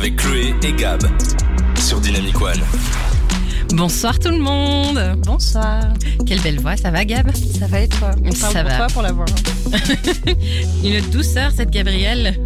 avec 0.00 0.16
Chloé 0.16 0.54
et 0.62 0.72
Gab 0.72 1.02
sur 1.78 2.00
Dynamic 2.00 2.40
One. 2.40 2.58
Bonsoir 3.74 4.18
tout 4.18 4.30
le 4.30 4.38
monde 4.38 4.98
Bonsoir. 5.26 5.92
Quelle 6.26 6.40
belle 6.40 6.58
voix, 6.58 6.74
ça 6.78 6.90
va 6.90 7.04
Gab? 7.04 7.30
Ça 7.34 7.66
va 7.66 7.80
et 7.80 7.88
toi? 7.88 8.12
On 8.24 8.30
Ça 8.30 8.50
parle 8.50 8.62
pour 8.62 8.70
va. 8.70 8.76
toi 8.78 8.86
pour 8.86 9.02
la 9.02 9.12
voix. 9.12 9.26
Une 10.84 11.00
douceur 11.10 11.52
cette 11.54 11.68
Gabrielle 11.68 12.40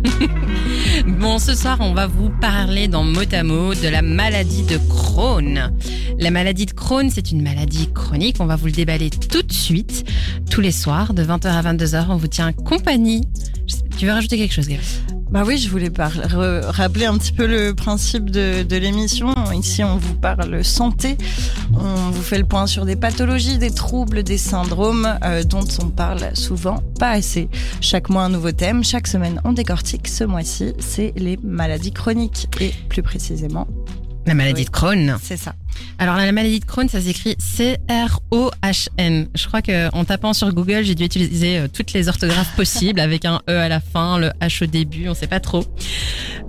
Bon, 1.07 1.39
ce 1.39 1.55
soir 1.55 1.77
on 1.79 1.95
va 1.95 2.09
vous 2.09 2.31
parler 2.41 2.89
dans 2.89 3.05
mot 3.05 3.23
à 3.33 3.45
mot 3.45 3.73
de 3.73 3.87
la 3.87 4.03
maladie 4.03 4.65
de 4.65 4.79
Crohn. 4.89 5.71
La 6.19 6.33
maladie 6.33 6.67
de 6.67 6.73
Crohn, 6.73 7.09
c'est 7.09 7.31
une 7.31 7.43
maladie 7.43 7.89
chronique, 7.93 8.39
on 8.41 8.47
va 8.47 8.57
vous 8.57 8.67
le 8.67 8.73
déballer 8.73 9.11
tout 9.11 9.43
de 9.43 9.53
suite. 9.53 10.05
Tous 10.51 10.61
les 10.61 10.73
soirs, 10.73 11.15
de 11.15 11.23
20h 11.23 11.47
à 11.47 11.63
22h, 11.63 12.07
on 12.09 12.17
vous 12.17 12.27
tient 12.27 12.53
compagnie. 12.53 13.23
Tu 13.97 14.07
veux 14.07 14.13
rajouter 14.13 14.39
quelque 14.39 14.55
chose 14.55 14.69
Gab? 14.69 15.05
Bah 15.35 15.43
oui, 15.45 15.59
je 15.59 15.69
voulais 15.69 15.91
rappeler 15.99 17.07
un 17.07 17.19
petit 17.19 17.33
peu 17.33 17.49
le 17.49 17.75
principe 17.75 18.31
de, 18.31 18.63
de 18.63 18.77
l'émission. 18.77 19.35
Ici, 19.53 19.83
on 19.83 19.97
vous 19.97 20.15
parle 20.15 20.63
santé. 20.63 21.19
On 21.73 22.13
vous 22.13 22.23
fait 22.23 22.39
le 22.39 22.45
point 22.45 22.69
sur 22.69 22.85
des 22.85 22.95
pathologies, 22.95 23.59
des 23.59 23.73
troubles, 23.73 24.23
des 24.23 24.39
syndromes 24.39 25.19
euh, 25.25 25.43
dont 25.43 25.67
on 25.83 25.89
parle 25.89 26.37
souvent 26.37 26.85
pas 27.01 27.11
assez. 27.11 27.49
Chaque 27.81 28.11
mois, 28.11 28.23
un 28.23 28.29
nouveau 28.29 28.53
thème. 28.53 28.85
Chaque 28.85 29.09
semaine, 29.09 29.41
on 29.43 29.53
décortique. 29.53 30.07
Ce 30.07 30.23
mois-ci, 30.23 30.73
c'est 30.79 31.13
les 31.17 31.37
maladies 31.43 31.91
chroniques. 31.91 32.47
Et 32.61 32.73
plus 32.89 33.03
précisément, 33.03 33.67
La 34.27 34.35
maladie 34.35 34.61
Oui. 34.63 34.65
de 34.67 34.71
Crohn. 34.71 35.19
c'est 35.23 35.37
ça. 35.37 35.55
Alors 35.99 36.17
la 36.17 36.31
maladie 36.33 36.61
de 36.61 36.65
Crohn, 36.65 36.89
ça 36.89 37.01
s'écrit 37.01 37.35
C-R-O-H-N. 37.39 39.29
Je 39.35 39.47
crois 39.47 39.61
qu'en 39.61 40.05
tapant 40.05 40.33
sur 40.33 40.53
Google, 40.53 40.83
j'ai 40.85 40.95
dû 40.95 41.05
utiliser 41.05 41.59
euh, 41.59 41.69
toutes 41.69 41.93
les 41.93 42.09
orthographes 42.09 42.55
possibles 42.57 43.01
avec 43.01 43.25
un 43.25 43.41
E 43.51 43.59
à 43.59 43.69
la 43.69 43.81
fin, 43.81 44.19
le 44.19 44.29
H 44.41 44.65
au 44.65 44.67
début, 44.67 45.09
on 45.09 45.15
sait 45.15 45.27
pas 45.27 45.41
trop. 45.41 45.65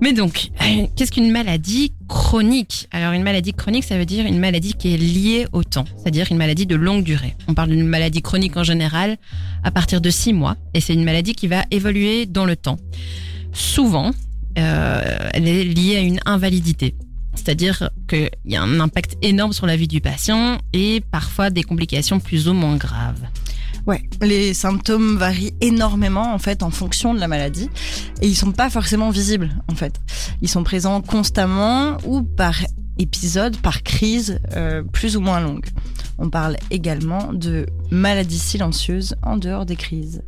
Mais 0.02 0.14
donc, 0.14 0.50
euh, 0.62 0.88
qu'est-ce 0.96 1.12
qu'une 1.12 1.32
maladie 1.32 1.94
chronique? 2.08 2.88
Alors 2.92 3.14
une 3.14 3.24
maladie 3.24 3.54
chronique, 3.54 3.84
ça 3.84 3.98
veut 3.98 4.06
dire 4.06 4.26
une 4.26 4.40
maladie 4.40 4.74
qui 4.74 4.94
est 4.94 4.98
liée 4.98 5.48
au 5.52 5.64
temps, 5.64 5.86
c'est-à-dire 5.98 6.28
une 6.32 6.38
maladie 6.38 6.66
de 6.66 6.76
longue 6.76 7.04
durée. 7.04 7.36
On 7.48 7.54
parle 7.54 7.70
d'une 7.70 7.86
maladie 7.88 8.22
chronique 8.22 8.56
en 8.58 8.64
général 8.64 9.18
à 9.64 9.72
partir 9.72 10.02
de 10.02 10.10
six 10.10 10.34
mois, 10.34 10.56
et 10.74 10.82
c'est 10.82 10.94
une 10.94 11.04
maladie 11.04 11.34
qui 11.34 11.48
va 11.48 11.64
évoluer 11.72 12.26
dans 12.26 12.46
le 12.46 12.56
temps. 12.56 12.78
Souvent, 13.54 14.12
euh, 14.58 15.30
elle 15.34 15.48
est 15.48 15.64
liée 15.64 15.98
à 15.98 16.02
une 16.02 16.20
invalidité. 16.26 16.96
C'est-à-dire 17.36 17.90
qu'il 18.08 18.30
y 18.46 18.56
a 18.56 18.62
un 18.62 18.80
impact 18.80 19.18
énorme 19.22 19.54
sur 19.54 19.66
la 19.66 19.76
vie 19.76 19.88
du 19.88 20.02
patient 20.02 20.58
et 20.74 21.02
parfois 21.12 21.50
des 21.50 21.64
complications 21.64 22.20
plus 22.20 22.48
ou 22.48 22.54
moins 22.54 22.78
graves. 22.78 23.22
Ouais, 23.88 24.02
les 24.22 24.56
symptômes 24.56 25.18
varient 25.18 25.54
énormément 25.62 26.34
en 26.34 26.40
fait 26.40 26.64
en 26.64 26.72
fonction 26.72 27.14
de 27.14 27.20
la 27.20 27.28
maladie 27.28 27.70
et 28.22 28.28
ils 28.28 28.36
sont 28.36 28.52
pas 28.52 28.72
forcément 28.72 29.12
visibles 29.12 29.52
en 29.68 29.76
fait. 29.76 30.02
Ils 30.42 30.50
sont 30.50 30.64
présents 30.64 31.02
constamment 31.02 31.98
ou 32.04 32.24
par 32.24 32.56
épisode, 32.98 33.58
par 33.58 33.84
crise 33.84 34.40
euh, 34.56 34.82
plus 34.82 35.18
ou 35.18 35.22
moins 35.22 35.40
longue. 35.40 35.66
On 36.18 36.30
parle 36.30 36.58
également 36.72 37.34
de 37.34 37.66
maladies 37.92 38.40
silencieuses 38.40 39.16
en 39.22 39.38
dehors 39.38 39.66
des 39.66 39.76
crises. 39.76 40.24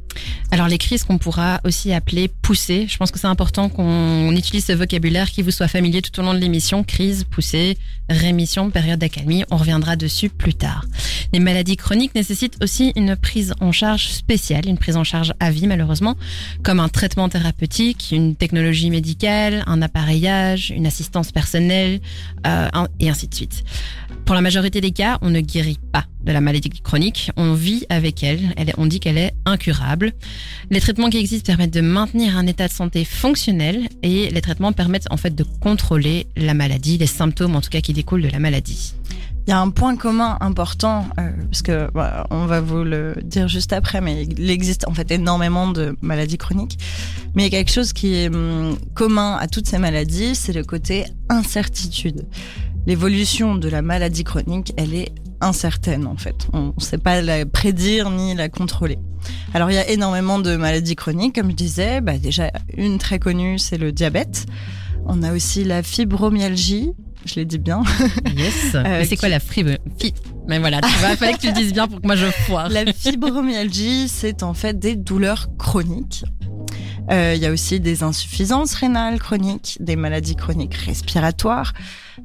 Alors 0.51 0.67
les 0.67 0.77
crises 0.77 1.03
qu'on 1.03 1.17
pourra 1.17 1.59
aussi 1.63 1.93
appeler 1.93 2.29
poussées, 2.29 2.87
je 2.87 2.97
pense 2.97 3.11
que 3.11 3.19
c'est 3.19 3.27
important 3.27 3.69
qu'on 3.69 4.31
utilise 4.35 4.65
ce 4.65 4.71
vocabulaire 4.71 5.29
qui 5.29 5.41
vous 5.41 5.51
soit 5.51 5.67
familier 5.67 6.01
tout 6.01 6.17
au 6.19 6.23
long 6.23 6.33
de 6.33 6.39
l'émission. 6.39 6.83
Crise, 6.83 7.25
poussée, 7.25 7.77
rémission, 8.09 8.69
période 8.69 8.99
d'accalmie, 8.99 9.43
on 9.51 9.57
reviendra 9.57 9.95
dessus 9.95 10.29
plus 10.29 10.53
tard. 10.53 10.85
Les 11.33 11.39
maladies 11.39 11.75
chroniques 11.75 12.15
nécessitent 12.15 12.57
aussi 12.63 12.93
une 12.95 13.15
prise 13.15 13.53
en 13.59 13.71
charge 13.71 14.07
spéciale, 14.07 14.67
une 14.67 14.77
prise 14.77 14.95
en 14.95 15.03
charge 15.03 15.33
à 15.39 15.51
vie 15.51 15.67
malheureusement, 15.67 16.15
comme 16.63 16.79
un 16.79 16.89
traitement 16.89 17.27
thérapeutique, 17.27 18.09
une 18.11 18.35
technologie 18.35 18.89
médicale, 18.89 19.63
un 19.67 19.81
appareillage, 19.81 20.71
une 20.71 20.87
assistance 20.87 21.31
personnelle, 21.31 21.99
euh, 22.45 22.69
et 22.99 23.09
ainsi 23.09 23.27
de 23.27 23.35
suite. 23.35 23.63
Pour 24.25 24.35
la 24.35 24.41
majorité 24.41 24.81
des 24.81 24.91
cas, 24.91 25.17
on 25.21 25.29
ne 25.29 25.39
guérit 25.39 25.79
pas 25.91 26.05
de 26.23 26.31
la 26.31 26.41
maladie 26.41 26.69
chronique, 26.69 27.31
on 27.37 27.53
vit 27.53 27.85
avec 27.89 28.23
elle, 28.23 28.53
on 28.77 28.85
dit 28.85 28.99
qu'elle 28.99 29.17
est 29.17 29.33
incurable. 29.45 30.06
Les 30.69 30.79
traitements 30.79 31.09
qui 31.09 31.17
existent 31.17 31.45
permettent 31.45 31.73
de 31.73 31.81
maintenir 31.81 32.37
un 32.37 32.47
état 32.47 32.67
de 32.67 32.73
santé 32.73 33.05
fonctionnel 33.05 33.89
et 34.03 34.29
les 34.29 34.41
traitements 34.41 34.73
permettent 34.73 35.07
en 35.09 35.17
fait 35.17 35.35
de 35.35 35.43
contrôler 35.43 36.27
la 36.35 36.53
maladie, 36.53 36.97
les 36.97 37.07
symptômes 37.07 37.55
en 37.55 37.61
tout 37.61 37.69
cas 37.69 37.81
qui 37.81 37.93
découlent 37.93 38.21
de 38.21 38.29
la 38.29 38.39
maladie. 38.39 38.93
Il 39.47 39.51
y 39.51 39.53
a 39.53 39.61
un 39.61 39.69
point 39.69 39.95
commun 39.95 40.37
important, 40.41 41.05
euh, 41.19 41.29
parce 41.49 41.61
que 41.61 41.89
bah, 41.93 42.27
on 42.31 42.47
va 42.47 42.59
vous 42.59 42.83
le 42.83 43.15
dire 43.23 43.47
juste 43.47 43.71
après, 43.71 44.01
mais 44.01 44.23
il 44.23 44.49
existe 44.49 44.85
en 44.89 44.93
fait 44.93 45.09
énormément 45.09 45.69
de 45.69 45.95
maladies 46.01 46.37
chroniques. 46.37 46.77
Mais 47.33 47.43
il 47.43 47.53
y 47.53 47.55
a 47.55 47.59
quelque 47.59 47.71
chose 47.71 47.93
qui 47.93 48.13
est 48.15 48.27
hum, 48.27 48.77
commun 48.93 49.37
à 49.39 49.47
toutes 49.47 49.65
ces 49.65 49.77
maladies, 49.77 50.35
c'est 50.35 50.51
le 50.51 50.65
côté 50.65 51.05
incertitude. 51.29 52.25
L'évolution 52.87 53.55
de 53.55 53.69
la 53.69 53.81
maladie 53.81 54.25
chronique, 54.25 54.73
elle 54.75 54.93
est 54.93 55.13
incertaine 55.41 56.07
en 56.07 56.17
fait. 56.17 56.47
On 56.53 56.73
ne 56.77 56.81
sait 56.83 56.97
pas 56.97 57.21
la 57.21 57.45
prédire 57.45 58.09
ni 58.09 58.33
la 58.35 58.49
contrôler. 58.49 58.99
Alors 59.53 59.69
il 59.71 59.75
y 59.75 59.77
a 59.79 59.89
énormément 59.89 60.39
de 60.39 60.55
maladies 60.55 60.95
chroniques, 60.95 61.35
comme 61.35 61.49
je 61.51 61.55
disais. 61.55 62.01
Bah, 62.01 62.17
déjà, 62.17 62.51
une 62.77 62.97
très 62.97 63.19
connue, 63.19 63.59
c'est 63.59 63.77
le 63.77 63.91
diabète. 63.91 64.45
On 65.05 65.23
a 65.23 65.33
aussi 65.33 65.63
la 65.63 65.83
fibromyalgie. 65.83 66.91
Je 67.25 67.35
l'ai 67.35 67.45
dit 67.45 67.57
bien. 67.57 67.83
Yes. 68.35 68.53
Euh, 68.75 68.83
Mais 68.83 69.03
c'est 69.05 69.09
qui- 69.15 69.17
quoi 69.21 69.29
la 69.29 69.39
fribe 69.39 69.69
fi- 69.99 70.13
Mais 70.47 70.59
voilà, 70.59 70.79
tu 70.81 70.87
vois, 70.99 71.09
il 71.11 71.17
fallait 71.17 71.33
que 71.33 71.39
tu 71.39 71.47
le 71.47 71.53
dises 71.53 71.73
bien 71.73 71.87
pour 71.87 71.99
que 72.01 72.05
moi 72.07 72.15
je 72.15 72.27
foire. 72.27 72.69
La 72.69 72.85
fibromyalgie, 72.93 74.07
c'est 74.07 74.43
en 74.43 74.53
fait 74.53 74.77
des 74.79 74.95
douleurs 74.95 75.47
chroniques. 75.57 76.23
Euh, 77.09 77.33
Il 77.35 77.41
y 77.41 77.45
a 77.45 77.51
aussi 77.51 77.79
des 77.79 78.03
insuffisances 78.03 78.73
rénales 78.75 79.19
chroniques, 79.19 79.77
des 79.79 79.95
maladies 79.95 80.35
chroniques 80.35 80.73
respiratoires, 80.75 81.73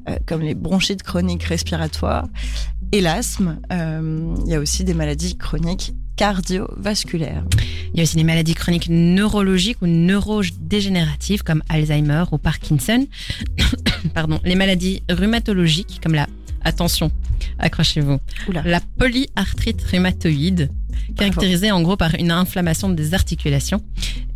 euh, 0.09 0.17
comme 0.25 0.41
les 0.41 0.55
bronchites 0.55 1.03
chroniques 1.03 1.43
respiratoires, 1.43 2.27
et 2.93 3.01
l'asthme. 3.01 3.59
Euh, 3.73 4.35
Il 4.45 4.51
y 4.51 4.55
a 4.55 4.59
aussi 4.59 4.85
des 4.85 4.93
maladies 4.93 5.35
chroniques 5.35 5.93
cardiovasculaires. 6.15 7.43
Il 7.93 7.97
y 7.97 7.99
a 7.99 8.03
aussi 8.03 8.15
des 8.15 8.23
maladies 8.23 8.53
chroniques 8.53 8.87
neurologiques 8.87 9.81
ou 9.81 9.87
neurodégénératives 9.87 11.43
comme 11.43 11.63
Alzheimer 11.69 12.23
ou 12.31 12.37
Parkinson. 12.37 13.07
Pardon, 14.13 14.39
les 14.45 14.55
maladies 14.55 15.01
rhumatologiques 15.09 15.99
comme 16.01 16.13
la 16.13 16.27
attention, 16.63 17.11
accrochez-vous. 17.59 18.19
La 18.63 18.79
polyarthrite 18.97 19.81
rhumatoïde, 19.81 20.69
caractérisée 21.17 21.71
en 21.71 21.81
gros 21.81 21.97
par 21.97 22.15
une 22.15 22.31
inflammation 22.31 22.89
des 22.89 23.13
articulations, 23.13 23.81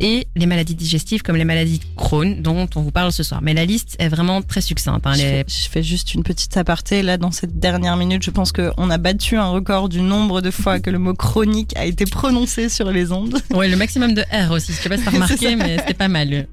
et 0.00 0.26
les 0.36 0.46
maladies 0.46 0.74
digestives 0.74 1.22
comme 1.22 1.36
les 1.36 1.44
maladies 1.44 1.78
de 1.78 1.84
Crohn, 1.96 2.40
dont 2.42 2.68
on 2.76 2.82
vous 2.82 2.90
parle 2.92 3.10
ce 3.12 3.22
soir. 3.22 3.40
Mais 3.42 3.54
la 3.54 3.64
liste 3.64 3.96
est 3.98 4.08
vraiment 4.08 4.42
très 4.42 4.60
succincte. 4.60 5.06
hein. 5.06 5.14
Je, 5.14 5.20
fais, 5.20 5.44
je 5.48 5.68
fais 5.68 5.82
juste 5.82 6.14
une 6.14 6.22
petite 6.22 6.56
aparté. 6.56 7.02
Là, 7.02 7.16
dans 7.16 7.30
cette 7.32 7.58
dernière 7.58 7.96
minute, 7.96 8.22
je 8.22 8.30
pense 8.30 8.52
qu'on 8.52 8.90
a 8.90 8.98
battu 8.98 9.36
un 9.36 9.48
record 9.48 9.88
du 9.88 10.00
nombre 10.00 10.40
de 10.40 10.50
fois 10.50 10.78
que 10.80 10.90
le 10.90 10.98
mot 10.98 11.14
chronique 11.14 11.76
a 11.76 11.84
été 11.84 12.04
prononcé 12.04 12.68
sur 12.68 12.90
les 12.90 13.12
ondes. 13.12 13.36
Ouais, 13.50 13.68
le 13.68 13.76
maximum 13.76 14.14
de 14.14 14.22
R 14.30 14.52
aussi. 14.52 14.72
Je 14.72 14.76
sais 14.78 14.88
pas 14.88 14.96
si 14.98 15.04
t'as 15.04 15.10
remarqué, 15.12 15.56
mais 15.56 15.78
c'était 15.78 15.94
pas 15.94 16.06
mal. 16.08 16.46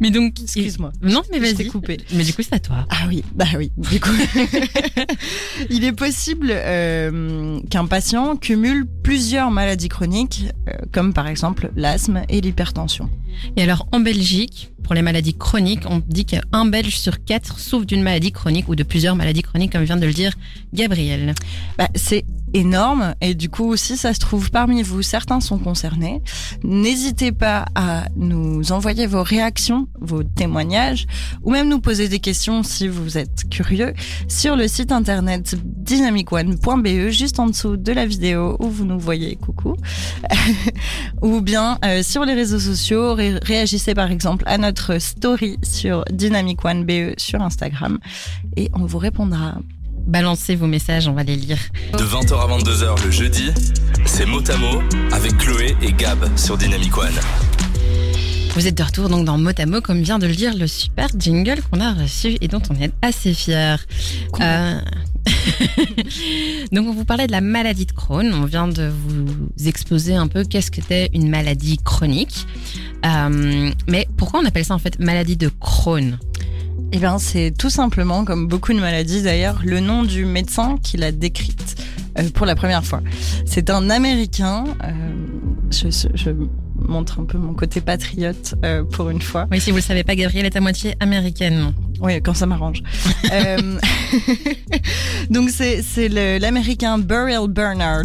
Mais 0.00 0.10
donc, 0.10 0.40
Excuse-moi. 0.42 0.92
non, 1.02 1.22
mais 1.30 1.38
vas-y. 1.38 1.66
coupé. 1.68 1.98
Mais 2.12 2.24
du 2.24 2.32
coup, 2.32 2.42
c'est 2.42 2.54
à 2.54 2.58
toi. 2.58 2.86
Ah 2.90 3.04
oui, 3.06 3.22
bah 3.34 3.44
oui. 3.56 3.70
Du 3.76 4.00
coup, 4.00 4.10
il 5.70 5.84
est 5.84 5.92
possible 5.92 6.48
euh, 6.50 7.60
qu'un 7.70 7.86
patient 7.86 8.36
cumule 8.36 8.86
plusieurs 9.16 9.50
maladies 9.50 9.88
chroniques, 9.88 10.44
euh, 10.68 10.72
comme 10.92 11.14
par 11.14 11.26
exemple 11.26 11.70
l'asthme 11.74 12.24
et 12.28 12.42
l'hypertension. 12.42 13.08
Et 13.56 13.62
alors, 13.62 13.86
en 13.92 14.00
Belgique, 14.00 14.70
pour 14.82 14.94
les 14.94 15.02
maladies 15.02 15.34
chroniques, 15.34 15.82
on 15.88 16.00
dit 16.06 16.24
qu'un 16.24 16.64
Belge 16.66 16.96
sur 16.96 17.24
quatre 17.24 17.58
souffre 17.58 17.86
d'une 17.86 18.02
maladie 18.02 18.32
chronique 18.32 18.68
ou 18.68 18.76
de 18.76 18.82
plusieurs 18.82 19.16
maladies 19.16 19.42
chroniques, 19.42 19.72
comme 19.72 19.82
vient 19.82 19.96
de 19.96 20.06
le 20.06 20.12
dire 20.12 20.32
Gabriel. 20.72 21.34
Bah, 21.76 21.88
c'est 21.94 22.24
énorme 22.54 23.14
et 23.20 23.34
du 23.34 23.48
coup, 23.48 23.76
si 23.76 23.96
ça 23.96 24.14
se 24.14 24.20
trouve 24.20 24.50
parmi 24.50 24.82
vous, 24.82 25.02
certains 25.02 25.40
sont 25.40 25.58
concernés. 25.58 26.22
N'hésitez 26.62 27.32
pas 27.32 27.66
à 27.74 28.04
nous 28.16 28.72
envoyer 28.72 29.06
vos 29.06 29.22
réactions, 29.22 29.88
vos 30.00 30.22
témoignages 30.22 31.06
ou 31.42 31.50
même 31.50 31.68
nous 31.68 31.80
poser 31.80 32.08
des 32.08 32.18
questions 32.18 32.62
si 32.62 32.88
vous 32.88 33.18
êtes 33.18 33.48
curieux 33.50 33.92
sur 34.28 34.56
le 34.56 34.68
site 34.68 34.92
internet 34.92 35.56
dynamicone.be 35.64 37.10
juste 37.10 37.40
en 37.40 37.46
dessous 37.46 37.76
de 37.76 37.92
la 37.92 38.06
vidéo 38.06 38.56
où 38.60 38.68
vous 38.68 38.84
nous 38.84 38.98
voyez 38.98 39.36
coucou 39.36 39.76
ou 41.22 41.40
bien 41.40 41.78
euh, 41.84 42.02
sur 42.02 42.24
les 42.24 42.34
réseaux 42.34 42.60
sociaux 42.60 43.14
ré- 43.32 43.38
réagissez 43.42 43.94
par 43.94 44.10
exemple 44.10 44.44
à 44.46 44.58
notre 44.58 44.98
story 44.98 45.58
sur 45.62 46.04
dynamicone.be 46.10 47.14
sur 47.18 47.40
Instagram 47.42 47.98
et 48.56 48.70
on 48.74 48.84
vous 48.86 48.98
répondra. 48.98 49.56
Balancez 50.06 50.54
vos 50.54 50.68
messages, 50.68 51.08
on 51.08 51.14
va 51.14 51.24
les 51.24 51.34
lire. 51.34 51.58
De 51.98 52.04
20h 52.04 52.32
à 52.34 52.58
22h 52.58 53.04
le 53.04 53.10
jeudi, 53.10 53.50
c'est 54.04 54.24
mot 54.26 54.40
à 54.50 54.56
mot 54.56 54.80
avec 55.12 55.36
Chloé 55.38 55.74
et 55.82 55.92
Gab 55.92 56.18
sur 56.36 56.56
Dynamic 56.56 56.96
One. 56.96 57.10
Vous 58.54 58.66
êtes 58.66 58.76
de 58.76 58.82
retour 58.82 59.08
donc 59.08 59.26
dans 59.26 59.36
Mot 59.36 59.50
à 59.58 59.66
Mot, 59.66 59.80
comme 59.82 60.00
vient 60.02 60.18
de 60.18 60.26
le 60.26 60.34
dire 60.34 60.56
le 60.56 60.66
super 60.66 61.08
jingle 61.18 61.60
qu'on 61.70 61.80
a 61.80 61.92
reçu 61.92 62.36
et 62.40 62.48
dont 62.48 62.62
on 62.70 62.74
est 62.80 62.92
assez 63.02 63.34
fiers. 63.34 63.76
Euh, 64.40 64.78
donc 66.72 66.86
on 66.88 66.92
vous 66.92 67.04
parlait 67.04 67.26
de 67.26 67.32
la 67.32 67.40
maladie 67.40 67.86
de 67.86 67.92
Crohn. 67.92 68.32
On 68.34 68.44
vient 68.44 68.68
de 68.68 68.88
vous 68.88 69.48
exposer 69.66 70.14
un 70.14 70.26
peu 70.26 70.44
qu'est-ce 70.44 70.70
qu'était 70.70 71.10
une 71.12 71.28
maladie 71.28 71.78
chronique. 71.78 72.46
Euh, 73.04 73.70
mais 73.88 74.08
pourquoi 74.16 74.40
on 74.40 74.44
appelle 74.44 74.64
ça 74.64 74.74
en 74.74 74.78
fait 74.78 74.98
maladie 74.98 75.36
de 75.36 75.50
Crohn? 75.60 76.18
Eh 76.92 76.98
bien, 76.98 77.18
c'est 77.18 77.52
tout 77.56 77.70
simplement, 77.70 78.24
comme 78.24 78.46
beaucoup 78.46 78.72
de 78.72 78.78
maladies 78.78 79.22
d'ailleurs, 79.22 79.60
le 79.64 79.80
nom 79.80 80.04
du 80.04 80.24
médecin 80.24 80.78
qui 80.82 80.96
l'a 80.96 81.10
décrite 81.10 81.76
euh, 82.18 82.30
pour 82.32 82.46
la 82.46 82.54
première 82.54 82.84
fois. 82.84 83.02
C'est 83.44 83.70
un 83.70 83.90
Américain. 83.90 84.64
Euh, 84.84 84.90
je, 85.72 86.30
montre 86.86 87.20
un 87.20 87.24
peu 87.24 87.38
mon 87.38 87.54
côté 87.54 87.80
patriote 87.80 88.54
euh, 88.64 88.84
pour 88.84 89.10
une 89.10 89.22
fois. 89.22 89.46
Oui, 89.50 89.60
si 89.60 89.70
vous 89.70 89.76
le 89.76 89.82
savez 89.82 90.04
pas, 90.04 90.14
Gabrielle 90.14 90.46
est 90.46 90.56
à 90.56 90.60
moitié 90.60 90.94
américaine. 91.00 91.72
Oui, 92.00 92.20
quand 92.22 92.34
ça 92.34 92.46
m'arrange. 92.46 92.82
euh, 93.32 93.78
donc 95.30 95.50
c'est 95.50 96.08
l'américain 96.38 96.98
Burial 96.98 97.48
Bernard 97.48 98.04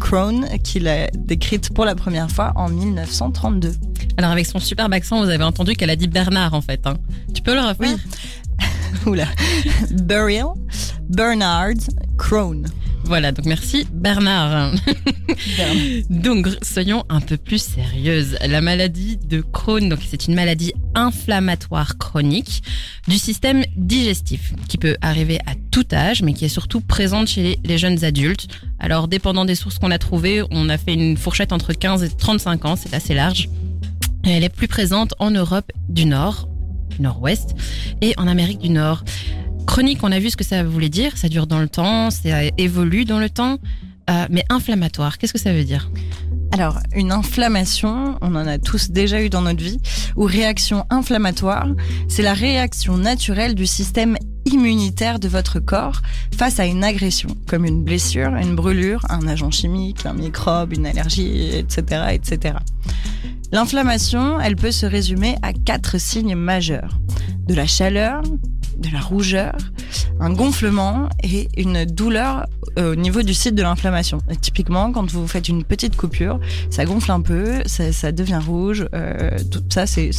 Crone 0.00 0.46
qui 0.64 0.80
l'a 0.80 1.08
décrite 1.14 1.72
pour 1.72 1.84
la 1.84 1.94
première 1.94 2.30
fois 2.30 2.52
en 2.56 2.68
1932. 2.68 3.72
Alors 4.16 4.30
avec 4.30 4.46
son 4.46 4.58
superbe 4.58 4.92
accent, 4.92 5.22
vous 5.22 5.30
avez 5.30 5.44
entendu 5.44 5.74
qu'elle 5.74 5.90
a 5.90 5.96
dit 5.96 6.08
Bernard 6.08 6.54
en 6.54 6.60
fait. 6.60 6.86
hein. 6.86 6.94
Tu 7.34 7.42
peux 7.42 7.54
le 7.54 7.60
refaire? 7.60 7.96
Oula. 9.06 9.26
Burial 9.90 10.48
Bernard 11.08 11.74
Crone. 12.18 12.66
Voilà, 13.04 13.32
donc 13.32 13.46
merci 13.46 13.86
Bernard. 13.92 14.72
Donc 16.10 16.48
soyons 16.62 17.04
un 17.08 17.20
peu 17.20 17.36
plus 17.36 17.62
sérieuses. 17.62 18.36
La 18.46 18.60
maladie 18.60 19.16
de 19.16 19.40
Crohn, 19.40 19.88
donc 19.88 20.00
c'est 20.08 20.26
une 20.26 20.34
maladie 20.34 20.72
inflammatoire 20.94 21.98
chronique 21.98 22.62
du 23.08 23.18
système 23.18 23.64
digestif 23.76 24.52
qui 24.68 24.78
peut 24.78 24.96
arriver 25.00 25.38
à 25.46 25.54
tout 25.70 25.86
âge, 25.92 26.22
mais 26.22 26.32
qui 26.32 26.44
est 26.44 26.48
surtout 26.48 26.80
présente 26.80 27.28
chez 27.28 27.58
les 27.64 27.78
jeunes 27.78 28.04
adultes. 28.04 28.48
Alors 28.78 29.08
dépendant 29.08 29.44
des 29.44 29.54
sources 29.54 29.78
qu'on 29.78 29.90
a 29.90 29.98
trouvées, 29.98 30.42
on 30.50 30.68
a 30.68 30.78
fait 30.78 30.94
une 30.94 31.16
fourchette 31.16 31.52
entre 31.52 31.72
15 31.72 32.02
et 32.02 32.08
35 32.10 32.64
ans, 32.64 32.76
c'est 32.76 32.94
assez 32.94 33.14
large. 33.14 33.48
Elle 34.24 34.44
est 34.44 34.48
plus 34.48 34.68
présente 34.68 35.14
en 35.18 35.30
Europe 35.30 35.72
du 35.88 36.04
Nord, 36.04 36.48
Nord-Ouest, 37.00 37.56
et 38.00 38.14
en 38.18 38.28
Amérique 38.28 38.60
du 38.60 38.68
Nord. 38.68 39.04
Chronique, 39.66 39.98
on 40.02 40.12
a 40.12 40.18
vu 40.18 40.30
ce 40.30 40.36
que 40.36 40.44
ça 40.44 40.62
voulait 40.62 40.88
dire. 40.88 41.16
Ça 41.16 41.28
dure 41.28 41.46
dans 41.46 41.60
le 41.60 41.68
temps, 41.68 42.10
ça 42.10 42.44
évolue 42.58 43.04
dans 43.04 43.18
le 43.18 43.30
temps. 43.30 43.58
Euh, 44.10 44.26
mais 44.30 44.44
inflammatoire, 44.48 45.18
qu'est-ce 45.18 45.32
que 45.32 45.38
ça 45.38 45.52
veut 45.52 45.64
dire? 45.64 45.90
Alors, 46.50 46.78
une 46.94 47.12
inflammation, 47.12 48.18
on 48.20 48.34
en 48.34 48.46
a 48.46 48.58
tous 48.58 48.90
déjà 48.90 49.22
eu 49.22 49.30
dans 49.30 49.40
notre 49.40 49.62
vie, 49.62 49.80
ou 50.16 50.24
réaction 50.24 50.84
inflammatoire, 50.90 51.68
c'est 52.08 52.22
la 52.22 52.34
réaction 52.34 52.98
naturelle 52.98 53.54
du 53.54 53.66
système 53.66 54.18
immunitaire 54.44 55.18
de 55.18 55.28
votre 55.28 55.60
corps 55.60 56.02
face 56.36 56.60
à 56.60 56.66
une 56.66 56.84
agression, 56.84 57.30
comme 57.46 57.64
une 57.64 57.84
blessure, 57.84 58.34
une 58.36 58.54
brûlure, 58.54 59.00
un 59.08 59.26
agent 59.28 59.50
chimique, 59.50 60.04
un 60.04 60.14
microbe, 60.14 60.74
une 60.74 60.84
allergie, 60.84 61.56
etc., 61.56 62.02
etc. 62.12 62.56
L'inflammation, 63.50 64.40
elle 64.40 64.56
peut 64.56 64.72
se 64.72 64.86
résumer 64.86 65.36
à 65.42 65.52
quatre 65.52 65.98
signes 65.98 66.36
majeurs. 66.36 66.98
De 67.46 67.54
la 67.54 67.66
chaleur, 67.66 68.22
de 68.78 68.88
la 68.92 69.00
rougeur, 69.00 69.56
un 70.20 70.30
gonflement 70.32 71.08
et 71.22 71.48
une 71.56 71.84
douleur 71.84 72.46
euh, 72.78 72.92
au 72.92 72.94
niveau 72.94 73.22
du 73.22 73.34
site 73.34 73.54
de 73.54 73.62
l'inflammation. 73.62 74.18
Typiquement, 74.40 74.92
quand 74.92 75.10
vous 75.10 75.26
faites 75.26 75.48
une 75.48 75.64
petite 75.64 75.96
coupure, 75.96 76.40
ça 76.70 76.84
gonfle 76.84 77.10
un 77.10 77.20
peu, 77.20 77.62
ça, 77.66 77.92
ça 77.92 78.12
devient 78.12 78.40
rouge. 78.44 78.86
euh, 78.94 79.30
tout 79.50 79.62
ça, 79.68 79.86
c'est 79.86 80.10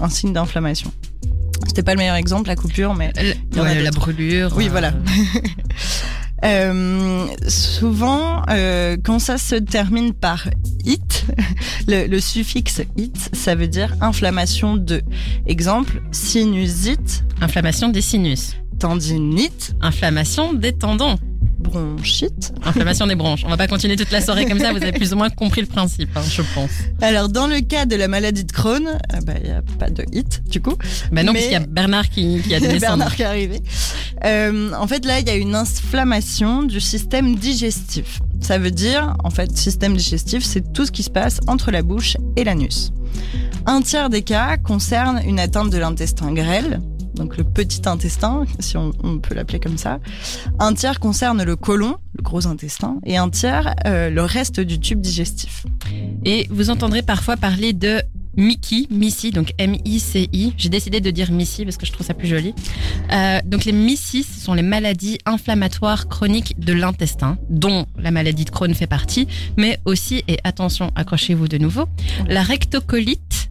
un 0.00 0.08
signe 0.08 0.32
d'inflammation. 0.32 0.92
C'était 1.66 1.82
pas 1.82 1.92
le 1.92 1.98
meilleur 1.98 2.16
exemple, 2.16 2.48
la 2.48 2.56
coupure, 2.56 2.94
mais 2.94 3.12
y 3.54 3.60
en 3.60 3.64
a 3.64 3.74
La 3.74 3.90
brûlure. 3.90 4.52
Oui, 4.56 4.66
euh, 4.66 4.70
voilà. 4.70 4.92
Euh, 6.44 7.26
souvent, 7.48 8.42
euh, 8.48 8.96
quand 9.02 9.18
ça 9.18 9.38
se 9.38 9.56
termine 9.56 10.14
par 10.14 10.48
it, 10.84 11.26
le, 11.88 12.06
le 12.06 12.20
suffixe 12.20 12.80
it, 12.96 13.30
ça 13.32 13.54
veut 13.54 13.68
dire 13.68 13.94
inflammation 14.00 14.76
de. 14.76 15.02
Exemple, 15.46 16.02
sinusite, 16.12 17.24
Inflammation 17.40 17.88
des 17.88 18.00
sinus. 18.02 18.56
tendinite, 18.78 19.74
Inflammation 19.80 20.52
des 20.52 20.72
tendons. 20.72 21.16
Bronchite. 21.58 22.52
Inflammation 22.64 23.06
des 23.06 23.14
bronches. 23.14 23.42
On 23.44 23.48
va 23.48 23.56
pas 23.56 23.66
continuer 23.66 23.96
toute 23.96 24.10
la 24.10 24.20
soirée 24.20 24.46
comme 24.46 24.58
ça, 24.58 24.72
vous 24.72 24.82
avez 24.82 24.92
plus 24.92 25.12
ou 25.12 25.16
moins 25.16 25.30
compris 25.30 25.60
le 25.60 25.66
principe, 25.66 26.10
hein, 26.16 26.22
je 26.28 26.42
pense. 26.54 26.70
Alors, 27.00 27.28
dans 27.28 27.46
le 27.46 27.60
cas 27.60 27.86
de 27.86 27.96
la 27.96 28.08
maladie 28.08 28.44
de 28.44 28.52
Crohn, 28.52 28.88
il 29.12 29.24
bah, 29.24 29.34
n'y 29.42 29.50
a 29.50 29.62
pas 29.78 29.90
de 29.90 30.04
it, 30.12 30.42
du 30.48 30.60
coup. 30.60 30.76
Bah 31.12 31.22
non, 31.22 31.32
Mais- 31.32 31.40
puisqu'il 31.40 31.52
y 31.52 31.56
a 31.56 31.66
Bernard 31.66 32.08
qui, 32.08 32.40
qui 32.42 32.54
a 32.54 32.60
donné. 32.60 32.78
Bernard 32.80 33.14
qui 33.14 33.22
est 33.22 33.26
arrivé. 33.26 33.60
Euh, 34.24 34.72
en 34.72 34.86
fait, 34.86 35.04
là, 35.04 35.20
il 35.20 35.26
y 35.26 35.30
a 35.30 35.36
une 35.36 35.54
inflammation 35.54 36.62
du 36.62 36.80
système 36.80 37.36
digestif. 37.36 38.20
Ça 38.40 38.58
veut 38.58 38.70
dire, 38.70 39.16
en 39.24 39.30
fait, 39.30 39.56
système 39.56 39.96
digestif, 39.96 40.44
c'est 40.44 40.72
tout 40.72 40.86
ce 40.86 40.92
qui 40.92 41.02
se 41.02 41.10
passe 41.10 41.40
entre 41.46 41.70
la 41.70 41.82
bouche 41.82 42.16
et 42.36 42.44
l'anus. 42.44 42.92
Un 43.66 43.82
tiers 43.82 44.10
des 44.10 44.22
cas 44.22 44.56
concerne 44.56 45.20
une 45.26 45.40
atteinte 45.40 45.70
de 45.70 45.78
l'intestin 45.78 46.32
grêle, 46.32 46.80
donc 47.18 47.36
le 47.36 47.44
petit 47.44 47.82
intestin, 47.86 48.44
si 48.58 48.76
on, 48.76 48.92
peut 49.18 49.34
l'appeler 49.34 49.60
comme 49.60 49.76
ça. 49.76 49.98
Un 50.58 50.74
tiers 50.74 51.00
concerne 51.00 51.42
le 51.42 51.56
côlon, 51.56 51.96
le 52.16 52.22
gros 52.22 52.46
intestin, 52.46 52.98
et 53.04 53.16
un 53.16 53.28
tiers 53.28 53.74
euh, 53.86 54.10
le 54.10 54.22
reste 54.22 54.60
du 54.60 54.78
tube 54.78 55.00
digestif. 55.00 55.66
Et 56.24 56.46
vous 56.50 56.70
entendrez 56.70 57.02
parfois 57.02 57.36
parler 57.36 57.72
de 57.72 58.00
Mickey, 58.36 58.86
Missy, 58.90 59.32
donc 59.32 59.52
M-I-C-I. 59.58 60.52
J'ai 60.56 60.68
décidé 60.68 61.00
de 61.00 61.10
dire 61.10 61.32
Missy 61.32 61.64
parce 61.64 61.76
que 61.76 61.84
je 61.84 61.92
trouve 61.92 62.06
ça 62.06 62.14
plus 62.14 62.28
joli. 62.28 62.54
Euh, 63.12 63.40
donc 63.44 63.64
les 63.64 63.72
Missy, 63.72 64.22
ce 64.22 64.40
sont 64.40 64.54
les 64.54 64.62
maladies 64.62 65.18
inflammatoires 65.26 66.08
chroniques 66.08 66.58
de 66.58 66.72
l'intestin, 66.72 67.36
dont 67.50 67.86
la 67.98 68.12
maladie 68.12 68.44
de 68.44 68.50
Crohn 68.50 68.72
fait 68.74 68.86
partie, 68.86 69.26
mais 69.56 69.80
aussi, 69.84 70.22
et 70.28 70.38
attention, 70.44 70.92
accrochez-vous 70.94 71.48
de 71.48 71.58
nouveau, 71.58 71.86
la 72.28 72.42
rectocolite 72.42 73.47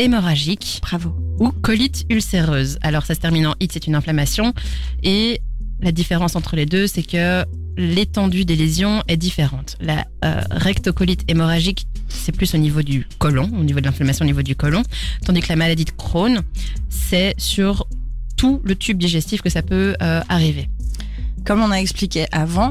hémorragique 0.00 0.80
Bravo. 0.82 1.14
ou 1.38 1.50
colite 1.50 2.04
ulcéreuse. 2.08 2.78
Alors 2.80 3.04
ça 3.04 3.14
se 3.14 3.20
termine 3.20 3.46
en 3.48 3.54
it, 3.60 3.70
c'est 3.72 3.86
une 3.86 3.94
inflammation, 3.94 4.54
et 5.02 5.40
la 5.80 5.92
différence 5.92 6.36
entre 6.36 6.56
les 6.56 6.66
deux, 6.66 6.86
c'est 6.86 7.02
que 7.02 7.44
l'étendue 7.76 8.44
des 8.44 8.56
lésions 8.56 9.02
est 9.08 9.16
différente. 9.16 9.76
La 9.80 10.06
euh, 10.24 10.40
rectocolite 10.50 11.24
hémorragique, 11.28 11.86
c'est 12.08 12.32
plus 12.32 12.54
au 12.54 12.58
niveau 12.58 12.82
du 12.82 13.06
côlon, 13.18 13.50
au 13.58 13.62
niveau 13.62 13.80
de 13.80 13.86
l'inflammation 13.86 14.24
au 14.24 14.26
niveau 14.26 14.42
du 14.42 14.56
côlon, 14.56 14.82
tandis 15.24 15.40
que 15.40 15.48
la 15.48 15.56
maladie 15.56 15.84
de 15.84 15.90
Crohn, 15.90 16.40
c'est 16.88 17.34
sur 17.38 17.86
tout 18.36 18.60
le 18.64 18.74
tube 18.74 18.98
digestif 18.98 19.42
que 19.42 19.50
ça 19.50 19.62
peut 19.62 19.94
euh, 20.02 20.22
arriver. 20.28 20.68
Comme 21.44 21.62
on 21.62 21.70
a 21.70 21.76
expliqué 21.76 22.26
avant, 22.32 22.70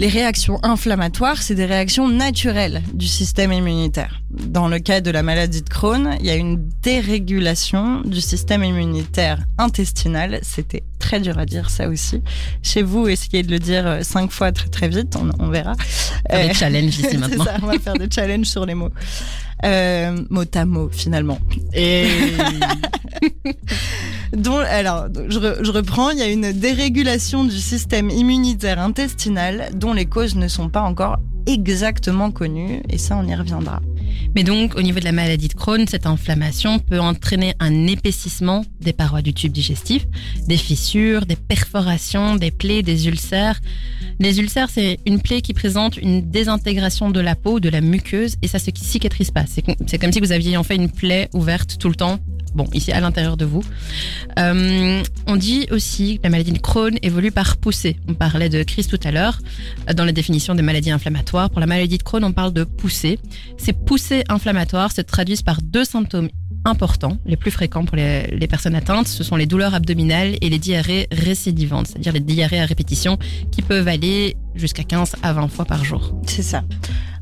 les 0.00 0.08
réactions 0.08 0.58
inflammatoires, 0.62 1.42
c'est 1.42 1.54
des 1.54 1.66
réactions 1.66 2.08
naturelles 2.08 2.82
du 2.94 3.06
système 3.06 3.52
immunitaire. 3.52 4.22
Dans 4.30 4.66
le 4.66 4.78
cas 4.78 5.02
de 5.02 5.10
la 5.10 5.22
maladie 5.22 5.60
de 5.60 5.68
Crohn, 5.68 6.16
il 6.20 6.26
y 6.26 6.30
a 6.30 6.36
une 6.36 6.70
dérégulation 6.82 8.00
du 8.00 8.22
système 8.22 8.64
immunitaire 8.64 9.40
intestinal. 9.58 10.38
C'était 10.42 10.84
très 10.98 11.20
dur 11.20 11.38
à 11.38 11.44
dire 11.44 11.68
ça 11.68 11.86
aussi. 11.88 12.22
Chez 12.62 12.82
vous, 12.82 13.08
essayez 13.08 13.42
de 13.42 13.50
le 13.50 13.58
dire 13.58 13.86
euh, 13.86 14.00
cinq 14.02 14.30
fois 14.30 14.52
très 14.52 14.68
très 14.68 14.88
vite, 14.88 15.16
on, 15.16 15.28
on 15.38 15.48
verra. 15.48 15.74
Faire 15.76 16.40
Euh, 16.40 16.48
des 16.48 16.54
challenges 16.54 16.98
ici 16.98 17.16
maintenant. 17.18 17.44
ça, 17.44 17.56
on 17.62 17.66
va 17.66 17.78
faire 17.78 17.94
des 17.94 18.08
challenges 18.10 18.46
sur 18.46 18.64
les 18.64 18.74
mots. 18.74 18.90
Euh, 19.64 20.16
mot 20.30 20.44
à 20.54 20.64
mot 20.64 20.88
finalement. 20.90 21.38
Et 21.74 22.06
dont, 24.32 24.56
alors, 24.58 25.06
je, 25.28 25.38
re- 25.38 25.62
je 25.64 25.70
reprends, 25.70 26.10
il 26.10 26.18
y 26.18 26.22
a 26.22 26.28
une 26.28 26.52
dérégulation 26.52 27.44
du 27.44 27.58
système 27.58 28.10
immunitaire 28.10 28.78
intestinal 28.80 29.70
dont 29.74 29.92
les 29.92 30.06
causes 30.06 30.34
ne 30.36 30.48
sont 30.48 30.68
pas 30.68 30.80
encore 30.82 31.18
exactement 31.52 32.30
connues, 32.30 32.82
et 32.88 32.98
ça, 32.98 33.16
on 33.16 33.26
y 33.26 33.34
reviendra. 33.34 33.80
Mais 34.34 34.44
donc, 34.44 34.76
au 34.76 34.82
niveau 34.82 35.00
de 35.00 35.04
la 35.04 35.12
maladie 35.12 35.48
de 35.48 35.54
Crohn, 35.54 35.86
cette 35.88 36.06
inflammation 36.06 36.78
peut 36.78 37.00
entraîner 37.00 37.54
un 37.60 37.86
épaississement 37.86 38.64
des 38.80 38.92
parois 38.92 39.22
du 39.22 39.34
tube 39.34 39.52
digestif, 39.52 40.06
des 40.46 40.56
fissures, 40.56 41.26
des 41.26 41.36
perforations, 41.36 42.36
des 42.36 42.50
plaies, 42.50 42.82
des 42.82 43.08
ulcères. 43.08 43.60
Les 44.18 44.38
ulcères, 44.38 44.68
c'est 44.70 44.98
une 45.06 45.20
plaie 45.20 45.40
qui 45.40 45.54
présente 45.54 45.96
une 45.96 46.30
désintégration 46.30 47.10
de 47.10 47.20
la 47.20 47.34
peau, 47.34 47.60
de 47.60 47.68
la 47.68 47.80
muqueuse, 47.80 48.36
et 48.42 48.48
ça 48.48 48.58
se 48.58 48.70
cicatrise 48.74 49.30
pas. 49.30 49.44
C'est 49.46 49.98
comme 49.98 50.12
si 50.12 50.20
vous 50.20 50.32
aviez 50.32 50.56
en 50.56 50.62
fait 50.62 50.76
une 50.76 50.90
plaie 50.90 51.28
ouverte 51.32 51.78
tout 51.78 51.88
le 51.88 51.94
temps. 51.94 52.18
Bon, 52.54 52.66
ici 52.72 52.90
à 52.90 53.00
l'intérieur 53.00 53.36
de 53.36 53.44
vous. 53.44 53.62
Euh, 54.38 55.02
on 55.26 55.36
dit 55.36 55.68
aussi 55.70 56.18
que 56.18 56.24
la 56.24 56.30
maladie 56.30 56.50
de 56.52 56.58
Crohn 56.58 56.98
évolue 57.02 57.30
par 57.30 57.56
poussée. 57.56 57.96
On 58.08 58.14
parlait 58.14 58.48
de 58.48 58.64
crise 58.64 58.88
tout 58.88 58.98
à 59.04 59.12
l'heure 59.12 59.38
euh, 59.88 59.94
dans 59.94 60.04
la 60.04 60.12
définition 60.12 60.54
des 60.56 60.62
maladies 60.62 60.90
inflammatoires. 60.90 61.39
Pour 61.48 61.60
la 61.60 61.66
maladie 61.66 61.98
de 61.98 62.02
Crohn, 62.02 62.22
on 62.24 62.32
parle 62.32 62.52
de 62.52 62.64
poussée. 62.64 63.18
Ces 63.56 63.72
poussées 63.72 64.24
inflammatoires 64.28 64.92
se 64.92 65.00
traduisent 65.00 65.42
par 65.42 65.62
deux 65.62 65.84
symptômes 65.84 66.28
importants, 66.64 67.16
les 67.24 67.36
plus 67.36 67.50
fréquents 67.50 67.84
pour 67.84 67.96
les, 67.96 68.26
les 68.26 68.46
personnes 68.46 68.74
atteintes. 68.74 69.08
Ce 69.08 69.24
sont 69.24 69.36
les 69.36 69.46
douleurs 69.46 69.74
abdominales 69.74 70.36
et 70.40 70.50
les 70.50 70.58
diarrhées 70.58 71.08
récidivantes, 71.10 71.86
c'est-à-dire 71.88 72.12
les 72.12 72.20
diarrhées 72.20 72.60
à 72.60 72.66
répétition 72.66 73.18
qui 73.50 73.62
peuvent 73.62 73.88
aller 73.88 74.36
jusqu'à 74.54 74.84
15 74.84 75.16
à 75.22 75.32
20 75.32 75.48
fois 75.48 75.64
par 75.64 75.84
jour. 75.84 76.14
C'est 76.26 76.42
ça. 76.42 76.62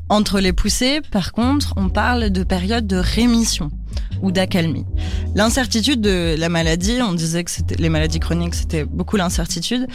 Entre 0.09 0.39
les 0.39 0.53
poussées, 0.53 1.01
par 1.11 1.31
contre, 1.31 1.73
on 1.77 1.89
parle 1.89 2.31
de 2.31 2.43
période 2.43 2.87
de 2.87 2.97
rémission 2.97 3.69
ou 4.21 4.31
d'accalmie. 4.31 4.85
L'incertitude 5.35 6.01
de 6.01 6.35
la 6.37 6.49
maladie, 6.49 6.97
on 7.01 7.13
disait 7.13 7.43
que 7.43 7.51
les 7.77 7.89
maladies 7.89 8.19
chroniques, 8.19 8.55
c'était 8.55 8.83
beaucoup 8.83 9.15
l'incertitude. 9.15 9.87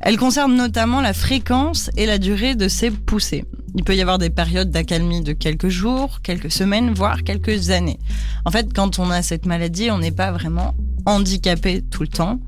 Elle 0.00 0.16
concerne 0.16 0.54
notamment 0.56 1.00
la 1.00 1.12
fréquence 1.12 1.90
et 1.96 2.06
la 2.06 2.18
durée 2.18 2.54
de 2.54 2.68
ces 2.68 2.90
poussées. 2.90 3.44
Il 3.74 3.84
peut 3.84 3.94
y 3.94 4.00
avoir 4.00 4.18
des 4.18 4.30
périodes 4.30 4.70
d'accalmie 4.70 5.22
de 5.22 5.32
quelques 5.32 5.68
jours, 5.68 6.20
quelques 6.22 6.50
semaines, 6.50 6.94
voire 6.94 7.22
quelques 7.24 7.70
années. 7.70 7.98
En 8.44 8.50
fait, 8.50 8.72
quand 8.72 8.98
on 8.98 9.10
a 9.10 9.22
cette 9.22 9.44
maladie, 9.44 9.90
on 9.90 9.98
n'est 9.98 10.12
pas 10.12 10.32
vraiment 10.32 10.74
handicapé 11.04 11.82
tout 11.82 12.02
le 12.02 12.08
temps. 12.08 12.40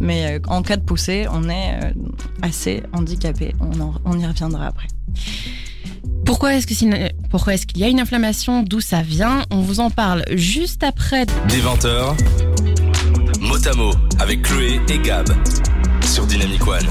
Mais 0.00 0.38
euh, 0.38 0.38
en 0.48 0.62
cas 0.62 0.76
de 0.76 0.82
poussée, 0.82 1.26
on 1.30 1.48
est 1.48 1.78
euh, 1.82 1.92
assez 2.42 2.82
handicapé. 2.92 3.54
On, 3.60 4.18
y 4.18 4.26
reviendra 4.26 4.66
après. 4.66 4.88
Pourquoi 6.24 6.54
est-ce 6.54 6.66
que 6.66 6.74
pourquoi 7.34 7.54
est-ce 7.54 7.66
qu'il 7.66 7.78
y 7.78 7.84
a 7.84 7.88
une 7.88 7.98
inflammation? 7.98 8.62
D'où 8.62 8.80
ça 8.80 9.02
vient? 9.02 9.44
On 9.50 9.60
vous 9.60 9.80
en 9.80 9.90
parle 9.90 10.22
juste 10.30 10.84
après. 10.84 11.26
Des 11.48 11.58
20h, 11.58 12.14
mot 13.40 13.66
à 13.66 13.74
mot 13.74 13.90
avec 14.20 14.42
Chloé 14.42 14.80
et 14.88 14.98
Gab 15.00 15.26
sur 16.04 16.28
Dynamic 16.28 16.64
One. 16.64 16.86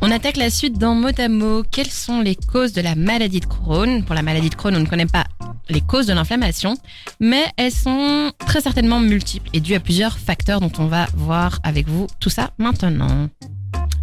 On 0.00 0.10
attaque 0.10 0.38
la 0.38 0.48
suite 0.48 0.78
dans 0.78 0.94
mot 0.94 1.10
à 1.18 1.28
mot. 1.28 1.62
Quelles 1.70 1.90
sont 1.90 2.22
les 2.22 2.36
causes 2.36 2.72
de 2.72 2.80
la 2.80 2.94
maladie 2.94 3.40
de 3.40 3.44
Crohn? 3.44 4.02
Pour 4.02 4.14
la 4.14 4.22
maladie 4.22 4.48
de 4.48 4.54
Crohn, 4.54 4.74
on 4.74 4.80
ne 4.80 4.86
connaît 4.86 5.04
pas 5.04 5.26
les 5.68 5.82
causes 5.82 6.06
de 6.06 6.14
l'inflammation, 6.14 6.78
mais 7.20 7.44
elles 7.58 7.70
sont 7.70 8.32
très 8.46 8.62
certainement 8.62 8.98
multiples 8.98 9.50
et 9.52 9.60
dues 9.60 9.74
à 9.74 9.80
plusieurs 9.80 10.16
facteurs 10.16 10.60
dont 10.60 10.72
on 10.78 10.86
va 10.86 11.06
voir 11.14 11.58
avec 11.64 11.86
vous 11.86 12.06
tout 12.18 12.30
ça 12.30 12.52
maintenant. 12.56 13.28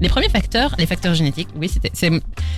Les 0.02 0.10
premiers 0.10 0.30
facteurs, 0.30 0.76
les 0.78 0.86
facteurs 0.86 1.14
génétiques, 1.14 1.48
oui, 1.56 1.70
c'était- 1.70 1.92
c'est 1.94 2.12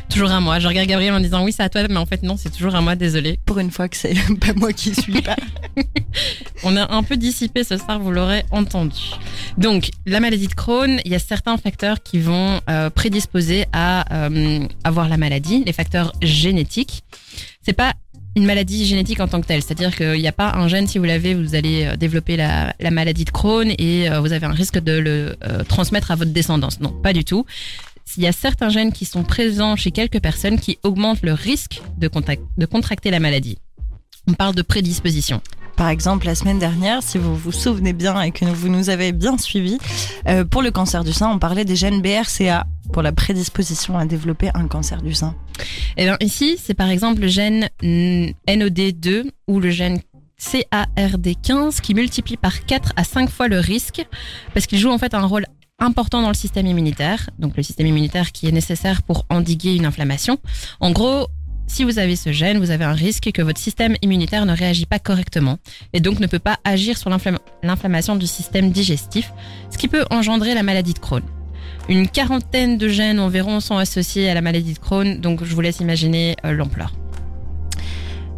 toujours 0.10 0.32
à 0.32 0.39
moi. 0.39 0.60
Je 0.60 0.67
regarde 0.67 0.88
Gabriel 0.88 1.13
en 1.13 1.20
disant 1.20 1.44
oui, 1.44 1.51
c'est 1.51 1.63
à 1.63 1.70
toi, 1.70 1.84
mais 1.88 1.98
en 1.98 2.06
fait 2.06 2.24
non, 2.24 2.36
c'est 2.38 2.50
toujours 2.50 2.75
à 2.75 2.82
moi, 2.82 2.96
désolé. 2.96 3.39
Pour 3.46 3.60
une 3.60 3.70
fois 3.72 3.88
que 3.88 3.96
c'est 3.98 4.13
pas 4.39 4.53
moi 4.56 4.74
qui 4.74 4.96
suis 4.96 5.22
pas. 5.22 5.36
On 6.63 6.75
a 6.75 6.91
un 6.94 7.03
peu 7.03 7.15
dissipé 7.17 7.63
ce 7.63 7.77
soir, 7.77 8.00
vous 8.00 8.12
l'aurez 8.12 8.44
entendu. 8.51 8.98
Donc, 9.58 9.91
la 10.06 10.20
maladie 10.20 10.48
de 10.48 10.53
Crohn, 10.56 11.00
il 11.06 11.12
y 11.12 11.15
a 11.15 11.20
certains 11.20 11.58
facteurs 11.58 12.01
qui 12.01 12.20
vont 12.20 12.60
euh, 12.70 12.89
prédisposer 12.89 13.65
à 13.74 14.25
euh, 14.25 14.60
avoir 14.84 15.08
la 15.08 15.17
maladie, 15.17 15.63
les 15.65 15.74
facteurs 15.74 16.13
génétiques. 16.22 17.03
C'est 17.62 17.74
pas 17.74 17.94
une 18.38 18.46
maladie 18.46 18.86
génétique 18.86 19.20
en 19.20 19.27
tant 19.27 19.41
que 19.41 19.48
telle, 19.48 19.63
c'est-à-dire 19.63 19.96
qu'il 19.96 20.22
n'y 20.22 20.27
a 20.27 20.32
pas 20.32 20.51
un 20.53 20.67
gène, 20.67 20.88
si 20.88 21.00
vous 21.00 21.06
l'avez, 21.06 21.34
vous 21.34 21.56
allez 21.56 21.86
euh, 21.86 21.96
développer 21.96 22.38
la, 22.38 22.75
la 22.79 22.91
maladie 22.91 23.25
de 23.25 23.32
Crohn 23.32 23.74
et 23.77 24.10
euh, 24.10 24.20
vous 24.20 24.32
avez 24.32 24.46
un 24.46 24.51
risque 24.51 24.77
de 24.77 24.91
le 24.91 25.36
euh, 25.44 25.63
transmettre 25.63 26.12
à 26.12 26.15
votre 26.15 26.32
descendance. 26.32 26.79
Non, 26.79 26.91
pas 26.91 27.13
du 27.13 27.25
tout. 27.25 27.46
Il 28.15 28.24
y 28.24 28.27
a 28.27 28.32
certains 28.32 28.70
gènes 28.70 28.94
qui 28.94 29.06
sont 29.06 29.24
présents 29.24 29.75
chez 29.75 29.89
quelques 29.91 30.22
personnes 30.22 30.60
qui 30.60 30.77
augmentent 30.84 31.24
le 31.24 31.34
risque 31.34 31.82
de, 31.98 32.10
de 32.58 32.65
contracter 32.67 33.10
la 33.10 33.20
maladie. 33.20 33.58
On 34.27 34.34
parle 34.34 34.53
de 34.53 34.62
prédisposition. 34.62 35.41
Par 35.77 35.89
exemple, 35.89 36.25
la 36.25 36.34
semaine 36.34 36.57
dernière, 36.57 37.03
si 37.03 37.19
vous 37.19 37.36
vous 37.36 37.51
souvenez 37.51 37.93
bien 37.93 38.19
et 38.22 38.31
que 38.31 38.46
vous 38.46 38.67
nous 38.67 38.89
avez 38.89 39.12
bien 39.12 39.38
suivis, 39.38 39.77
euh, 40.27 40.43
pour 40.43 40.63
le 40.63 40.72
cancer 40.72 41.03
du 41.03 41.13
sein, 41.13 41.29
on 41.29 41.38
parlait 41.38 41.65
des 41.65 41.75
gènes 41.75 42.01
BRCA 42.01 42.65
pour 42.91 43.03
la 43.03 43.12
prédisposition 43.12 43.96
à 43.96 44.05
développer 44.07 44.50
un 44.55 44.67
cancer 44.67 45.03
du 45.03 45.13
sein. 45.13 45.36
Eh 45.96 46.05
bien, 46.05 46.17
ici, 46.19 46.57
c'est 46.62 46.74
par 46.74 46.89
exemple 46.89 47.22
le 47.22 47.27
gène 47.27 47.69
mm, 47.84 48.29
NOD2 48.48 49.29
ou 49.48 49.60
le 49.60 49.69
gène 49.69 50.00
CARD15 50.41 51.79
qui 51.79 51.93
multiplie 51.93 52.38
par 52.38 52.65
4 52.65 52.93
à 52.96 53.03
5 53.03 53.29
fois 53.29 53.48
le 53.48 53.60
risque 53.60 54.03
parce 54.55 54.65
qu'il 54.65 54.79
joue 54.79 54.89
en 54.89 54.98
fait 54.98 55.13
un 55.13 55.25
rôle 55.25 55.46
important 55.79 56.24
dans 56.24 56.29
le 56.29 56.34
système 56.34 56.65
immunitaire, 56.65 57.29
donc 57.38 57.55
le 57.55 57.62
système 57.62 57.86
immunitaire 57.86 58.31
qui 58.31 58.48
est 58.48 58.51
nécessaire 58.51 59.03
pour 59.03 59.27
endiguer 59.29 59.75
une 59.75 59.86
inflammation. 59.86 60.39
En 60.79 60.91
gros, 60.91 61.27
si 61.67 61.83
vous 61.83 62.00
avez 62.00 62.15
ce 62.15 62.31
gène, 62.31 62.57
vous 62.57 62.71
avez 62.71 62.86
un 62.86 62.93
risque 62.93 63.29
que 63.31 63.41
votre 63.41 63.59
système 63.59 63.95
immunitaire 64.01 64.45
ne 64.45 64.55
réagit 64.55 64.86
pas 64.86 65.00
correctement 65.00 65.57
et 65.93 66.00
donc 66.00 66.19
ne 66.19 66.27
peut 66.27 66.39
pas 66.39 66.57
agir 66.63 66.97
sur 66.97 67.09
l'inflamma- 67.09 67.39
l'inflammation 67.62 68.15
du 68.15 68.25
système 68.25 68.71
digestif, 68.71 69.31
ce 69.69 69.77
qui 69.77 69.88
peut 69.88 70.05
engendrer 70.09 70.53
la 70.53 70.63
maladie 70.63 70.93
de 70.93 71.00
Crohn. 71.00 71.24
Une 71.89 72.07
quarantaine 72.07 72.77
de 72.77 72.88
gènes 72.88 73.19
environ 73.19 73.59
sont 73.59 73.77
associés 73.77 74.29
à 74.29 74.33
la 74.33 74.41
maladie 74.41 74.74
de 74.74 74.79
Crohn, 74.79 75.19
donc 75.19 75.43
je 75.43 75.53
vous 75.53 75.62
laisse 75.62 75.79
imaginer 75.79 76.36
euh, 76.45 76.51
l'ampleur. 76.51 76.93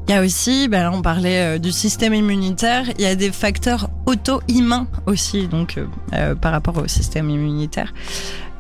Il 0.07 0.12
y 0.12 0.15
a 0.15 0.24
aussi, 0.24 0.67
ben 0.67 0.89
on 0.91 1.03
parlait 1.03 1.55
euh, 1.55 1.57
du 1.59 1.71
système 1.71 2.15
immunitaire, 2.15 2.86
il 2.98 3.03
y 3.03 3.05
a 3.05 3.13
des 3.15 3.31
facteurs 3.31 3.91
auto-immuns 4.07 4.88
aussi, 5.05 5.48
donc 5.48 5.79
euh, 6.13 6.33
par 6.33 6.51
rapport 6.51 6.77
au 6.77 6.88
système 6.88 7.29
immunitaire. 7.29 7.93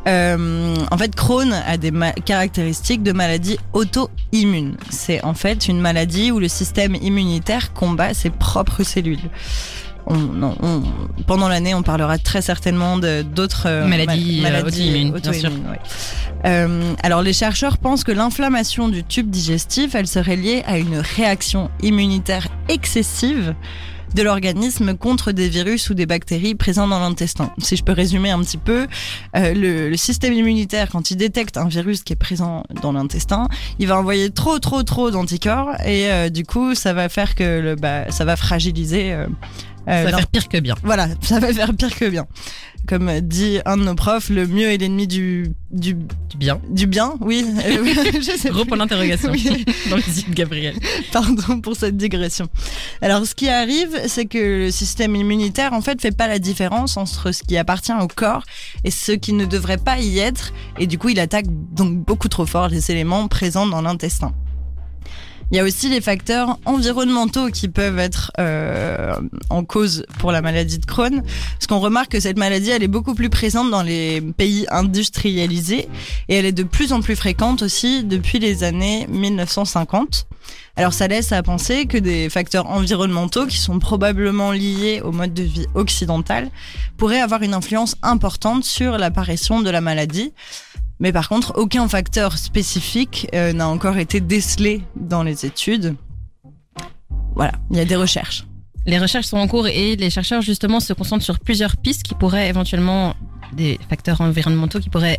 Euh, 0.07 0.75
en 0.91 0.97
fait, 0.97 1.13
Crohn 1.15 1.53
a 1.53 1.77
des 1.77 1.91
caractéristiques 2.25 3.03
de 3.03 3.11
maladie 3.11 3.57
auto-immune. 3.73 4.77
C'est 4.89 5.23
en 5.23 5.33
fait 5.33 5.67
une 5.67 5.79
maladie 5.81 6.31
où 6.31 6.39
le 6.39 6.47
système 6.47 6.95
immunitaire 6.95 7.73
combat 7.73 8.13
ses 8.13 8.29
propres 8.29 8.83
cellules. 8.83 9.19
On, 10.07 10.15
non, 10.17 10.55
on- 10.63 10.81
pendant 11.27 11.47
l'année, 11.49 11.75
on 11.75 11.83
parlera 11.83 12.17
très 12.17 12.41
certainement 12.41 12.97
d'autres 12.97 13.63
euh, 13.67 13.85
Maladies, 13.85 14.41
euh, 14.43 14.61
auto-immunes, 14.63 15.11
bien 15.11 15.33
sûr. 15.33 15.51
ouais. 15.51 15.79
Euh, 16.45 16.93
alors, 17.03 17.21
les 17.21 17.33
chercheurs 17.33 17.77
pensent 17.77 18.03
que 18.05 18.13
l'inflammation 18.13 18.87
du 18.87 19.03
tube 19.03 19.29
digestif, 19.29 19.93
elle 19.93 20.07
serait 20.07 20.37
liée 20.37 20.63
à 20.65 20.77
une 20.79 20.97
réaction 20.97 21.69
immunitaire 21.83 22.47
excessive 22.69 23.53
de 24.15 24.23
l'organisme 24.23 24.95
contre 24.95 25.31
des 25.31 25.49
virus 25.49 25.89
ou 25.89 25.93
des 25.93 26.05
bactéries 26.05 26.55
présents 26.55 26.87
dans 26.87 26.99
l'intestin. 26.99 27.51
Si 27.59 27.75
je 27.75 27.83
peux 27.83 27.91
résumer 27.93 28.31
un 28.31 28.39
petit 28.39 28.57
peu, 28.57 28.87
euh, 29.35 29.53
le, 29.53 29.89
le 29.89 29.97
système 29.97 30.33
immunitaire, 30.33 30.89
quand 30.91 31.11
il 31.11 31.17
détecte 31.17 31.57
un 31.57 31.67
virus 31.67 32.03
qui 32.03 32.13
est 32.13 32.17
présent 32.17 32.63
dans 32.81 32.91
l'intestin, 32.91 33.47
il 33.79 33.87
va 33.87 33.97
envoyer 33.97 34.29
trop, 34.29 34.59
trop, 34.59 34.83
trop 34.83 35.11
d'anticorps 35.11 35.75
et 35.85 36.11
euh, 36.11 36.29
du 36.29 36.45
coup, 36.45 36.75
ça 36.75 36.93
va 36.93 37.09
faire 37.09 37.35
que 37.35 37.59
le, 37.59 37.75
bah, 37.75 38.09
ça 38.11 38.25
va 38.25 38.35
fragiliser. 38.35 39.15
Euh, 39.87 40.05
Ça 40.05 40.11
va 40.11 40.17
faire 40.17 40.27
pire 40.27 40.47
que 40.49 40.57
bien. 40.59 40.75
voilà, 40.83 41.07
ça 41.21 41.39
va 41.39 41.53
faire 41.53 41.73
pire 41.73 41.95
que 41.95 42.05
bien. 42.09 42.27
Comme 42.87 43.19
dit 43.21 43.59
un 43.65 43.77
de 43.77 43.83
nos 43.83 43.93
profs, 43.93 44.29
le 44.29 44.47
mieux 44.47 44.71
est 44.71 44.77
l'ennemi 44.77 45.05
du, 45.05 45.53
du, 45.69 45.93
Du 45.93 46.37
bien. 46.37 46.59
du 46.69 46.87
bien, 46.87 47.15
oui. 47.21 47.45
Euh, 47.65 47.93
je 48.15 48.35
sais 48.37 48.49
Gros 48.49 48.65
point 48.65 48.77
d'interrogation 48.77 49.31
Oui. 49.31 49.65
dans 49.89 49.97
les 49.97 50.21
yeux 50.21 50.29
de 50.29 50.33
Gabriel. 50.33 50.75
Pardon 51.11 51.59
pour 51.61 51.75
cette 51.75 51.97
digression. 51.97 52.47
Alors, 53.01 53.25
ce 53.27 53.35
qui 53.35 53.47
arrive, 53.49 53.89
c'est 54.07 54.25
que 54.25 54.65
le 54.65 54.71
système 54.71 55.15
immunitaire, 55.15 55.73
en 55.73 55.81
fait, 55.81 56.01
fait 56.01 56.15
pas 56.15 56.27
la 56.27 56.39
différence 56.39 56.97
entre 56.97 57.31
ce 57.31 57.43
qui 57.43 57.57
appartient 57.57 57.93
au 57.93 58.07
corps 58.07 58.43
et 58.83 58.91
ce 58.91 59.11
qui 59.11 59.33
ne 59.33 59.45
devrait 59.45 59.77
pas 59.77 59.99
y 59.99 60.17
être. 60.19 60.51
Et 60.79 60.87
du 60.87 60.97
coup, 60.97 61.09
il 61.09 61.19
attaque 61.19 61.45
donc 61.49 61.95
beaucoup 61.97 62.29
trop 62.29 62.45
fort 62.45 62.69
les 62.69 62.89
éléments 62.91 63.27
présents 63.27 63.67
dans 63.67 63.81
l'intestin. 63.81 64.33
Il 65.51 65.57
y 65.57 65.59
a 65.59 65.63
aussi 65.63 65.89
les 65.89 65.99
facteurs 65.99 66.59
environnementaux 66.65 67.49
qui 67.49 67.69
peuvent 67.69 67.97
être 67.97 68.31
euh, 68.39 69.15
en 69.49 69.63
cause 69.63 70.05
pour 70.19 70.31
la 70.31 70.41
maladie 70.41 70.77
de 70.77 70.85
Crohn, 70.85 71.23
parce 71.23 71.67
qu'on 71.67 71.79
remarque 71.79 72.11
que 72.11 72.19
cette 72.19 72.37
maladie, 72.37 72.69
elle 72.69 72.83
est 72.83 72.87
beaucoup 72.87 73.15
plus 73.15 73.29
présente 73.29 73.71
dans 73.71 73.81
les 73.81 74.21
pays 74.21 74.67
industrialisés 74.69 75.89
et 76.27 76.35
elle 76.35 76.45
est 76.45 76.51
de 76.51 76.63
plus 76.63 76.93
en 76.93 77.01
plus 77.01 77.15
fréquente 77.15 77.63
aussi 77.63 78.03
depuis 78.03 78.37
les 78.37 78.63
années 78.63 79.07
1950. 79.09 80.27
Alors 80.75 80.93
ça 80.93 81.07
laisse 81.07 81.31
à 81.31 81.43
penser 81.43 81.87
que 81.87 81.97
des 81.97 82.29
facteurs 82.29 82.69
environnementaux 82.69 83.47
qui 83.47 83.57
sont 83.57 83.79
probablement 83.79 84.51
liés 84.51 85.01
au 85.03 85.11
mode 85.11 85.33
de 85.33 85.43
vie 85.43 85.65
occidental 85.73 86.49
pourraient 86.95 87.19
avoir 87.19 87.41
une 87.41 87.53
influence 87.53 87.95
importante 88.01 88.63
sur 88.63 88.97
l'apparition 88.97 89.61
de 89.61 89.69
la 89.69 89.81
maladie. 89.81 90.31
Mais 90.99 91.13
par 91.13 91.29
contre, 91.29 91.53
aucun 91.55 91.87
facteur 91.87 92.37
spécifique 92.37 93.27
euh, 93.33 93.53
n'a 93.53 93.67
encore 93.67 93.97
été 93.97 94.19
décelé 94.19 94.83
dans 94.95 95.23
les 95.23 95.45
études. 95.45 95.95
Voilà, 97.35 97.53
il 97.71 97.77
y 97.77 97.79
a 97.79 97.85
des 97.85 97.95
recherches. 97.95 98.45
Les 98.85 98.99
recherches 98.99 99.27
sont 99.27 99.37
en 99.37 99.47
cours 99.47 99.67
et 99.67 99.95
les 99.95 100.09
chercheurs 100.09 100.41
justement 100.41 100.79
se 100.79 100.93
concentrent 100.93 101.23
sur 101.23 101.39
plusieurs 101.39 101.77
pistes 101.77 102.03
qui 102.03 102.15
pourraient 102.15 102.49
éventuellement 102.49 103.15
des 103.53 103.79
facteurs 103.89 104.21
environnementaux 104.21 104.79
qui 104.79 104.89
pourraient 104.89 105.17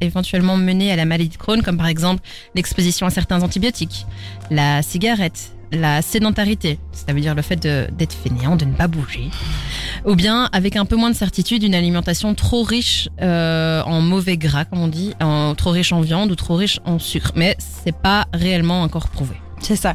éventuellement 0.00 0.56
mener 0.56 0.92
à 0.92 0.96
la 0.96 1.04
maladie 1.04 1.30
de 1.30 1.36
Crohn, 1.36 1.62
comme 1.62 1.76
par 1.76 1.86
exemple 1.86 2.22
l'exposition 2.54 3.06
à 3.06 3.10
certains 3.10 3.42
antibiotiques, 3.42 4.06
la 4.50 4.82
cigarette, 4.82 5.52
la 5.72 6.02
sédentarité, 6.02 6.78
ça 6.92 7.12
veut 7.12 7.20
dire 7.20 7.34
le 7.34 7.42
fait 7.42 7.56
d'être 7.56 8.12
fainéant, 8.14 8.56
de 8.56 8.64
ne 8.64 8.72
pas 8.72 8.88
bouger, 8.88 9.30
ou 10.04 10.14
bien 10.16 10.48
avec 10.52 10.76
un 10.76 10.84
peu 10.84 10.96
moins 10.96 11.10
de 11.10 11.14
certitude, 11.16 11.62
une 11.62 11.74
alimentation 11.74 12.34
trop 12.34 12.62
riche 12.62 13.08
euh, 13.22 13.82
en 13.84 14.00
mauvais 14.00 14.36
gras, 14.36 14.64
comme 14.64 14.80
on 14.80 14.88
dit, 14.88 15.14
en, 15.20 15.54
trop 15.54 15.70
riche 15.70 15.92
en 15.92 16.00
viande 16.00 16.30
ou 16.30 16.34
trop 16.34 16.56
riche 16.56 16.80
en 16.84 16.98
sucre. 16.98 17.32
Mais 17.36 17.56
c'est 17.58 17.94
pas 17.96 18.26
réellement 18.32 18.82
encore 18.82 19.08
prouvé. 19.08 19.36
C'est 19.60 19.76
ça. 19.76 19.94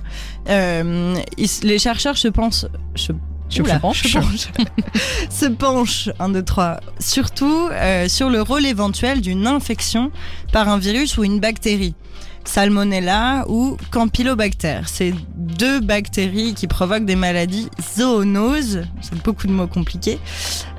Euh, 0.49 1.15
ils- 1.37 1.49
les 1.67 1.79
chercheurs 1.79 2.17
se 2.17 2.27
pensent... 2.27 2.67
Je, 2.95 3.11
Je 3.49 3.61
Oula, 3.61 3.79
pense. 3.79 3.97
je 3.97 4.17
penche. 4.17 4.47
se 5.29 5.45
penchent, 5.47 6.09
un, 6.19 6.29
deux, 6.29 6.43
trois, 6.43 6.79
surtout 6.99 7.67
euh, 7.71 8.07
sur 8.07 8.29
le 8.29 8.41
rôle 8.41 8.65
éventuel 8.65 9.21
d'une 9.21 9.45
infection 9.47 10.11
par 10.51 10.69
un 10.69 10.77
virus 10.77 11.17
ou 11.17 11.23
une 11.23 11.39
bactérie. 11.39 11.95
Salmonella 12.45 13.45
ou 13.47 13.77
Campylobacter. 13.91 14.81
C'est 14.85 15.13
deux 15.35 15.79
bactéries 15.79 16.53
qui 16.53 16.67
provoquent 16.67 17.05
des 17.05 17.15
maladies 17.15 17.69
zoonoses, 17.97 18.83
c'est 19.01 19.21
beaucoup 19.23 19.47
de 19.47 19.51
mots 19.51 19.67
compliqués, 19.67 20.19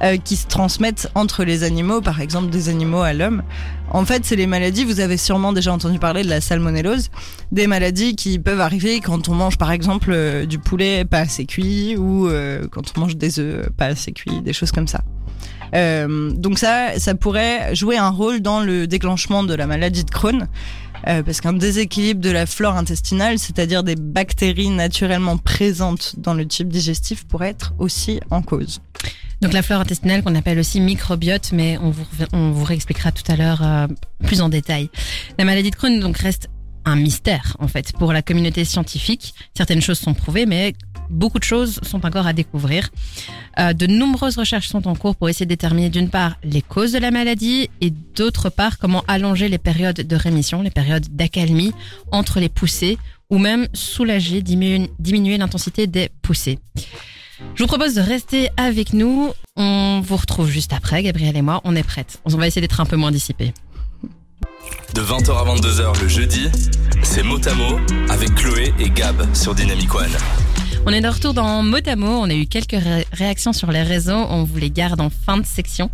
euh, 0.03 0.17
qui 0.17 0.37
se 0.37 0.47
transmettent 0.47 1.11
entre 1.15 1.45
les 1.45 1.63
animaux, 1.63 2.01
par 2.01 2.21
exemple 2.21 2.51
des 2.51 2.69
animaux 2.69 3.03
à 3.03 3.13
l'homme. 3.13 3.43
En 3.91 4.05
fait, 4.05 4.25
c'est 4.25 4.37
les 4.37 4.47
maladies, 4.47 4.85
vous 4.85 5.01
avez 5.01 5.17
sûrement 5.17 5.53
déjà 5.53 5.73
entendu 5.73 5.99
parler 5.99 6.23
de 6.23 6.29
la 6.29 6.41
salmonellose, 6.41 7.11
des 7.53 7.67
maladies 7.67 8.17
qui 8.17 8.39
peuvent 8.39 8.61
arriver 8.61 9.01
quand 9.01 9.29
on 9.29 9.35
mange 9.35 9.59
par 9.59 9.71
exemple 9.71 10.11
euh, 10.13 10.47
du 10.47 10.59
poulet 10.59 11.05
pas 11.05 11.21
assez 11.21 11.47
cuit 11.47 11.97
ou 11.97 12.29
euh, 12.29 12.67
quand 12.71 12.93
on 12.97 13.01
mange 13.01 13.17
des 13.17 13.39
œufs 13.39 13.69
pas 13.77 13.87
assez 13.87 14.13
cuits, 14.13 14.41
des 14.43 14.53
choses 14.53 14.73
comme 14.73 14.89
ça. 14.89 15.03
Euh, 15.75 16.31
donc 16.31 16.59
ça, 16.59 16.99
ça 16.99 17.15
pourrait 17.15 17.75
jouer 17.75 17.97
un 17.97 18.11
rôle 18.11 18.41
dans 18.41 18.61
le 18.61 18.87
déclenchement 18.87 19.43
de 19.43 19.55
la 19.55 19.67
maladie 19.67 20.05
de 20.05 20.11
Crohn. 20.11 20.49
Euh, 21.07 21.23
parce 21.23 21.41
qu'un 21.41 21.53
déséquilibre 21.53 22.21
de 22.21 22.31
la 22.31 22.47
flore 22.47 22.77
intestinale, 22.77 23.39
c'est-à-dire 23.39 23.83
des 23.83 23.97
bactéries 23.97 24.71
naturellement 24.71 25.37
présentes 25.37 26.15
dans 26.19 26.35
le 26.35 26.47
tube 26.47 26.69
digestif, 26.69 27.25
pourrait 27.25 27.51
être 27.51 27.75
aussi 27.79 28.21
en 28.31 28.43
cause. 28.43 28.81
Donc 29.43 29.53
la 29.53 29.63
flore 29.63 29.81
intestinale 29.81 30.23
qu'on 30.23 30.35
appelle 30.35 30.59
aussi 30.59 30.81
microbiote, 30.81 31.53
mais 31.53 31.79
on 31.79 31.91
vous, 31.91 32.05
on 32.33 32.51
vous 32.53 32.65
réexpliquera 32.65 33.13
tout 33.13 33.31
à 33.31 33.37
l'heure 33.37 33.63
euh, 33.63 33.87
plus 34.25 34.41
en 34.41 34.49
détail. 34.49 34.89
La 35.39 35.45
maladie 35.45 35.71
de 35.71 35.77
Crohn 35.77 36.01
donc 36.01 36.17
reste 36.17 36.49
un 36.87 36.97
mystère 36.97 37.57
en 37.59 37.69
fait 37.69 37.93
pour 37.93 38.13
la 38.13 38.23
communauté 38.23 38.65
scientifique. 38.65 39.35
Certaines 39.55 39.83
choses 39.83 39.99
sont 39.99 40.15
prouvées, 40.15 40.47
mais 40.47 40.73
beaucoup 41.11 41.39
de 41.39 41.45
choses 41.45 41.81
sont 41.83 42.07
encore 42.07 42.27
à 42.27 42.33
découvrir. 42.33 42.89
Euh, 43.59 43.73
de 43.73 43.87
nombreuses 43.87 44.39
recherches 44.39 44.69
sont 44.69 44.89
en 44.89 44.95
cours 44.95 45.17
pour 45.17 45.29
essayer 45.29 45.45
de 45.45 45.51
déterminer 45.51 45.91
d'une 45.91 46.09
part 46.09 46.37
les 46.43 46.63
causes 46.63 46.93
de 46.93 46.99
la 46.99 47.11
maladie 47.11 47.69
et 47.81 47.91
d'autre 47.91 48.49
part 48.49 48.79
comment 48.79 49.05
allonger 49.09 49.49
les 49.49 49.59
périodes 49.59 49.97
de 49.97 50.17
rémission, 50.17 50.63
les 50.63 50.71
périodes 50.71 51.07
d'accalmie 51.11 51.73
entre 52.13 52.41
les 52.41 52.49
poussées 52.49 52.99
ou 53.29 53.39
même 53.39 53.67
soulager, 53.75 54.41
diminuer, 54.41 55.37
l'intensité 55.37 55.87
des 55.89 56.11
poussées. 56.23 56.59
Je 57.55 57.63
vous 57.63 57.67
propose 57.67 57.95
de 57.95 58.01
rester 58.01 58.49
avec 58.57 58.93
nous. 58.93 59.33
On 59.57 60.01
vous 60.03 60.17
retrouve 60.17 60.49
juste 60.49 60.73
après, 60.73 61.03
Gabriel 61.03 61.37
et 61.37 61.43
moi. 61.43 61.61
On 61.65 61.77
est 61.77 61.83
prêtes. 61.83 62.21
On 62.25 62.31
va 62.31 62.47
essayer 62.47 62.63
d'être 62.63 62.81
un 62.81 62.87
peu 62.87 62.97
moins 62.97 63.11
dissipés. 63.11 63.53
De 64.95 65.03
20h 65.03 65.31
à 65.31 65.45
22h 65.55 66.01
le 66.01 66.09
jeudi, 66.09 66.49
c'est 67.03 67.23
Motamo 67.23 67.79
avec 68.09 68.35
Chloé 68.35 68.73
et 68.79 68.91
Gab 68.91 69.17
sur 69.35 69.55
Dynamic 69.55 69.95
One. 69.95 70.11
On 70.89 70.91
est 70.91 71.01
de 71.01 71.09
retour 71.09 71.35
dans 71.35 71.65
Motamo. 71.65 72.07
On 72.07 72.31
a 72.31 72.35
eu 72.35 72.47
quelques 72.47 72.71
ré 72.81 73.05
réactions 73.13 73.53
sur 73.53 73.73
les 73.73 73.83
réseaux. 73.83 74.25
On 74.31 74.45
vous 74.45 74.57
les 74.59 74.71
garde 74.71 75.01
en 75.01 75.11
fin 75.11 75.37
de 75.37 75.45
section. 75.45 75.91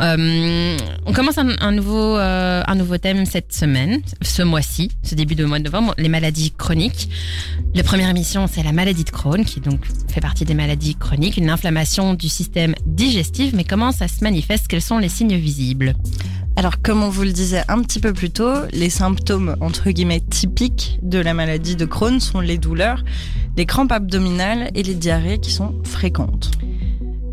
Euh, 0.00 0.76
on 1.04 1.12
commence 1.12 1.36
un, 1.36 1.56
un 1.60 1.72
nouveau, 1.72 2.16
euh, 2.16 2.62
un 2.64 2.74
nouveau 2.76 2.96
thème 2.96 3.26
cette 3.26 3.52
semaine, 3.52 4.00
ce 4.22 4.42
mois-ci, 4.42 4.92
ce 5.02 5.16
début 5.16 5.34
de 5.34 5.44
mois 5.44 5.58
de 5.58 5.64
novembre, 5.64 5.94
les 5.98 6.08
maladies 6.08 6.52
chroniques. 6.52 7.08
La 7.74 7.82
première 7.82 8.08
émission, 8.08 8.46
c'est 8.46 8.62
la 8.62 8.72
maladie 8.72 9.02
de 9.02 9.10
Crohn, 9.10 9.44
qui 9.44 9.60
donc 9.60 9.80
fait 10.08 10.20
partie 10.20 10.44
des 10.44 10.54
maladies 10.54 10.94
chroniques, 10.94 11.36
une 11.36 11.50
inflammation 11.50 12.14
du 12.14 12.28
système 12.28 12.74
digestif. 12.86 13.52
Mais 13.52 13.64
comment 13.64 13.90
ça 13.90 14.06
se 14.06 14.22
manifeste? 14.22 14.68
Quels 14.68 14.80
sont 14.80 14.98
les 14.98 15.08
signes 15.08 15.36
visibles? 15.36 15.94
Alors, 16.58 16.80
comme 16.80 17.02
on 17.02 17.10
vous 17.10 17.22
le 17.22 17.32
disait 17.32 17.62
un 17.68 17.82
petit 17.82 18.00
peu 18.00 18.14
plus 18.14 18.30
tôt, 18.30 18.50
les 18.72 18.88
symptômes 18.88 19.56
entre 19.60 19.90
guillemets 19.90 20.20
typiques 20.22 20.98
de 21.02 21.18
la 21.18 21.34
maladie 21.34 21.76
de 21.76 21.84
Crohn 21.84 22.18
sont 22.18 22.40
les 22.40 22.56
douleurs, 22.56 23.04
les 23.58 23.66
crampes 23.66 23.92
abdominales 23.92 24.70
et 24.74 24.82
les 24.82 24.94
diarrhées 24.94 25.38
qui 25.38 25.52
sont 25.52 25.74
fréquentes. 25.84 26.55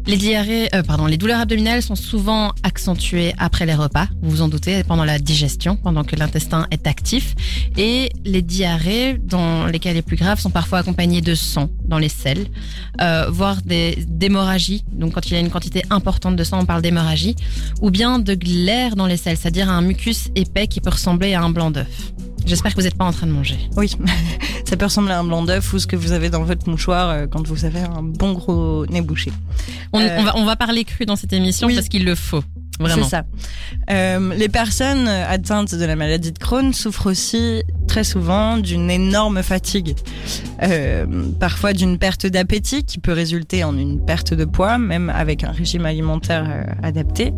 Les 0.05 0.17
diarrhées, 0.17 0.67
euh, 0.75 0.83
pardon, 0.83 1.05
les 1.05 1.15
douleurs 1.15 1.39
abdominales 1.39 1.81
sont 1.81 1.95
souvent 1.95 2.51
accentuées 2.63 3.33
après 3.37 3.65
les 3.65 3.73
repas. 3.73 4.07
Vous 4.21 4.31
vous 4.31 4.41
en 4.41 4.49
doutez, 4.49 4.83
pendant 4.83 5.05
la 5.05 5.17
digestion, 5.17 5.77
pendant 5.77 6.03
que 6.03 6.17
l'intestin 6.17 6.67
est 6.71 6.87
actif. 6.87 7.35
Et 7.77 8.09
les 8.25 8.41
diarrhées, 8.41 9.17
dans 9.17 9.65
les 9.65 9.79
cas 9.79 9.93
les 9.93 10.01
plus 10.01 10.17
graves, 10.17 10.41
sont 10.41 10.49
parfois 10.49 10.79
accompagnées 10.79 11.21
de 11.21 11.35
sang 11.35 11.69
dans 11.85 11.99
les 11.99 12.09
selles, 12.09 12.47
euh, 12.99 13.29
voire 13.29 13.61
des 13.61 14.03
d'hémorragie. 14.05 14.83
Donc, 14.91 15.13
quand 15.13 15.25
il 15.27 15.35
y 15.35 15.37
a 15.37 15.39
une 15.39 15.49
quantité 15.49 15.83
importante 15.89 16.35
de 16.35 16.43
sang, 16.43 16.59
on 16.61 16.65
parle 16.65 16.81
d'hémorragie, 16.81 17.37
ou 17.81 17.89
bien 17.89 18.19
de 18.19 18.33
glaire 18.33 18.97
dans 18.97 19.07
les 19.07 19.17
selles, 19.17 19.37
c'est-à-dire 19.37 19.69
un 19.69 19.81
mucus 19.81 20.29
épais 20.35 20.67
qui 20.67 20.81
peut 20.81 20.89
ressembler 20.89 21.33
à 21.33 21.41
un 21.41 21.49
blanc 21.49 21.71
d'œuf. 21.71 22.11
J'espère 22.45 22.71
que 22.71 22.77
vous 22.77 22.83
n'êtes 22.83 22.95
pas 22.97 23.05
en 23.05 23.11
train 23.11 23.27
de 23.27 23.31
manger. 23.31 23.57
Oui, 23.77 23.89
ça 24.65 24.75
peut 24.77 24.85
ressembler 24.85 25.13
à 25.13 25.19
un 25.19 25.23
blanc 25.23 25.43
d'œuf 25.43 25.73
ou 25.73 25.79
ce 25.79 25.87
que 25.87 25.95
vous 25.95 26.11
avez 26.11 26.29
dans 26.29 26.43
votre 26.43 26.69
mouchoir 26.69 27.09
euh, 27.09 27.25
quand 27.29 27.45
vous 27.47 27.65
avez 27.65 27.79
un 27.79 28.03
bon 28.03 28.33
gros 28.33 28.85
nez 28.87 29.01
bouché. 29.01 29.31
On, 29.93 30.01
Euh, 30.01 30.17
on 30.19 30.23
va, 30.23 30.37
on 30.37 30.45
va 30.45 30.55
parler 30.55 30.83
cru 30.83 31.05
dans 31.05 31.15
cette 31.15 31.33
émission 31.33 31.67
oui. 31.67 31.75
parce 31.75 31.87
qu'il 31.89 32.03
le 32.05 32.15
faut. 32.15 32.43
Vraiment. 32.79 33.03
C'est 33.03 33.09
ça. 33.09 33.25
Euh, 33.91 34.33
les 34.35 34.49
personnes 34.49 35.07
atteintes 35.07 35.75
de 35.75 35.85
la 35.85 35.95
maladie 35.95 36.31
de 36.31 36.39
Crohn 36.39 36.73
souffrent 36.73 37.07
aussi 37.07 37.61
très 37.87 38.03
souvent 38.03 38.57
d'une 38.57 38.89
énorme 38.89 39.43
fatigue, 39.43 39.95
euh, 40.63 41.05
parfois 41.39 41.73
d'une 41.73 41.99
perte 41.99 42.25
d'appétit 42.25 42.83
qui 42.83 42.97
peut 42.97 43.11
résulter 43.11 43.63
en 43.63 43.77
une 43.77 44.03
perte 44.03 44.33
de 44.33 44.45
poids, 44.45 44.79
même 44.79 45.11
avec 45.11 45.43
un 45.43 45.51
régime 45.51 45.85
alimentaire 45.85 46.47
euh, 46.49 46.63
adapté, 46.81 47.33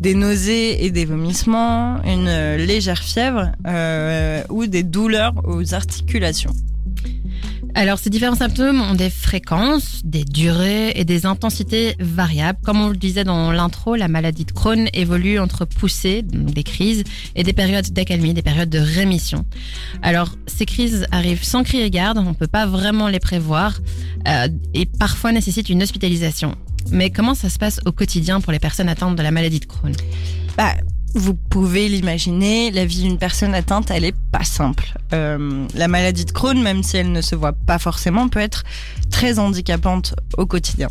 des 0.00 0.14
nausées 0.14 0.84
et 0.84 0.90
des 0.90 1.04
vomissements, 1.04 2.02
une 2.04 2.56
légère 2.56 2.98
fièvre 2.98 3.52
ou 4.48 4.66
des 4.66 4.82
douleurs 4.82 5.34
aux 5.44 5.74
articulations. 5.74 6.52
Alors, 7.74 7.98
ces 7.98 8.10
différents 8.10 8.36
symptômes 8.36 8.82
ont 8.82 8.94
des 8.94 9.08
fréquences, 9.08 10.02
des 10.04 10.24
durées 10.24 10.90
et 10.94 11.04
des 11.04 11.24
intensités 11.24 11.94
variables. 11.98 12.58
Comme 12.62 12.80
on 12.80 12.88
le 12.88 12.96
disait 12.96 13.24
dans 13.24 13.50
l'intro, 13.50 13.96
la 13.96 14.08
maladie 14.08 14.44
de 14.44 14.52
Crohn 14.52 14.88
évolue 14.92 15.38
entre 15.38 15.64
poussées, 15.64 16.22
des 16.22 16.64
crises, 16.64 17.02
et 17.34 17.42
des 17.42 17.54
périodes 17.54 17.90
d'accalmie, 17.90 18.34
des 18.34 18.42
périodes 18.42 18.68
de 18.68 18.78
rémission. 18.78 19.46
Alors, 20.02 20.36
ces 20.46 20.66
crises 20.66 21.06
arrivent 21.12 21.44
sans 21.44 21.64
crier 21.64 21.88
garde, 21.90 22.18
on 22.18 22.24
ne 22.24 22.34
peut 22.34 22.46
pas 22.46 22.66
vraiment 22.66 23.08
les 23.08 23.20
prévoir, 23.20 23.78
euh, 24.28 24.48
et 24.74 24.84
parfois 24.84 25.32
nécessitent 25.32 25.70
une 25.70 25.82
hospitalisation. 25.82 26.54
Mais 26.90 27.08
comment 27.08 27.34
ça 27.34 27.48
se 27.48 27.58
passe 27.58 27.80
au 27.86 27.92
quotidien 27.92 28.42
pour 28.42 28.52
les 28.52 28.58
personnes 28.58 28.88
atteintes 28.88 29.16
de 29.16 29.22
la 29.22 29.30
maladie 29.30 29.60
de 29.60 29.66
Crohn? 29.66 29.92
Bah, 30.58 30.74
vous 31.14 31.34
pouvez 31.34 31.88
l'imaginer, 31.88 32.70
la 32.70 32.84
vie 32.84 33.02
d'une 33.02 33.18
personne 33.18 33.54
atteinte, 33.54 33.90
elle 33.90 34.04
est 34.04 34.14
pas 34.30 34.44
simple. 34.44 34.94
Euh, 35.12 35.66
la 35.74 35.88
maladie 35.88 36.24
de 36.24 36.30
Crohn, 36.30 36.60
même 36.62 36.82
si 36.82 36.96
elle 36.96 37.12
ne 37.12 37.20
se 37.20 37.34
voit 37.34 37.52
pas 37.52 37.78
forcément, 37.78 38.28
peut 38.28 38.40
être 38.40 38.64
très 39.10 39.38
handicapante 39.38 40.14
au 40.38 40.46
quotidien. 40.46 40.88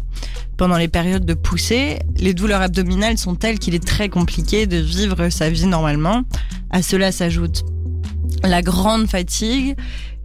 Pendant 0.57 0.77
les 0.77 0.87
périodes 0.87 1.25
de 1.25 1.33
poussée, 1.33 1.99
les 2.17 2.33
douleurs 2.33 2.61
abdominales 2.61 3.17
sont 3.17 3.35
telles 3.35 3.57
qu'il 3.57 3.73
est 3.73 3.83
très 3.83 4.09
compliqué 4.09 4.67
de 4.67 4.77
vivre 4.77 5.29
sa 5.29 5.49
vie 5.49 5.65
normalement. 5.65 6.21
À 6.69 6.81
cela 6.81 7.11
s'ajoute 7.11 7.63
la 8.43 8.61
grande 8.61 9.07
fatigue 9.07 9.75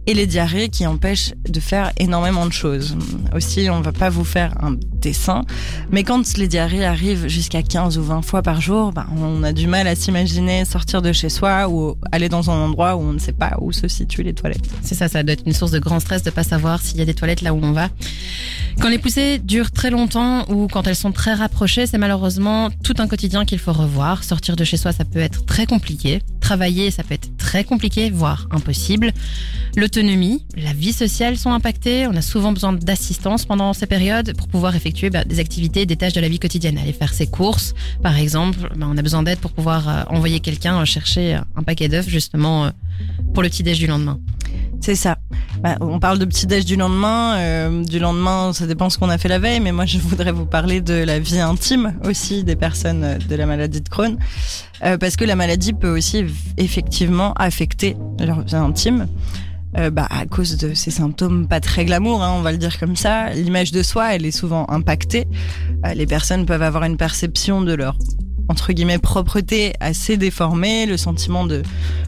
et 0.07 0.13
les 0.13 0.25
diarrhées 0.25 0.69
qui 0.69 0.87
empêchent 0.87 1.33
de 1.47 1.59
faire 1.59 1.91
énormément 1.97 2.45
de 2.45 2.53
choses. 2.53 2.97
Aussi, 3.35 3.69
on 3.69 3.81
va 3.81 3.91
pas 3.91 4.09
vous 4.09 4.23
faire 4.23 4.55
un 4.63 4.75
dessin, 5.01 5.43
mais 5.91 6.03
quand 6.03 6.37
les 6.37 6.47
diarrhées 6.47 6.85
arrivent 6.85 7.27
jusqu'à 7.27 7.61
15 7.61 7.97
ou 7.97 8.03
20 8.03 8.21
fois 8.21 8.41
par 8.41 8.61
jour, 8.61 8.93
bah, 8.93 9.05
on 9.15 9.43
a 9.43 9.51
du 9.51 9.67
mal 9.67 9.85
à 9.87 9.95
s'imaginer 9.95 10.65
sortir 10.65 11.01
de 11.01 11.11
chez 11.11 11.29
soi 11.29 11.69
ou 11.69 11.95
aller 12.11 12.29
dans 12.29 12.49
un 12.49 12.55
endroit 12.55 12.95
où 12.95 13.01
on 13.01 13.13
ne 13.13 13.19
sait 13.19 13.33
pas 13.33 13.57
où 13.59 13.71
se 13.71 13.87
situent 13.87 14.23
les 14.23 14.33
toilettes. 14.33 14.67
C'est 14.81 14.95
ça, 14.95 15.09
ça 15.09 15.23
doit 15.23 15.33
être 15.33 15.43
une 15.45 15.53
source 15.53 15.71
de 15.71 15.79
grand 15.79 15.99
stress 15.99 16.23
de 16.23 16.29
pas 16.29 16.43
savoir 16.43 16.81
s'il 16.81 16.97
y 16.97 17.01
a 17.01 17.05
des 17.05 17.13
toilettes 17.13 17.41
là 17.41 17.53
où 17.53 17.59
on 17.61 17.73
va. 17.73 17.89
Quand 18.79 18.89
les 18.89 18.99
poussées 18.99 19.39
durent 19.39 19.71
très 19.71 19.89
longtemps 19.89 20.45
ou 20.49 20.67
quand 20.67 20.87
elles 20.87 20.95
sont 20.95 21.11
très 21.11 21.33
rapprochées, 21.33 21.85
c'est 21.85 21.97
malheureusement 21.97 22.69
tout 22.83 22.93
un 22.99 23.07
quotidien 23.07 23.43
qu'il 23.43 23.59
faut 23.59 23.73
revoir. 23.73 24.23
Sortir 24.23 24.55
de 24.55 24.63
chez 24.63 24.77
soi, 24.77 24.93
ça 24.93 25.03
peut 25.03 25.19
être 25.19 25.45
très 25.45 25.65
compliqué. 25.65 26.21
Travailler, 26.47 26.91
ça 26.91 27.03
peut 27.03 27.13
être 27.13 27.35
très 27.35 27.65
compliqué, 27.65 28.09
voire 28.09 28.47
impossible. 28.51 29.11
L'autonomie, 29.75 30.45
la 30.55 30.71
vie 30.71 30.93
sociale 30.93 31.37
sont 31.37 31.51
impactées. 31.51 32.07
On 32.07 32.15
a 32.15 32.21
souvent 32.21 32.53
besoin 32.53 32.71
d'assistance 32.71 33.43
pendant 33.43 33.73
ces 33.73 33.85
périodes 33.85 34.33
pour 34.37 34.47
pouvoir 34.47 34.73
effectuer 34.73 35.09
bah, 35.09 35.25
des 35.25 35.41
activités, 35.41 35.85
des 35.85 35.97
tâches 35.97 36.13
de 36.13 36.21
la 36.21 36.29
vie 36.29 36.39
quotidienne. 36.39 36.77
Aller 36.77 36.93
faire 36.93 37.13
ses 37.13 37.27
courses, 37.27 37.75
par 38.01 38.17
exemple. 38.17 38.59
Bah, 38.77 38.87
on 38.89 38.97
a 38.97 39.01
besoin 39.01 39.23
d'aide 39.23 39.39
pour 39.39 39.51
pouvoir 39.51 39.89
euh, 39.89 40.03
envoyer 40.07 40.39
quelqu'un 40.39 40.79
euh, 40.79 40.85
chercher 40.85 41.37
un 41.57 41.63
paquet 41.63 41.89
d'œufs 41.89 42.07
justement 42.07 42.67
euh, 42.67 42.69
pour 43.33 43.43
le 43.43 43.49
petit 43.49 43.63
déj 43.63 43.77
du 43.79 43.87
lendemain. 43.87 44.17
C'est 44.79 44.95
ça. 44.95 45.17
Bah, 45.61 45.75
on 45.81 45.99
parle 45.99 46.19
de 46.19 46.25
petit 46.25 46.45
déj 46.45 46.65
du 46.65 46.75
lendemain. 46.75 47.35
Euh, 47.37 47.83
du 47.83 47.99
lendemain, 47.99 48.53
ça 48.53 48.67
dépend 48.67 48.89
ce 48.89 48.97
qu'on 48.97 49.09
a 49.09 49.17
fait 49.17 49.27
la 49.27 49.39
veille, 49.39 49.59
mais 49.59 49.71
moi 49.71 49.85
je 49.85 49.97
voudrais 49.97 50.31
vous 50.31 50.45
parler 50.45 50.81
de 50.81 50.93
la 50.93 51.19
vie 51.19 51.39
intime 51.39 51.93
aussi 52.03 52.43
des 52.43 52.55
personnes 52.55 53.17
de 53.27 53.35
la 53.35 53.45
maladie 53.45 53.81
de 53.81 53.89
Crohn, 53.89 54.17
euh, 54.83 54.97
parce 54.97 55.15
que 55.15 55.25
la 55.25 55.35
maladie 55.35 55.73
peut 55.73 55.89
aussi 55.89 56.25
effectivement 56.57 57.33
affecter 57.33 57.95
leur 58.19 58.41
vie 58.41 58.55
intime. 58.55 59.07
Euh, 59.77 59.89
bah, 59.89 60.07
à 60.09 60.25
cause 60.25 60.57
de 60.57 60.73
ces 60.73 60.91
symptômes 60.91 61.47
pas 61.47 61.59
très 61.59 61.83
glamour, 61.83 62.23
hein, 62.23 62.33
on 62.37 62.41
va 62.41 62.51
le 62.51 62.57
dire 62.57 62.79
comme 62.79 62.95
ça. 62.95 63.33
L'image 63.33 63.71
de 63.71 63.83
soi, 63.83 64.15
elle 64.15 64.25
est 64.25 64.31
souvent 64.31 64.65
impactée. 64.69 65.27
Euh, 65.85 65.93
les 65.93 66.07
personnes 66.07 66.45
peuvent 66.45 66.61
avoir 66.61 66.83
une 66.83 66.97
perception 66.97 67.61
de 67.61 67.73
leur 67.73 67.97
entre 68.49 68.73
guillemets 68.73 68.99
propreté 68.99 69.73
assez 69.79 70.17
déformée, 70.17 70.85
le 70.85 70.97
sentiment 70.97 71.45
de 71.45 71.63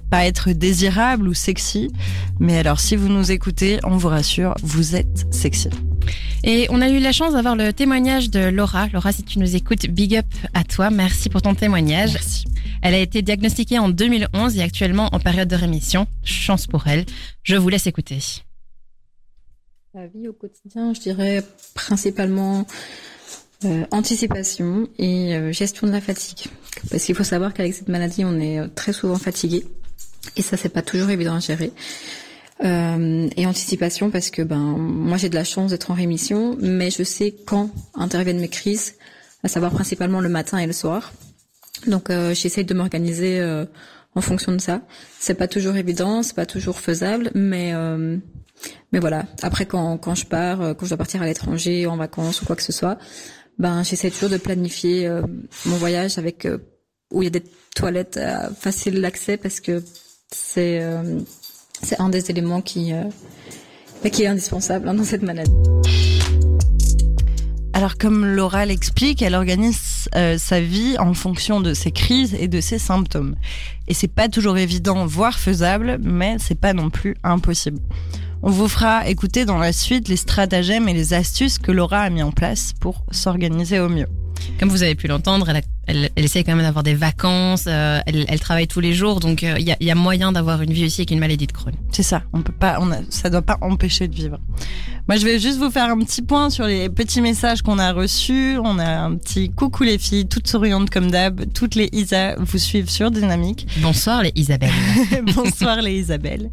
pas 0.09 0.25
être 0.25 0.51
désirable 0.51 1.27
ou 1.27 1.33
sexy. 1.33 1.91
Mais 2.39 2.57
alors 2.57 2.79
si 2.79 2.95
vous 2.95 3.09
nous 3.09 3.31
écoutez, 3.31 3.79
on 3.83 3.97
vous 3.97 4.07
rassure, 4.07 4.53
vous 4.63 4.95
êtes 4.95 5.27
sexy. 5.31 5.69
Et 6.43 6.67
on 6.69 6.81
a 6.81 6.89
eu 6.89 6.99
la 6.99 7.11
chance 7.11 7.33
d'avoir 7.33 7.55
le 7.55 7.73
témoignage 7.73 8.29
de 8.29 8.49
Laura. 8.49 8.87
Laura, 8.87 9.11
si 9.11 9.23
tu 9.23 9.39
nous 9.39 9.55
écoutes, 9.55 9.87
big 9.87 10.15
up 10.15 10.25
à 10.53 10.63
toi. 10.63 10.89
Merci 10.89 11.29
pour 11.29 11.41
ton 11.41 11.53
témoignage. 11.53 12.13
Merci. 12.13 12.45
Elle 12.81 12.93
a 12.93 12.99
été 12.99 13.21
diagnostiquée 13.21 13.77
en 13.77 13.89
2011 13.89 14.57
et 14.57 14.61
actuellement 14.61 15.09
en 15.11 15.19
période 15.19 15.49
de 15.49 15.55
rémission. 15.55 16.07
Chance 16.23 16.65
pour 16.65 16.87
elle. 16.87 17.05
Je 17.43 17.55
vous 17.57 17.67
laisse 17.69 17.87
écouter. 17.87 18.19
La 19.93 20.07
vie 20.07 20.27
au 20.27 20.33
quotidien, 20.33 20.93
je 20.93 21.01
dirais 21.01 21.43
principalement 21.73 22.65
euh, 23.65 23.83
anticipation 23.91 24.87
et 24.97 25.35
euh, 25.35 25.51
gestion 25.51 25.85
de 25.85 25.91
la 25.91 25.99
fatigue. 25.99 26.47
Parce 26.89 27.03
qu'il 27.03 27.13
faut 27.13 27.25
savoir 27.25 27.53
qu'avec 27.53 27.73
cette 27.73 27.89
maladie, 27.89 28.23
on 28.23 28.39
est 28.39 28.57
euh, 28.57 28.67
très 28.73 28.93
souvent 28.93 29.17
fatigué 29.17 29.65
et 30.37 30.41
ça, 30.41 30.55
c'est 30.55 30.69
pas 30.69 30.81
toujours 30.81 31.09
évident 31.09 31.35
à 31.35 31.39
gérer. 31.41 31.73
Et 32.61 33.45
anticipation 33.45 34.11
parce 34.11 34.29
que 34.29 34.41
ben 34.41 34.57
moi 34.59 35.15
j'ai 35.15 35.29
de 35.29 35.35
la 35.35 35.45
chance 35.45 35.71
d'être 35.71 35.91
en 35.91 35.93
rémission, 35.93 36.57
mais 36.59 36.89
je 36.89 37.03
sais 37.03 37.33
quand 37.45 37.69
interviennent 37.95 38.41
mes 38.41 38.49
crises, 38.49 38.95
à 39.43 39.47
savoir 39.47 39.71
principalement 39.71 40.19
le 40.19 40.27
matin 40.27 40.57
et 40.57 40.67
le 40.67 40.73
soir. 40.73 41.13
Donc 41.87 42.11
j'essaye 42.33 42.65
de 42.65 42.73
m'organiser 42.73 43.41
en 44.13 44.19
fonction 44.19 44.51
de 44.51 44.59
ça. 44.59 44.81
C'est 45.21 45.35
pas 45.35 45.47
toujours 45.47 45.77
évident, 45.77 46.21
c'est 46.21 46.35
pas 46.35 46.45
toujours 46.45 46.81
faisable, 46.81 47.31
mais 47.33 47.73
mais 48.91 48.99
voilà. 48.99 49.23
Après 49.41 49.65
quand 49.65 49.97
quand 49.97 50.15
je 50.15 50.25
pars, 50.25 50.75
quand 50.75 50.83
je 50.83 50.89
dois 50.89 50.97
partir 50.97 51.21
à 51.21 51.25
l'étranger 51.25 51.87
en 51.87 51.95
vacances 51.95 52.41
ou 52.41 52.45
quoi 52.45 52.57
que 52.57 52.63
ce 52.63 52.73
soit, 52.73 52.97
ben 53.59 53.83
j'essaie 53.83 54.09
toujours 54.09 54.29
de 54.29 54.37
planifier 54.37 55.05
euh, 55.05 55.21
mon 55.65 55.75
voyage 55.75 56.17
avec 56.17 56.45
euh, 56.45 56.57
où 57.11 57.21
il 57.21 57.25
y 57.25 57.27
a 57.27 57.31
des 57.31 57.43
toilettes 57.75 58.17
euh, 58.17 58.49
faciles 58.57 59.01
d'accès 59.01 59.37
parce 59.37 59.59
que 59.59 59.83
c'est 60.31 60.81
c'est 61.81 61.99
un 61.99 62.09
des 62.09 62.29
éléments 62.29 62.61
qui 62.61 62.91
qui 64.11 64.23
est 64.23 64.27
indispensable 64.27 64.87
hein, 64.87 64.93
dans 64.93 65.03
cette 65.03 65.23
maladie. 65.23 65.51
Alors 67.73 67.97
comme 67.97 68.25
Laura 68.25 68.65
l'explique, 68.65 69.23
elle 69.23 69.33
organise 69.33 70.07
sa 70.37 70.61
vie 70.61 70.97
en 70.99 71.15
fonction 71.15 71.61
de 71.61 71.73
ses 71.73 71.91
crises 71.91 72.35
et 72.35 72.47
de 72.47 72.61
ses 72.61 72.77
symptômes. 72.77 73.35
Et 73.87 73.95
c'est 73.95 74.07
pas 74.07 74.29
toujours 74.29 74.57
évident, 74.57 75.07
voire 75.07 75.39
faisable, 75.39 75.97
mais 75.99 76.35
c'est 76.37 76.59
pas 76.59 76.73
non 76.73 76.91
plus 76.91 77.15
impossible. 77.23 77.79
On 78.41 78.51
vous 78.51 78.69
fera 78.69 79.07
écouter 79.09 79.43
dans 79.43 79.57
la 79.57 79.73
suite 79.73 80.07
les 80.07 80.15
stratagèmes 80.15 80.87
et 80.87 80.93
les 80.93 81.13
astuces 81.13 81.57
que 81.57 81.73
Laura 81.73 81.99
a 81.99 82.09
mis 82.09 82.23
en 82.23 82.31
place 82.31 82.71
pour 82.79 83.03
s'organiser 83.11 83.79
au 83.79 83.89
mieux. 83.89 84.07
Comme 84.59 84.69
vous 84.69 84.83
avez 84.83 84.95
pu 84.95 85.07
l'entendre, 85.07 85.49
elle 85.49 85.57
a 85.57 85.61
elle, 85.89 86.09
elle 86.15 86.25
essaie 86.25 86.43
quand 86.43 86.55
même 86.55 86.63
d'avoir 86.63 86.83
des 86.83 86.93
vacances, 86.93 87.65
euh, 87.67 87.99
elle, 88.05 88.25
elle, 88.27 88.39
travaille 88.39 88.67
tous 88.67 88.79
les 88.79 88.93
jours, 88.93 89.19
donc 89.19 89.41
il 89.41 89.49
euh, 89.49 89.59
y, 89.59 89.71
a, 89.71 89.77
y, 89.79 89.89
a, 89.89 89.95
moyen 89.95 90.31
d'avoir 90.31 90.61
une 90.61 90.71
vie 90.71 90.85
aussi 90.85 91.01
avec 91.01 91.11
une 91.11 91.19
maladie 91.19 91.47
de 91.47 91.51
Crohn. 91.51 91.73
C'est 91.91 92.03
ça, 92.03 92.21
on 92.31 92.41
peut 92.41 92.53
pas, 92.53 92.77
on 92.79 92.91
a, 92.91 92.97
ça 93.09 93.31
doit 93.31 93.41
pas 93.41 93.57
empêcher 93.61 94.07
de 94.07 94.13
vivre. 94.13 94.37
Moi, 95.09 95.15
je 95.15 95.25
vais 95.25 95.39
juste 95.39 95.57
vous 95.57 95.71
faire 95.71 95.89
un 95.89 95.97
petit 95.97 96.21
point 96.21 96.51
sur 96.51 96.65
les 96.65 96.87
petits 96.87 97.19
messages 97.19 97.63
qu'on 97.63 97.79
a 97.79 97.93
reçus. 97.93 98.59
On 98.63 98.77
a 98.77 98.99
un 98.99 99.15
petit 99.15 99.49
coucou 99.49 99.81
les 99.81 99.97
filles, 99.97 100.27
toutes 100.27 100.47
souriantes 100.47 100.91
comme 100.91 101.09
d'hab. 101.09 101.51
Toutes 101.51 101.73
les 101.73 101.89
Isa 101.93 102.35
vous 102.35 102.59
suivent 102.59 102.91
sur 102.91 103.09
Dynamique. 103.09 103.65
Bonsoir 103.77 104.21
les 104.21 104.31
Isabelle. 104.35 104.69
Bonsoir 105.35 105.81
les 105.81 105.93
Isabelle. 105.95 106.51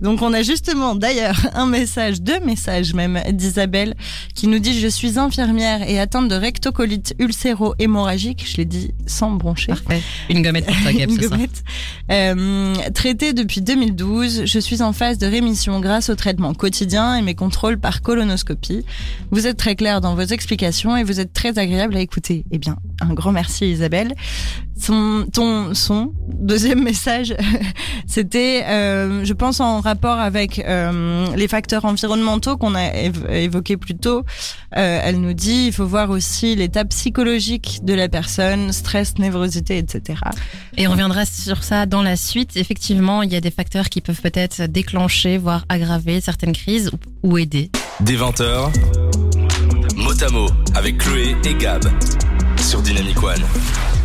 Donc 0.00 0.22
on 0.22 0.32
a 0.32 0.42
justement 0.42 0.94
d'ailleurs 0.94 1.34
un 1.54 1.66
message, 1.66 2.22
deux 2.22 2.38
messages 2.38 2.94
même 2.94 3.20
d'Isabelle 3.32 3.96
qui 4.36 4.46
nous 4.46 4.60
dit 4.60 4.78
je 4.78 4.86
suis 4.86 5.18
infirmière 5.18 5.82
et 5.82 5.98
atteinte 5.98 6.28
de 6.28 6.36
rectocolite 6.36 7.16
ulcéro-hémorragique. 7.18 8.46
Je 8.48 8.58
l'ai 8.58 8.66
dit 8.66 8.75
sans 9.06 9.32
broncher. 9.32 9.68
Parfait. 9.68 10.02
Une 10.30 10.42
gommette 10.42 10.66
pour 10.66 10.76
toi, 10.76 10.90
Une 10.92 11.16
gommette. 11.16 11.64
Euh, 12.10 12.74
traitée 12.94 13.32
depuis 13.32 13.60
2012, 13.60 14.44
je 14.44 14.58
suis 14.58 14.82
en 14.82 14.92
phase 14.92 15.18
de 15.18 15.26
rémission 15.26 15.80
grâce 15.80 16.10
au 16.10 16.14
traitement 16.14 16.54
quotidien 16.54 17.16
et 17.16 17.22
mes 17.22 17.34
contrôles 17.34 17.78
par 17.78 18.02
colonoscopie. 18.02 18.84
Vous 19.30 19.46
êtes 19.46 19.56
très 19.56 19.74
clair 19.74 20.00
dans 20.00 20.14
vos 20.14 20.22
explications 20.22 20.96
et 20.96 21.04
vous 21.04 21.20
êtes 21.20 21.32
très 21.32 21.58
agréable 21.58 21.96
à 21.96 22.00
écouter. 22.00 22.44
Eh 22.50 22.58
bien, 22.58 22.76
un 23.00 23.12
grand 23.12 23.32
merci 23.32 23.70
Isabelle. 23.70 24.14
Son, 24.78 25.26
ton, 25.32 25.72
son 25.72 26.12
deuxième 26.28 26.82
message, 26.82 27.34
c'était, 28.06 28.62
euh, 28.66 29.24
je 29.24 29.32
pense, 29.32 29.60
en 29.60 29.80
rapport 29.80 30.18
avec 30.18 30.58
euh, 30.58 31.26
les 31.34 31.48
facteurs 31.48 31.86
environnementaux 31.86 32.58
qu'on 32.58 32.74
a 32.74 32.92
évoqués 33.30 33.78
plus 33.78 33.96
tôt. 33.96 34.24
Euh, 34.76 35.00
elle 35.02 35.20
nous 35.20 35.32
dit, 35.32 35.66
il 35.68 35.72
faut 35.72 35.86
voir 35.86 36.10
aussi 36.10 36.54
l'état 36.56 36.84
psychologique 36.84 37.80
de 37.84 37.94
la 37.94 38.08
personne, 38.08 38.65
stress, 38.72 39.18
névrosité, 39.18 39.78
etc. 39.78 40.20
Et 40.76 40.86
on 40.86 40.92
reviendra 40.92 41.24
sur 41.24 41.64
ça 41.64 41.86
dans 41.86 42.02
la 42.02 42.16
suite. 42.16 42.56
Effectivement, 42.56 43.22
il 43.22 43.32
y 43.32 43.36
a 43.36 43.40
des 43.40 43.50
facteurs 43.50 43.88
qui 43.88 44.00
peuvent 44.00 44.20
peut-être 44.20 44.62
déclencher, 44.62 45.38
voire 45.38 45.64
aggraver 45.68 46.20
certaines 46.20 46.52
crises 46.52 46.90
ou, 47.22 47.38
aider. 47.38 47.70
Des 48.00 48.16
20 48.16 48.40
mot 50.32 50.48
avec 50.74 50.98
Chloé 50.98 51.36
et 51.44 51.54
Gab 51.54 51.84
sur 52.58 52.82
Dynamic 52.82 53.22
One. 53.22 53.95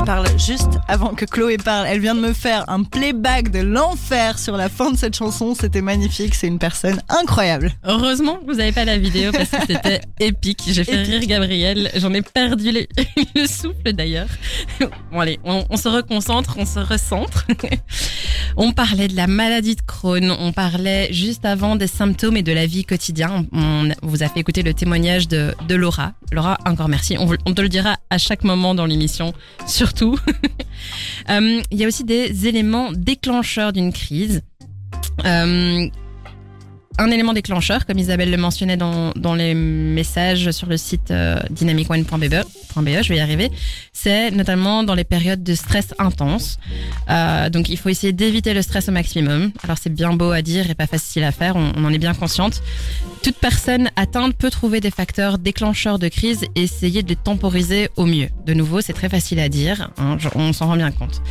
Je 0.00 0.04
parle 0.06 0.38
juste 0.38 0.78
avant 0.88 1.14
que 1.14 1.26
Chloé 1.26 1.58
parle. 1.58 1.86
Elle 1.86 2.00
vient 2.00 2.14
de 2.14 2.20
me 2.20 2.32
faire 2.32 2.64
un 2.68 2.84
playback 2.84 3.50
de 3.50 3.58
l'enfer 3.58 4.38
sur 4.38 4.56
la 4.56 4.70
fin 4.70 4.90
de 4.90 4.96
cette 4.96 5.14
chanson. 5.14 5.54
C'était 5.54 5.82
magnifique. 5.82 6.34
C'est 6.34 6.46
une 6.46 6.58
personne 6.58 7.02
incroyable. 7.10 7.72
Heureusement 7.84 8.36
que 8.36 8.46
vous 8.46 8.54
n'avez 8.54 8.72
pas 8.72 8.86
la 8.86 8.96
vidéo 8.96 9.30
parce 9.30 9.50
que 9.50 9.60
c'était 9.66 10.00
épique. 10.20 10.62
J'ai 10.68 10.84
fait 10.84 11.02
rire 11.02 11.20
Gabriel. 11.26 11.90
J'en 11.96 12.14
ai 12.14 12.22
perdu 12.22 12.72
le 13.34 13.46
souffle 13.46 13.92
d'ailleurs. 13.92 14.28
Bon 15.12 15.20
allez, 15.20 15.38
on, 15.44 15.76
se 15.76 15.88
reconcentre, 15.88 16.56
on 16.58 16.64
se 16.64 16.80
recentre. 16.80 17.46
On 18.56 18.72
parlait 18.72 19.06
de 19.06 19.14
la 19.14 19.28
maladie 19.28 19.76
de 19.76 19.80
Crohn. 19.80 20.32
On 20.32 20.52
parlait 20.52 21.12
juste 21.12 21.44
avant 21.44 21.76
des 21.76 21.86
symptômes 21.86 22.36
et 22.36 22.42
de 22.42 22.52
la 22.52 22.66
vie 22.66 22.84
quotidienne. 22.84 23.46
On 23.52 23.88
vous 24.02 24.24
a 24.24 24.28
fait 24.28 24.40
écouter 24.40 24.62
le 24.62 24.74
témoignage 24.74 25.28
de, 25.28 25.54
de 25.68 25.74
Laura. 25.76 26.14
Laura, 26.32 26.58
encore 26.66 26.88
merci. 26.88 27.16
On, 27.16 27.30
on 27.46 27.54
te 27.54 27.62
le 27.62 27.68
dira 27.68 27.96
à 28.10 28.18
chaque 28.18 28.42
moment 28.42 28.74
dans 28.74 28.86
l'émission 28.86 29.32
surtout. 29.68 29.89
Euh, 31.28 31.60
il 31.70 31.78
y 31.78 31.84
a 31.84 31.86
aussi 31.86 32.02
des 32.02 32.48
éléments 32.48 32.90
déclencheurs 32.92 33.72
d'une 33.72 33.92
crise. 33.92 34.42
Euh, 35.24 35.86
un 37.00 37.10
élément 37.10 37.32
déclencheur, 37.32 37.86
comme 37.86 37.98
Isabelle 37.98 38.30
le 38.30 38.36
mentionnait 38.36 38.76
dans, 38.76 39.12
dans 39.16 39.34
les 39.34 39.54
messages 39.54 40.50
sur 40.50 40.68
le 40.68 40.76
site 40.76 41.10
euh, 41.10 41.40
dynamicone.be, 41.50 42.34
je 42.76 43.08
vais 43.08 43.16
y 43.16 43.20
arriver, 43.20 43.50
c'est 43.94 44.30
notamment 44.30 44.84
dans 44.84 44.94
les 44.94 45.04
périodes 45.04 45.42
de 45.42 45.54
stress 45.54 45.94
intense. 45.98 46.58
Euh, 47.08 47.48
donc 47.48 47.70
il 47.70 47.78
faut 47.78 47.88
essayer 47.88 48.12
d'éviter 48.12 48.52
le 48.52 48.60
stress 48.60 48.90
au 48.90 48.92
maximum. 48.92 49.50
Alors 49.62 49.78
c'est 49.80 49.92
bien 49.92 50.12
beau 50.12 50.30
à 50.30 50.42
dire 50.42 50.70
et 50.70 50.74
pas 50.74 50.86
facile 50.86 51.24
à 51.24 51.32
faire, 51.32 51.56
on, 51.56 51.72
en 51.84 51.90
est 51.90 51.98
bien 51.98 52.12
consciente. 52.12 52.62
Toute 53.22 53.36
personne 53.36 53.90
atteinte 53.96 54.34
peut 54.34 54.50
trouver 54.50 54.80
des 54.80 54.90
facteurs 54.90 55.38
déclencheurs 55.38 55.98
de 55.98 56.08
crise 56.08 56.44
et 56.54 56.62
essayer 56.62 57.02
de 57.02 57.08
les 57.08 57.16
temporiser 57.16 57.88
au 57.96 58.04
mieux. 58.04 58.28
De 58.44 58.52
nouveau, 58.52 58.82
c'est 58.82 58.92
très 58.92 59.08
facile 59.08 59.40
à 59.40 59.48
dire, 59.48 59.90
hein, 59.96 60.18
on 60.34 60.52
s'en 60.52 60.66
rend 60.66 60.76
bien 60.76 60.90
compte. 60.90 61.22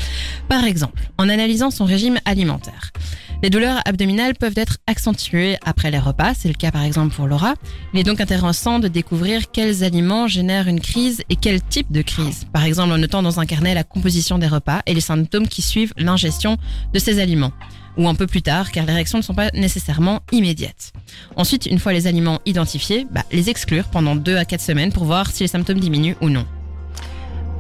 Par 0.48 0.64
exemple, 0.64 1.12
en 1.20 1.30
analysant 1.30 1.70
son 1.70 1.86
régime 1.86 2.18
alimentaire. 2.26 2.92
Les 3.42 3.50
douleurs 3.50 3.80
abdominales 3.86 4.36
peuvent 4.36 4.58
être 4.58 4.80
accentuées 4.86 5.56
après 5.64 5.92
les 5.92 6.00
repas, 6.00 6.34
c'est 6.34 6.50
le 6.50 6.56
cas 6.56 6.72
par 6.72 6.84
exemple 6.84 7.16
pour 7.16 7.26
Laura. 7.26 7.54
Il 7.94 8.00
est 8.00 8.04
donc 8.04 8.20
intéressant 8.20 8.80
de 8.80 8.90
découvrir 8.90 9.50
quels 9.52 9.86
aliments 9.86 10.28
génèrent 10.28 10.68
une 10.68 10.82
crise 10.82 11.24
et 11.30 11.38
quel 11.38 11.62
type 11.62 11.90
de 11.90 12.02
crise. 12.02 12.46
Par 12.52 12.66
exemple 12.66 12.92
en 12.92 12.98
notant 12.98 13.24
dans 13.24 13.40
un 13.40 13.46
carnet 13.46 13.74
la 13.74 13.86
composition 13.86 14.40
des 14.40 14.48
repas 14.48 14.82
et 14.86 14.94
les 14.94 15.00
symptômes 15.00 15.48
qui 15.48 15.62
suivent 15.62 15.94
l'ingestion 15.98 16.58
de 16.94 17.00
ces 17.00 17.22
aliments 17.22 17.54
ou 17.98 18.10
un 18.10 18.16
peu 18.16 18.28
plus 18.28 18.42
tard, 18.42 18.72
car 18.72 18.86
les 18.86 18.94
réactions 18.94 19.20
ne 19.20 19.24
sont 19.24 19.34
pas 19.34 19.50
nécessairement 19.54 20.22
immédiates. 20.34 20.92
Ensuite, 21.38 21.66
une 21.66 21.80
fois 21.80 21.94
les 21.94 22.08
aliments 22.08 22.40
identifiés, 22.46 23.08
bah, 23.10 23.24
les 23.32 23.50
exclure 23.50 23.86
pendant 23.86 24.18
2 24.18 24.36
à 24.36 24.44
4 24.44 24.62
semaines 24.62 24.92
pour 24.92 25.06
voir 25.06 25.32
si 25.32 25.44
les 25.44 25.48
symptômes 25.48 25.80
diminuent 25.80 26.16
ou 26.22 26.30
non. 26.30 26.46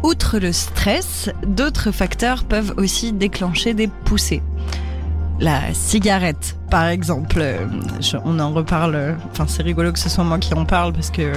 Outre 0.03 0.39
le 0.39 0.51
stress, 0.51 1.29
d'autres 1.45 1.91
facteurs 1.91 2.43
peuvent 2.43 2.73
aussi 2.77 3.13
déclencher 3.13 3.73
des 3.73 3.87
poussées 3.87 4.41
la 5.39 5.73
cigarette, 5.73 6.57
par 6.69 6.87
exemple. 6.87 7.39
Euh, 7.39 7.65
on 8.25 8.39
en 8.39 8.51
reparle. 8.51 9.17
Enfin, 9.31 9.45
c'est 9.47 9.63
rigolo 9.63 9.91
que 9.91 9.99
ce 9.99 10.09
soit 10.09 10.23
moi 10.23 10.39
qui 10.39 10.53
en 10.53 10.65
parle 10.65 10.93
parce 10.93 11.09
que. 11.09 11.31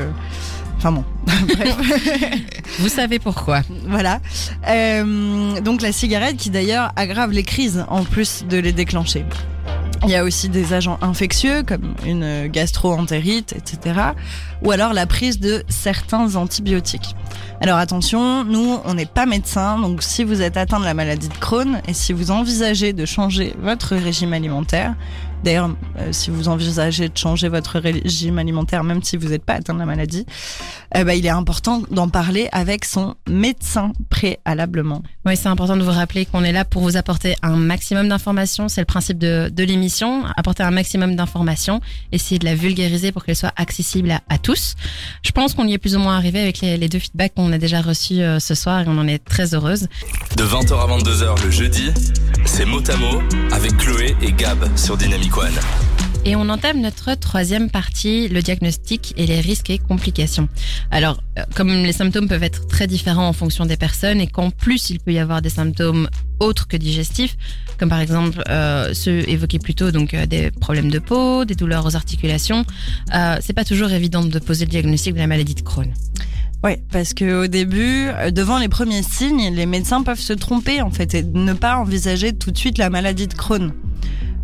Enfin 0.79 0.93
bon. 0.93 1.05
Vous 2.81 2.89
savez 2.89 3.19
pourquoi. 3.19 3.63
Voilà. 3.87 4.21
Euh, 4.69 5.61
donc 5.61 5.83
la 5.83 5.93
cigarette 5.93 6.37
qui 6.37 6.51
d'ailleurs 6.51 6.91
aggrave 6.97 7.31
les 7.31 7.45
crises 7.45 7.85
en 7.89 8.05
plus 8.05 8.45
de 8.49 8.59
les 8.59 8.73
déclencher. 8.73 9.25
Il 10.05 10.11
y 10.11 10.17
a 10.17 10.25
aussi 10.25 10.49
des 10.49 10.73
agents 10.73 10.99
infectieux 11.01 11.63
comme 11.63 11.95
une 12.05 12.49
gastro-entérite, 12.49 13.55
etc. 13.57 14.01
Ou 14.63 14.73
alors 14.73 14.95
la 14.95 15.07
prise 15.07 15.39
de 15.39 15.63
certains 15.69 16.35
antibiotiques. 16.35 17.15
Alors 17.61 17.79
attention, 17.79 18.43
nous, 18.43 18.81
on 18.85 18.95
n'est 18.95 19.07
pas 19.07 19.27
médecin, 19.27 19.79
donc 19.79 20.03
si 20.03 20.25
vous 20.25 20.43
êtes 20.43 20.57
atteint 20.57 20.81
de 20.81 20.85
la 20.85 20.95
maladie 20.95 21.29
de 21.29 21.35
Crohn 21.35 21.81
et 21.87 21.95
si 21.95 22.13
vous 22.13 22.33
envisagez 22.33 22.93
de 22.93 23.07
changer 23.07 23.55
votre 23.63 23.95
régime 23.95 24.33
alimentaire, 24.33 24.97
D'ailleurs, 25.45 25.71
euh, 25.99 26.09
si 26.13 26.31
vous 26.31 26.49
envisagez 26.49 27.09
de 27.09 27.17
changer 27.17 27.49
votre 27.49 27.79
régime 27.79 28.39
alimentaire, 28.39 28.85
même 28.85 29.03
si 29.03 29.17
vous 29.17 29.29
n'êtes 29.29 29.45
pas 29.45 29.55
atteint 29.55 29.75
de 29.75 29.79
la 29.79 29.87
maladie, 29.87 30.25
euh, 30.97 31.05
bah, 31.05 31.15
il 31.15 31.27
est 31.27 31.31
important 31.31 31.83
d'en 31.91 32.09
parler 32.09 32.49
avec 32.53 32.85
son 32.85 33.15
médecin 33.29 33.93
préalablement. 34.09 35.03
Oui, 35.27 35.37
c'est 35.37 35.49
important 35.49 35.77
de 35.77 35.83
vous 35.83 35.91
rappeler 35.91 36.27
qu'on 36.27 36.45
est 36.45 36.53
là 36.53 36.65
pour 36.65 36.83
vous 36.83 36.97
apporter 36.97 37.35
un 37.43 37.57
maximum 37.57 38.09
d'informations. 38.09 38.69
C'est 38.69 38.81
le 38.81 38.87
principe 38.87 39.19
de, 39.19 39.51
de 39.53 39.65
l'émission, 39.65 40.25
apporter 40.37 40.63
un 40.63 40.71
maximum 40.71 41.17
d'informations, 41.17 41.81
essayer 42.13 42.39
de 42.39 42.45
la 42.45 42.55
vulgariser 42.55 43.13
pour 43.13 43.25
qu'elle 43.25 43.37
soit 43.37 43.53
accessible 43.57 44.21
à, 44.29 44.39
tous. 44.39 44.75
Je 45.25 45.31
pense 45.31 45.55
qu'on 45.55 45.67
y 45.67 45.73
est 45.73 45.79
plus 45.79 45.97
ou 45.97 45.99
moins 45.99 46.17
arrivé 46.17 46.41
avec 46.41 46.61
les, 46.61 46.77
les 46.77 46.89
deux 46.89 46.99
feedbacks 46.99 47.35
qu'on 47.35 47.53
a 47.53 47.59
déjà 47.59 47.81
reçus 47.81 48.21
euh, 48.21 48.39
ce 48.39 48.55
soir 48.55 48.81
et 48.81 48.85
on 48.89 48.99
en 48.99 49.07
est 49.07 49.25
très 49.25 49.55
heureuse. 49.55 49.89
De 50.37 50.45
20h 50.45 50.73
à 50.73 50.99
22h 50.99 51.45
le 51.45 51.51
jeudi, 51.51 51.91
c'est 52.45 52.65
mot 52.65 52.83
à 52.89 52.97
mot 52.97 53.23
avec 53.53 53.77
Chloé 53.77 54.17
et 54.21 54.33
Gab 54.33 54.69
sur 54.77 54.97
Dynamique 54.97 55.32
et 56.25 56.37
on 56.37 56.49
entame 56.49 56.81
notre 56.81 57.15
troisième 57.15 57.71
partie, 57.71 58.29
le 58.29 58.43
diagnostic 58.43 59.15
et 59.17 59.27
les 59.27 59.41
risques 59.41 59.71
et 59.71 59.79
complications. 59.79 60.49
Alors, 60.91 61.21
euh, 61.39 61.43
comme 61.55 61.69
les 61.69 61.93
symptômes 61.93 62.29
peuvent 62.29 62.43
être 62.43 62.67
très 62.69 62.87
différents 62.87 63.29
en 63.29 63.33
fonction 63.33 63.67
des 63.67 63.77
personnes 63.77 64.21
et 64.21 64.27
qu'en 64.27 64.51
plus 64.51 64.91
il 64.91 65.01
peut 65.01 65.13
y 65.13 65.19
avoir 65.19 65.43
des 65.43 65.49
symptômes 65.49 66.09
autres 66.39 66.69
que 66.69 66.77
digestifs, 66.77 67.37
comme 67.79 67.89
par 67.89 68.01
exemple 68.01 68.43
euh, 68.49 68.95
ceux 68.95 69.29
évoqués 69.29 69.59
plus 69.59 69.75
tôt, 69.75 69.91
donc 69.91 70.15
euh, 70.15 70.27
des 70.27 70.51
problèmes 70.51 70.91
de 70.91 70.99
peau, 70.99 71.45
des 71.45 71.55
douleurs 71.55 71.87
aux 71.87 71.97
articulations, 71.97 72.65
euh, 73.15 73.37
c'est 73.41 73.53
pas 73.53 73.65
toujours 73.65 73.91
évident 73.91 74.23
de 74.23 74.39
poser 74.39 74.65
le 74.65 74.71
diagnostic 74.71 75.15
de 75.15 75.19
la 75.19 75.27
maladie 75.27 75.55
de 75.55 75.63
Crohn. 75.63 75.93
Oui, 76.63 76.77
parce 76.93 77.15
que 77.15 77.45
au 77.45 77.47
début, 77.49 78.09
devant 78.31 78.59
les 78.59 78.69
premiers 78.69 79.03
signes, 79.03 79.53
les 79.53 79.67
médecins 79.67 80.05
peuvent 80.05 80.21
se 80.21 80.33
tromper 80.33 80.81
en 80.81 80.91
fait 80.91 81.15
et 81.15 81.25
ne 81.25 81.55
pas 81.55 81.77
envisager 81.77 82.33
tout 82.33 82.53
de 82.53 82.59
suite 82.59 82.79
la 82.79 82.89
maladie 82.89 83.27
de 83.27 83.35
Crohn. 83.35 83.73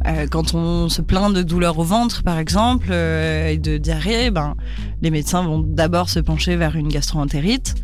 Euh, 0.07 0.27
quand 0.31 0.55
on 0.55 0.89
se 0.89 1.03
plaint 1.03 1.33
de 1.33 1.43
douleurs 1.43 1.79
au 1.79 1.85
ventre, 1.85 2.23
par 2.23 2.39
exemple, 2.39 2.89
euh, 2.91 3.49
et 3.49 3.59
de 3.59 3.79
diarrhée, 3.79 4.31
ben, 4.31 4.55
les 5.03 5.11
médecins 5.11 5.43
vont 5.43 5.59
d'abord 5.59 6.09
se 6.09 6.21
pencher 6.21 6.57
vers 6.57 6.77
une 6.77 6.89
gastroentérite, 6.89 7.75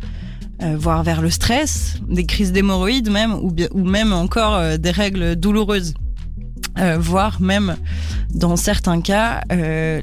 euh, 0.61 0.77
voire 0.77 1.03
vers 1.03 1.21
le 1.21 1.29
stress, 1.29 1.97
des 2.07 2.25
crises 2.25 2.53
d'hémorroïdes 2.53 3.11
même, 3.11 3.33
ou, 3.33 3.51
bien, 3.51 3.67
ou 3.71 3.83
même 3.83 4.13
encore 4.13 4.55
euh, 4.55 4.77
des 4.77 4.91
règles 4.91 5.35
douloureuses. 5.35 5.93
Euh, 6.77 6.97
voire 6.99 7.41
même 7.41 7.77
dans 8.33 8.57
certains 8.57 8.99
cas 8.99 9.41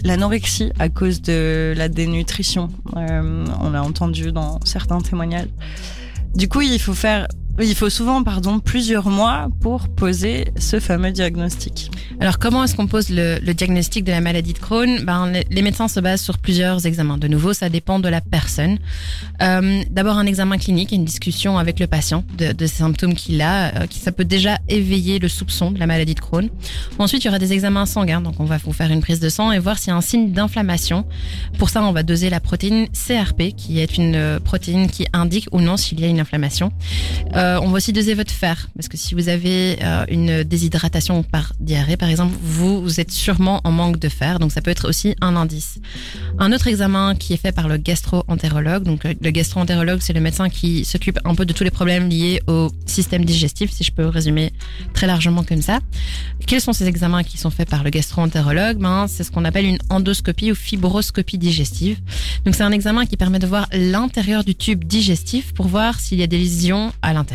l'anorexie 0.05 0.73
à 0.79 0.89
cause 0.89 1.21
de 1.21 1.75
la 1.77 1.89
dénutrition. 1.91 2.69
On 2.95 3.75
a 3.75 3.81
entendu 3.81 4.33
dans 4.33 4.59
certains 4.65 5.01
témoignages. 5.03 5.49
Du 6.35 6.49
coup, 6.49 6.63
il 6.63 6.79
faut 6.79 6.95
faire 6.95 7.29
il 7.61 7.75
faut 7.75 7.91
souvent 7.91 8.23
pardon, 8.23 8.61
plusieurs 8.61 9.09
mois 9.09 9.49
pour 9.61 9.89
poser 9.89 10.47
ce 10.59 10.81
fameux 10.81 11.13
diagnostic. 11.13 11.91
Alors, 12.21 12.39
comment 12.39 12.65
est-ce 12.65 12.77
qu'on 12.77 12.87
pose 12.87 13.09
le, 13.11 13.39
diagnostic 13.53 14.05
de 14.05 14.11
la 14.11 14.21
maladie 14.21 14.53
de 14.53 14.59
Crohn? 14.59 15.01
Ben, 15.05 15.33
les, 15.51 15.63
médecins 15.63 15.89
se 15.89 16.01
basent 16.01 16.23
sur 16.23 16.39
plusieurs 16.39 16.87
examens. 16.87 17.19
De 17.19 17.29
nouveau, 17.29 17.53
ça 17.53 17.69
dépend 17.69 17.99
de 17.99 18.09
la 18.09 18.21
personne. 18.21 18.79
Euh, 19.43 19.83
D'abord, 19.91 20.19
un 20.19 20.27
examen 20.27 20.57
clinique, 20.57 20.93
une 20.93 21.05
discussion 21.05 21.59
avec 21.59 21.81
le 21.81 21.87
patient 21.87 22.25
de, 22.39 22.53
de 22.53 22.67
ces 22.67 22.77
symptômes 22.77 23.15
qu'il 23.15 23.43
a, 23.43 23.75
euh, 23.75 23.87
qui 23.87 23.99
ça 23.99 24.13
peut 24.13 24.25
déjà 24.25 24.59
éveiller 24.69 25.19
le 25.19 25.29
soupçon 25.29 25.71
de 25.71 25.79
la 25.79 25.87
maladie 25.87 26.15
de 26.15 26.21
Crohn. 26.21 26.49
Ensuite, 26.99 27.25
il 27.25 27.27
y 27.27 27.29
aura 27.29 27.39
des 27.39 27.53
examens 27.53 27.87
sanguins. 27.87 28.21
Donc, 28.21 28.39
on 28.39 28.45
va 28.45 28.59
vous 28.59 28.73
faire 28.73 28.91
une 28.91 29.01
prise 29.01 29.21
de 29.21 29.29
sang 29.29 29.53
et 29.53 29.59
voir 29.59 29.79
s'il 29.79 29.89
y 29.89 29.93
a 29.93 29.97
un 29.97 30.01
signe 30.01 30.33
d'inflammation. 30.33 31.05
Pour 31.59 31.71
ça, 31.71 31.83
on 31.83 31.93
va 31.93 32.03
doser 32.03 32.31
la 32.31 32.41
protéine 32.41 32.87
CRP, 32.89 33.55
qui 33.57 33.81
est 33.81 33.99
une 33.99 34.15
euh, 34.15 34.41
protéine 34.41 34.89
qui 34.89 35.07
indique 35.13 35.49
ou 35.53 35.61
non 35.61 35.77
s'il 35.77 36.01
y 36.01 36.05
a 36.05 36.09
une 36.09 36.21
inflammation. 36.21 36.73
On 37.61 37.69
va 37.69 37.77
aussi 37.77 37.93
doser 37.93 38.15
votre 38.15 38.33
fer, 38.33 38.69
parce 38.75 38.89
que 38.89 38.97
si 38.97 39.15
vous 39.15 39.29
avez 39.29 39.79
euh, 39.83 40.05
une 40.09 40.45
déshydratation 40.45 41.23
par 41.23 41.53
diarrhée, 41.61 41.97
par 41.97 42.09
exemple, 42.09 42.35
vous, 42.43 43.01
êtes 43.01 43.11
sûrement 43.11 43.61
en 43.65 43.73
manque 43.73 43.99
de 43.99 44.09
fer, 44.09 44.39
donc 44.39 44.53
ça 44.53 44.61
peut 44.61 44.71
être 44.71 44.89
aussi 44.89 45.15
un 45.21 45.37
indice. 45.37 45.79
Un 46.39 46.53
autre 46.53 46.69
examen 46.69 47.15
qui 47.15 47.33
est 47.33 47.37
fait 47.37 47.53
par 47.53 47.69
le 47.69 47.77
gastro-entérologue, 47.77 48.85
donc 48.85 49.05
le 49.05 49.31
gastro-entérologue, 49.31 50.01
c'est 50.01 50.13
le 50.13 50.21
médecin 50.21 50.49
qui 50.49 50.85
s'occupe 50.85 51.19
un 51.25 51.35
peu 51.35 51.45
de 51.45 51.53
tous 51.53 51.65
les 51.65 51.71
problèmes 51.71 52.09
liés 52.09 52.41
au 52.47 52.71
système 52.87 53.25
digestif, 53.25 53.71
si 53.71 53.85
je 53.85 53.93
peux 53.93 54.07
résumer 54.07 54.53
très 54.93 55.07
largement 55.07 55.43
comme 55.43 55.63
ça. 55.63 55.81
Quels 56.47 56.61
sont 56.61 56.73
ces 56.73 56.87
examens 56.87 57.23
qui 57.23 57.39
sont 57.39 57.51
faits 57.51 57.69
par 57.69 57.83
le 57.85 57.91
gastro-entérologue? 57.91 58.79
Ben, 58.79 59.07
C'est 59.09 59.25
ce 59.25 59.31
qu'on 59.31 59.45
appelle 59.45 59.67
une 59.67 59.79
endoscopie 59.91 60.53
ou 60.53 60.55
fibroscopie 60.55 61.39
digestive. 61.39 61.99
Donc 62.45 62.55
c'est 62.55 62.65
un 62.65 62.73
examen 62.73 63.07
qui 63.07 63.17
permet 63.17 63.39
de 63.39 63.47
voir 63.47 63.69
l'intérieur 63.73 64.45
du 64.45 64.55
tube 64.55 64.85
digestif 64.85 65.53
pour 65.55 65.67
voir 65.67 66.01
s'il 66.01 66.19
y 66.19 66.23
a 66.23 66.27
des 66.27 66.39
lésions 66.39 66.93
à 67.03 67.13
l'intérieur. 67.13 67.32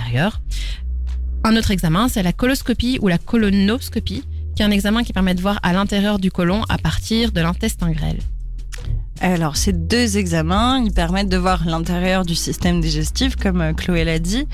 Un 1.44 1.56
autre 1.56 1.72
examen, 1.72 2.08
c'est 2.10 2.24
la 2.24 2.34
coloscopie 2.34 3.00
ou 3.02 3.08
la 3.08 3.18
colonoscopie, 3.18 4.24
qui 4.56 4.62
est 4.62 4.66
un 4.66 4.72
examen 4.72 5.04
qui 5.04 5.14
permet 5.14 5.36
de 5.36 5.42
voir 5.42 5.60
à 5.64 5.74
l'intérieur 5.74 6.20
du 6.20 6.32
côlon 6.32 6.64
à 6.70 6.78
partir 6.78 7.32
de 7.32 7.42
l'intestin 7.42 7.92
grêle. 7.92 8.20
Alors, 9.20 9.58
ces 9.58 9.74
deux 9.74 10.18
examens, 10.18 10.80
ils 10.84 10.94
permettent 10.94 11.30
de 11.30 11.38
voir 11.38 11.66
l'intérieur 11.66 12.26
du 12.26 12.36
système 12.36 12.82
digestif, 12.82 13.36
comme 13.36 13.74
Chloé 13.76 14.04
l'a 14.04 14.20
dit, 14.20 14.48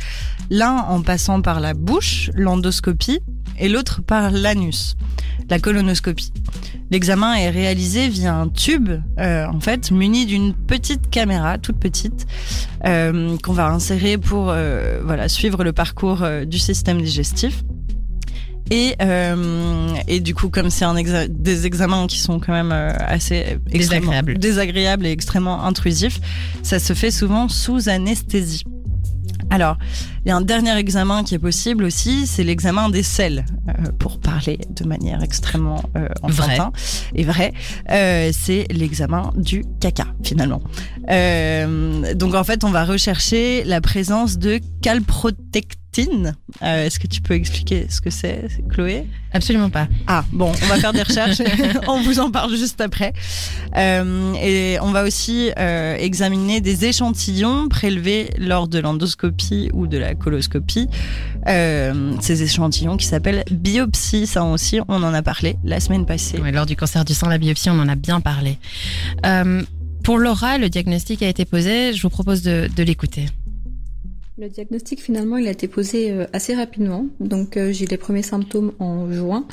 l'un 0.50 0.78
en 0.78 1.02
passant 1.02 1.42
par 1.42 1.60
la 1.60 1.74
bouche, 1.74 2.30
l'endoscopie, 2.34 3.20
et 3.60 3.70
l'autre 3.70 4.02
par 4.02 4.32
l'anus, 4.32 4.96
la 5.50 5.60
colonoscopie. 5.60 6.32
L'examen 6.92 7.34
est 7.36 7.50
réalisé 7.50 8.08
via 8.08 8.36
un 8.36 8.48
tube, 8.48 8.90
euh, 9.20 9.46
en 9.48 9.60
fait, 9.60 9.92
muni 9.92 10.26
d'une 10.26 10.54
petite 10.54 11.10
caméra, 11.10 11.58
toute 11.58 11.80
petite, 11.80 12.28
euh, 12.86 13.38
qu'on 13.42 13.54
va 13.54 13.68
insérer 13.70 14.18
pour 14.18 14.50
euh, 14.50 15.00
voilà 15.04 15.28
suivre 15.30 15.64
le 15.64 15.74
parcours 15.74 16.24
du 16.46 16.60
système 16.60 17.02
digestif. 17.02 17.64
Et, 18.72 18.96
euh, 19.02 19.94
et 20.08 20.20
du 20.20 20.34
coup, 20.34 20.50
comme 20.50 20.70
c'est 20.70 20.86
exa 20.98 21.28
des 21.28 21.66
examens 21.66 22.08
qui 22.08 22.20
sont 22.20 22.40
quand 22.40 22.54
même 22.54 22.72
assez 22.72 23.58
désagréables. 23.68 24.38
désagréables 24.38 25.06
et 25.06 25.12
extrêmement 25.12 25.64
intrusifs, 25.66 26.20
ça 26.64 26.80
se 26.80 26.94
fait 26.94 27.12
souvent 27.12 27.50
sous 27.50 27.90
anesthésie. 27.90 28.64
Alors, 29.54 29.78
il 30.26 30.30
y 30.30 30.32
a 30.32 30.36
un 30.36 30.42
dernier 30.42 30.76
examen 30.78 31.24
qui 31.24 31.36
est 31.36 31.40
possible 31.40 31.84
aussi, 31.84 32.26
c'est 32.26 32.44
l'examen 32.44 32.90
des 32.90 33.04
selles, 33.04 33.46
euh, 33.70 33.92
pour 34.00 34.20
parler 34.20 34.58
de 34.72 34.84
manière 34.84 35.22
extrêmement 35.22 35.84
euh, 35.96 36.08
enfantin 36.24 36.72
vrai. 36.74 37.12
et 37.14 37.24
vrai. 37.24 37.54
Euh, 37.92 38.32
c'est 38.34 38.66
l'examen 38.72 39.32
du 39.36 39.64
caca, 39.80 40.08
finalement. 40.24 40.64
Euh, 41.12 42.16
donc 42.16 42.34
en 42.34 42.44
fait, 42.44 42.64
on 42.64 42.72
va 42.72 42.84
rechercher 42.84 43.64
la 43.64 43.80
présence 43.80 44.40
de 44.40 44.60
calprotectine. 44.82 45.83
Euh, 46.00 46.86
Est-ce 46.86 47.00
que 47.00 47.08
tu 47.08 47.22
peux 47.22 47.34
expliquer 47.34 47.88
ce 47.90 48.02
que 48.02 48.10
c'est, 48.10 48.48
Chloé? 48.70 49.06
Absolument 49.32 49.70
pas. 49.70 49.88
Ah 50.08 50.26
bon, 50.32 50.52
on 50.64 50.66
va 50.68 50.78
faire 50.78 50.94
des 50.94 51.04
recherches. 51.04 51.42
on 51.88 52.02
vous 52.02 52.20
en 52.20 52.32
parle 52.32 52.56
juste 52.56 52.82
après. 52.82 53.14
Euh, 53.76 54.34
et 54.36 54.78
on 54.82 54.92
va 54.92 55.04
aussi 55.04 55.52
euh, 55.58 55.96
examiner 55.96 56.62
des 56.62 56.86
échantillons 56.86 57.68
prélevés 57.68 58.30
lors 58.38 58.68
de 58.68 58.80
l'endoscopie 58.80 59.70
ou 59.74 59.88
de 59.88 59.98
la 59.98 60.16
coloscopie. 60.16 60.88
Ces 61.46 62.44
échantillons 62.44 62.98
qui 62.98 63.06
s'appellent 63.06 63.44
biopsie. 63.52 64.28
Ça 64.28 64.44
aussi, 64.44 64.80
on 64.88 65.04
en 65.04 65.14
a 65.14 65.22
parlé 65.22 65.58
la 65.64 65.80
semaine 65.80 66.06
passée. 66.06 66.40
Ouais, 66.40 66.52
lors 66.52 66.66
du 66.66 66.76
cancer 66.76 67.06
du 67.06 67.14
sang, 67.14 67.28
la 67.28 67.38
biopsie, 67.38 67.70
on 67.70 67.80
en 67.80 67.90
a 67.90 67.96
bien 67.96 68.22
parlé. 68.22 68.58
Pour 70.04 70.18
Laura, 70.18 70.58
le 70.58 70.70
diagnostic 70.70 71.24
a 71.24 71.30
été 71.30 71.46
posé. 71.46 71.94
Je 71.94 72.02
vous 72.02 72.10
propose 72.10 72.42
de, 72.42 72.70
de 72.76 72.84
l'écouter. 72.84 73.26
Le 74.40 74.50
diagnostic 74.50 75.00
finalement 75.00 75.38
il 75.38 75.48
a 75.48 75.52
été 75.52 75.68
posé 75.68 76.12
euh, 76.12 76.26
assez 76.34 76.56
rapidement, 76.56 77.06
donc 77.20 77.56
euh, 77.56 77.72
j'ai 77.72 77.86
eu 77.86 77.88
les 77.88 77.98
premiers 77.98 78.24
symptômes 78.24 78.74
en 78.80 79.12
juin 79.12 79.46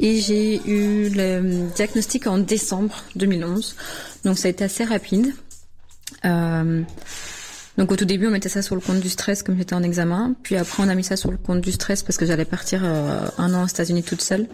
et 0.00 0.16
j'ai 0.16 0.56
eu 0.66 1.08
le 1.08 1.68
diagnostic 1.76 2.26
en 2.26 2.38
décembre 2.38 2.96
2011, 3.14 3.76
donc 4.24 4.36
ça 4.36 4.48
a 4.48 4.50
été 4.50 4.64
assez 4.64 4.82
rapide. 4.82 5.32
Euh, 6.24 6.82
donc 7.78 7.92
au 7.92 7.96
tout 7.96 8.04
début 8.04 8.26
on 8.26 8.30
mettait 8.30 8.48
ça 8.48 8.60
sur 8.60 8.74
le 8.74 8.80
compte 8.80 8.98
du 8.98 9.08
stress 9.08 9.44
comme 9.44 9.56
j'étais 9.56 9.74
en 9.74 9.84
examen, 9.84 10.34
puis 10.42 10.56
après 10.56 10.82
on 10.82 10.88
a 10.88 10.96
mis 10.96 11.04
ça 11.04 11.14
sur 11.14 11.30
le 11.30 11.36
compte 11.36 11.60
du 11.60 11.70
stress 11.70 12.02
parce 12.02 12.16
que 12.16 12.26
j'allais 12.26 12.44
partir 12.44 12.82
un 12.82 13.54
an 13.54 13.62
aux 13.62 13.68
États-Unis 13.68 14.02
toute 14.02 14.22
seule. 14.22 14.48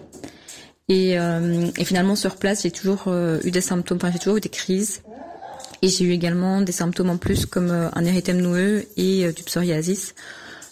Et, 0.88 1.12
et, 1.12 1.85
finalement 1.85 2.16
sur 2.16 2.37
place 2.37 2.64
j'ai 2.64 2.71
toujours 2.71 3.09
eu 3.45 3.51
des 3.51 3.61
symptômes, 3.62 3.97
enfin 3.97 4.11
j'ai 4.12 4.19
toujours 4.19 4.37
eu 4.37 4.40
des 4.40 4.51
crises. 4.51 5.01
Et 5.83 5.88
j'ai 5.88 6.05
eu 6.05 6.11
également 6.11 6.61
des 6.61 6.73
symptômes 6.73 7.11
en 7.11 7.16
plus 7.16 7.47
comme 7.47 7.71
euh, 7.71 7.88
un 7.95 8.05
érythème 8.05 8.40
noueux 8.40 8.85
et 8.97 9.27
euh, 9.27 9.33
du 9.33 9.43
psoriasis. 9.43 10.14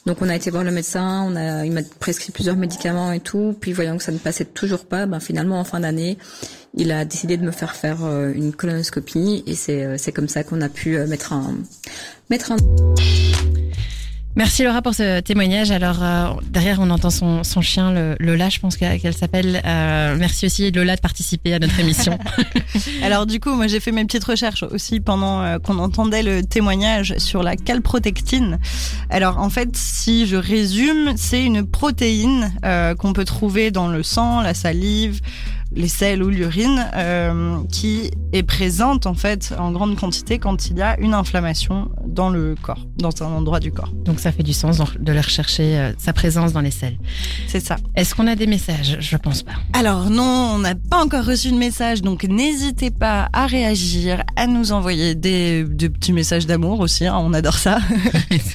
Donc 0.07 0.23
on 0.23 0.29
a 0.29 0.37
été 0.37 0.51
voir 0.51 0.65
le 0.65 0.71
médecin, 0.71 1.25
on 1.27 1.37
a, 1.37 1.67
il 1.67 1.73
m'a 1.73 1.83
prescrit 1.99 2.33
plusieurs 2.33 2.57
médicaments 2.57 3.13
et 3.13 3.21
tout. 3.21 3.57
Puis 3.61 3.73
voyant 3.73 3.97
que 3.97 4.03
ça 4.03 4.13
ne 4.13 4.19
passait 4.19 4.45
toujours 4.45 4.85
pas, 4.85 5.07
ben 5.07 5.21
finalement 5.21 5.61
en 5.61 5.65
fin 5.65 5.81
d'année, 5.81 6.19
il 6.75 6.93
a 6.93 7.05
décidé 7.05 7.37
de 7.37 7.45
me 7.45 7.51
faire 7.51 7.75
faire 7.75 8.05
euh, 8.05 8.33
une 8.33 8.53
colonoscopie 8.53 9.45
et 9.47 9.55
c'est 9.55 9.99
c'est 9.99 10.13
comme 10.13 10.29
ça 10.29 10.45
qu'on 10.45 10.61
a 10.61 10.69
pu 10.69 10.99
mettre 11.07 11.33
un 11.33 11.55
mettre 12.31 12.53
un 12.53 12.57
Merci 14.37 14.63
Laura 14.63 14.83
pour 14.83 14.95
ce 14.95 15.21
témoignage. 15.21 15.71
Alors 15.71 16.03
euh, 16.03 16.29
derrière 16.51 16.79
on 16.81 16.91
entend 16.91 17.11
son, 17.11 17.43
son 17.43 17.61
chien 17.61 17.93
le, 17.93 18.17
Lola, 18.21 18.49
je 18.49 18.61
pense 18.61 18.77
qu'elle 18.77 19.15
s'appelle. 19.15 19.61
Euh, 19.65 20.17
merci 20.19 20.47
aussi 20.47 20.71
Lola 20.71 20.97
de 20.97 21.01
participer 21.01 21.55
à 21.55 21.59
notre 21.59 21.79
émission. 21.81 22.19
Alors 23.03 23.27
du 23.27 23.41
coup 23.41 23.53
moi 23.55 23.67
j'ai 23.67 23.81
fait 23.81 23.91
mes 23.91 24.05
petites 24.05 24.25
recherches 24.25 24.63
aussi 24.63 25.01
pendant 25.01 25.43
euh, 25.43 25.59
qu'on 25.59 25.79
entendait 25.79 26.23
le 26.23 26.45
témoignage 26.45 27.15
sur 27.19 27.43
la 27.43 27.57
calprotectine. 27.57 28.59
Alors 29.11 29.39
en 29.39 29.51
fait 29.51 29.77
si 29.77 30.27
je 30.27 30.37
résume 30.37 31.15
c'est 31.17 31.43
une 31.45 31.67
protéine 31.67 32.53
euh, 32.65 32.95
qu'on 32.95 33.13
peut 33.13 33.25
trouver 33.25 33.71
dans 33.71 33.89
le 33.89 34.03
sang, 34.03 34.41
la 34.41 34.55
salive 34.55 35.21
les 35.73 35.89
selles 35.89 36.23
ou 36.23 36.29
l'urine, 36.29 36.87
euh, 36.95 37.59
qui 37.71 38.11
est 38.33 38.43
présente 38.43 39.07
en 39.07 39.15
fait 39.15 39.55
en 39.59 39.73
grande 39.73 39.97
quantité 39.97 40.39
quand 40.39 40.69
il 40.71 40.79
y 40.79 40.83
a 40.83 40.99
une 41.01 41.15
inflammation 41.15 41.91
dans 42.07 42.31
le 42.31 42.55
corps, 42.61 42.87
dans 42.97 43.11
un 43.23 43.27
endroit 43.27 43.61
du 43.61 43.73
corps. 43.73 43.93
Donc 44.05 44.21
ça 44.21 44.33
fait 44.33 44.43
du 44.43 44.53
sens 44.53 44.81
de 44.99 45.13
leur 45.13 45.29
chercher 45.29 45.79
euh, 45.79 45.93
sa 45.99 46.13
présence 46.13 46.53
dans 46.53 46.61
les 46.61 46.71
selles. 46.71 46.99
C'est 47.47 47.61
ça. 47.61 47.77
Est-ce 47.95 48.15
qu'on 48.15 48.27
a 48.27 48.35
des 48.35 48.47
messages? 48.47 48.97
Je 49.01 49.17
pense 49.17 49.43
pas. 49.43 49.53
Alors 49.73 50.11
non, 50.11 50.53
on 50.55 50.59
n'a 50.59 50.75
pas 50.75 51.03
encore 51.03 51.25
reçu 51.25 51.51
de 51.51 51.57
message, 51.57 52.03
donc 52.03 52.25
n'hésitez 52.25 52.91
pas 52.91 53.29
à 53.33 53.47
réagir, 53.47 54.23
à 54.37 54.47
nous 54.47 54.73
envoyer 54.73 55.15
des, 55.15 55.65
des 55.65 55.89
petits 55.89 56.13
messages 56.13 56.47
d'amour 56.47 56.81
aussi, 56.81 57.07
hein, 57.07 57.17
on 57.19 57.33
adore 57.35 57.59
ça. 57.59 57.79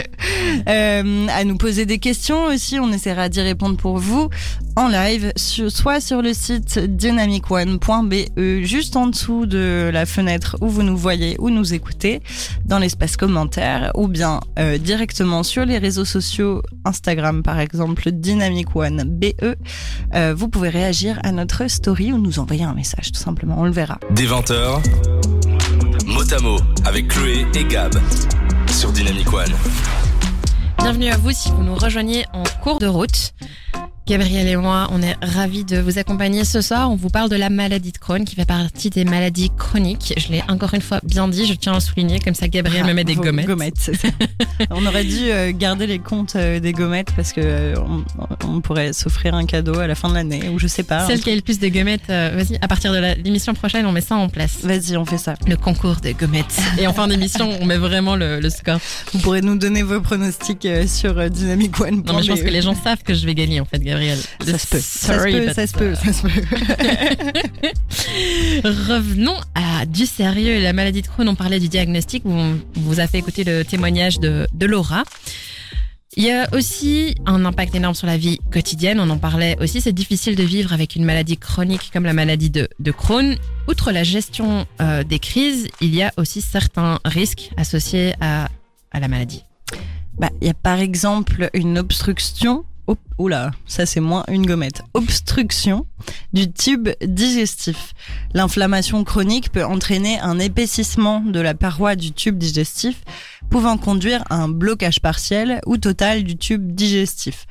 euh, 0.68 1.28
à 1.28 1.44
nous 1.44 1.58
poser 1.58 1.86
des 1.86 2.00
questions 2.00 2.46
aussi, 2.46 2.80
on 2.80 2.92
essaiera 2.92 3.30
d'y 3.30 3.42
répondre 3.42 3.78
pour 3.78 3.98
vous 3.98 4.30
en 4.76 4.88
live, 4.88 5.32
sur, 5.36 5.72
soit 5.72 6.00
sur 6.00 6.22
le 6.22 6.34
site 6.34 6.80
dynamicone.be, 7.04 8.64
juste 8.64 8.96
en 8.96 9.08
dessous 9.08 9.46
de 9.46 9.90
la 9.92 10.06
fenêtre 10.06 10.56
où 10.62 10.70
vous 10.70 10.84
nous 10.84 10.96
voyez 10.96 11.36
ou 11.38 11.50
nous 11.50 11.74
écoutez, 11.74 12.22
dans 12.64 12.80
l'espace 12.80 13.18
commentaire, 13.18 13.92
ou 13.96 14.08
bien 14.08 14.40
euh, 14.58 14.78
directement 14.78 15.44
sur 15.44 15.66
les 15.66 15.80
réseaux 15.80 16.06
sociaux, 16.06 16.62
Instagram 16.86 17.44
par 17.44 17.60
exemple, 17.60 18.10
dynamicone.be. 18.10 19.26
Euh, 20.14 20.34
vous 20.34 20.48
pouvez 20.48 20.70
réagir 20.70 21.20
à 21.24 21.34
notre 21.34 21.68
story 21.70 22.14
ou 22.14 22.18
nous 22.20 22.40
envoyer 22.40 22.64
un 22.64 22.74
message, 22.74 23.12
tout 23.12 23.20
simplement, 23.20 23.56
on 23.60 23.66
le 23.66 23.72
verra. 23.72 24.00
Des 24.12 24.26
20h, 24.26 24.82
Motamo 26.06 26.56
avec 26.86 27.10
Chloé 27.10 27.46
et 27.54 27.66
Gab 27.66 27.94
sur 28.72 28.94
Dynamic 28.94 29.34
One. 29.34 29.52
Bienvenue 30.78 31.10
à 31.10 31.18
vous 31.18 31.32
si 31.32 31.52
vous 31.52 31.64
nous 31.64 31.76
rejoignez 31.76 32.26
en 32.32 32.44
cours 32.62 32.80
de 32.80 32.88
route. 32.88 33.34
Gabriel 34.06 34.46
et 34.50 34.58
moi, 34.58 34.90
on 34.92 35.02
est 35.02 35.16
ravis 35.22 35.64
de 35.64 35.78
vous 35.78 35.98
accompagner 35.98 36.44
ce 36.44 36.60
soir. 36.60 36.92
On 36.92 36.96
vous 36.98 37.10
parle 37.10 37.30
de 37.30 37.38
la 37.38 37.50
maladie 37.50 37.94
de 37.94 37.98
Crohn 37.98 38.26
qui 38.26 38.36
fait 38.36 38.44
partie 38.46 38.90
des 38.90 39.06
maladies 39.06 39.50
chroniques. 39.58 40.14
Je 40.18 40.28
l'ai 40.28 40.44
encore 40.50 40.74
une 40.74 40.82
fois 40.82 41.00
bien 41.06 41.30
dit, 41.30 41.46
je 41.46 41.54
tiens 41.54 41.72
à 41.72 41.76
le 41.76 41.82
souligner, 41.82 42.20
comme 42.20 42.34
ça 42.34 42.50
Gabriel 42.50 42.86
me 42.86 42.92
met 42.94 43.06
des 43.06 43.14
Vos 43.16 43.24
gommettes. 43.24 43.78
ça. 43.78 44.10
on 44.72 44.86
aurait 44.86 45.06
dû 45.06 45.32
euh, 45.32 45.54
garder 45.56 45.88
les 45.88 46.00
comptes 46.00 46.36
euh, 46.36 46.60
des 46.60 46.74
gommettes 46.74 47.14
parce 47.16 47.32
que 47.32 47.40
euh, 47.42 47.76
on, 47.78 48.04
on 48.46 48.60
pourrait 48.60 48.92
s'offrir 48.92 49.36
un 49.36 49.46
cadeau 49.46 49.80
à 49.80 49.88
la 49.88 49.96
fin 49.96 50.10
de 50.10 50.16
l'année 50.16 50.50
ou 50.50 50.60
je 50.60 50.68
sais 50.68 50.84
pas. 50.84 51.08
Celle 51.08 51.22
qui 51.22 51.32
a 51.32 51.36
le 51.36 51.42
plus 51.42 51.60
de 51.60 51.70
gommettes, 51.70 52.08
vas-y, 52.08 52.58
à 52.62 52.68
partir 52.68 52.92
de 52.92 53.00
l'émission 53.24 53.54
prochaine, 53.54 53.86
on 53.86 53.94
met 53.94 54.02
ça 54.02 54.16
en 54.16 54.28
place. 54.28 54.58
Vas-y, 54.64 54.98
on 54.98 55.06
fait 55.06 55.18
ça. 55.18 55.36
Le 55.48 55.56
concours 55.56 55.96
des 56.02 56.14
gommettes. 56.14 56.60
Et 56.78 56.88
en 56.88 56.94
fin 56.94 57.08
d'émission, 57.08 57.50
on 57.62 57.66
met 57.66 57.78
vraiment 57.78 58.18
le, 58.18 58.42
le 58.42 58.50
score. 58.50 58.80
Vous 59.14 59.20
pourrez 59.20 59.42
nous 59.42 59.58
donner 59.58 59.82
vos 59.82 60.02
pronostics 60.02 60.68
sur 60.88 61.30
Dynamic 61.30 61.80
One. 61.80 62.04
Non, 62.06 62.18
mais 62.18 62.24
je 62.24 62.32
pense 62.32 62.42
que 62.42 62.50
les 62.50 62.62
gens 62.62 62.76
savent 62.76 63.02
que 63.04 63.14
je 63.14 63.26
vais 63.26 63.34
gagner, 63.34 63.62
en 63.62 63.66
fait, 63.66 63.80
Gabriel. 63.80 63.93
Ça 64.46 64.58
se 64.58 64.68
peut. 64.68 64.80
Ça 64.80 65.20
se 65.20 65.24
peut, 65.24 65.46
but- 65.46 65.54
ça 65.54 65.68
se 65.68 65.74
peut, 65.74 65.96
ça 65.96 66.14
se 66.14 66.22
peut. 66.22 67.68
Revenons 68.64 69.36
à 69.56 69.86
du 69.86 70.06
sérieux. 70.06 70.60
La 70.62 70.74
maladie 70.74 71.02
de 71.02 71.08
Crohn, 71.08 71.28
on 71.28 71.36
parlait 71.36 71.60
du 71.60 71.70
diagnostic, 71.70 72.24
on 72.26 72.60
vous 72.76 73.00
a 73.00 73.08
fait 73.08 73.20
écouter 73.20 73.44
le 73.44 73.64
témoignage 73.64 74.20
de, 74.20 74.48
de 74.54 74.66
Laura. 74.66 75.04
Il 76.16 76.24
y 76.24 76.32
a 76.32 76.48
aussi 76.54 77.16
un 77.26 77.44
impact 77.44 77.74
énorme 77.74 77.96
sur 77.96 78.06
la 78.06 78.18
vie 78.18 78.38
quotidienne. 78.52 79.00
On 79.00 79.10
en 79.10 79.18
parlait 79.18 79.58
aussi. 79.60 79.82
C'est 79.82 79.94
difficile 79.94 80.36
de 80.36 80.44
vivre 80.44 80.72
avec 80.72 80.96
une 80.96 81.04
maladie 81.06 81.38
chronique 81.38 81.90
comme 81.92 82.04
la 82.06 82.14
maladie 82.14 82.52
de, 82.52 82.70
de 82.80 82.92
Crohn. 82.92 83.36
Outre 83.68 83.92
la 83.92 84.04
gestion 84.04 84.68
euh, 84.80 85.04
des 85.04 85.18
crises, 85.18 85.68
il 85.82 85.94
y 85.96 86.04
a 86.04 86.14
aussi 86.18 86.42
certains 86.42 87.00
risques 87.04 87.50
associés 87.58 88.14
à, 88.22 88.48
à 88.92 89.00
la 89.00 89.08
maladie. 89.08 89.44
Bah, 90.20 90.30
il 90.40 90.46
y 90.48 90.52
a 90.52 90.54
par 90.54 90.78
exemple 90.78 91.50
une 91.56 91.80
obstruction. 91.80 92.64
Oh, 92.86 92.98
oula, 93.18 93.52
ça 93.66 93.86
c'est 93.86 94.02
moins 94.02 94.26
une 94.28 94.46
gommette. 94.46 94.82
Obstruction 94.94 95.88
du 96.34 96.52
tube 96.52 96.90
digestif. 97.02 97.94
L'inflammation 98.34 99.06
chronique 99.06 99.52
peut 99.54 99.64
entraîner 99.64 100.20
un 100.20 100.38
épaississement 100.38 101.22
de 101.22 101.40
la 101.40 101.54
paroi 101.54 101.96
du 101.96 102.12
tube 102.12 102.38
digestif, 102.38 103.02
pouvant 103.50 103.78
conduire 103.78 104.26
à 104.30 104.36
un 104.36 104.50
blocage 104.50 105.00
partiel 105.00 105.62
ou 105.66 105.78
total 105.78 106.24
du 106.24 106.36
tube 106.36 106.76
digestif. 106.76 107.46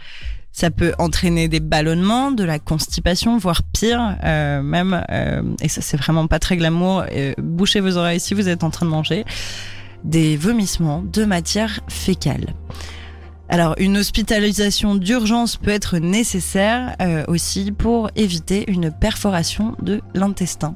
Ça 0.53 0.71
peut 0.71 0.93
entraîner 0.99 1.49
des 1.49 1.61
ballonnements, 1.61 2.31
de 2.31 2.45
la 2.45 2.59
constipation, 2.59 3.39
voire 3.39 3.63
pire, 3.63 4.19
euh, 4.23 4.61
même, 4.61 5.03
euh, 5.11 5.43
et 5.63 5.69
ça 5.69 5.81
c'est 5.81 5.97
vraiment 5.97 6.27
pas 6.27 6.41
très 6.41 6.59
glamour, 6.59 7.05
euh, 7.11 7.33
bouchez 7.39 7.81
vos 7.81 7.97
oreilles 7.97 8.21
si 8.21 8.35
vous 8.35 8.51
êtes 8.51 8.63
en 8.65 8.69
train 8.69 8.85
de 8.85 8.91
manger, 8.91 9.25
des 10.05 10.37
vomissements 10.37 11.03
de 11.03 11.25
matière 11.25 11.81
fécale. 11.89 12.53
Alors, 13.53 13.75
une 13.77 13.99
hospitalisation 13.99 14.95
d'urgence 14.95 15.59
peut 15.59 15.73
être 15.73 15.99
nécessaire 15.99 16.97
euh, 17.03 17.23
aussi 17.29 17.71
pour 17.71 18.09
éviter 18.17 18.65
une 18.67 18.91
perforation 18.91 19.77
de 19.83 20.01
l'intestin. 20.15 20.75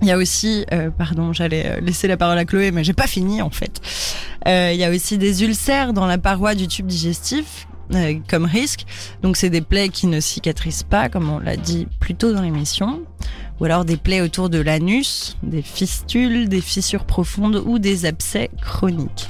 Il 0.00 0.08
y 0.08 0.10
a 0.10 0.16
aussi, 0.16 0.64
euh, 0.72 0.88
pardon, 0.88 1.34
j'allais 1.34 1.66
euh, 1.66 1.80
laisser 1.82 2.08
la 2.08 2.16
parole 2.16 2.38
à 2.38 2.46
Chloé, 2.46 2.70
mais 2.70 2.84
j'ai 2.84 2.94
pas 2.94 3.06
fini 3.06 3.42
en 3.42 3.50
fait. 3.50 3.82
Il 4.46 4.76
y 4.76 4.84
a 4.84 4.88
aussi 4.88 5.18
des 5.18 5.44
ulcères 5.44 5.92
dans 5.92 6.06
la 6.06 6.16
paroi 6.16 6.54
du 6.54 6.68
tube 6.68 6.86
digestif 6.86 7.66
comme 8.28 8.46
risque. 8.46 8.86
Donc, 9.20 9.36
c'est 9.36 9.50
des 9.50 9.60
plaies 9.60 9.90
qui 9.90 10.06
ne 10.06 10.20
cicatrisent 10.20 10.84
pas, 10.84 11.10
comme 11.10 11.28
on 11.28 11.38
l'a 11.38 11.56
dit 11.56 11.86
plus 12.00 12.14
tôt 12.14 12.32
dans 12.32 12.40
l'émission, 12.40 13.02
ou 13.60 13.66
alors 13.66 13.84
des 13.84 13.98
plaies 13.98 14.22
autour 14.22 14.48
de 14.48 14.58
l'anus, 14.58 15.36
des 15.42 15.60
fistules, 15.60 16.48
des 16.48 16.62
fissures 16.62 17.04
profondes 17.04 17.62
ou 17.66 17.78
des 17.78 18.06
abcès 18.06 18.50
chroniques. 18.62 19.28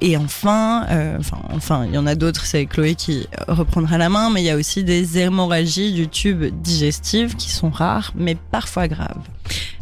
Et 0.00 0.16
enfin, 0.16 0.86
euh, 0.90 1.16
enfin, 1.18 1.38
enfin, 1.52 1.86
il 1.86 1.94
y 1.94 1.98
en 1.98 2.06
a 2.06 2.14
d'autres, 2.14 2.44
c'est 2.44 2.66
Chloé 2.66 2.94
qui 2.94 3.26
reprendra 3.48 3.96
la 3.96 4.08
main, 4.08 4.30
mais 4.30 4.42
il 4.42 4.44
y 4.44 4.50
a 4.50 4.56
aussi 4.56 4.84
des 4.84 5.18
hémorragies 5.18 5.92
du 5.92 6.08
tube 6.08 6.44
digestif 6.62 7.36
qui 7.36 7.50
sont 7.50 7.70
rares, 7.70 8.12
mais 8.14 8.36
parfois 8.50 8.88
graves. 8.88 9.22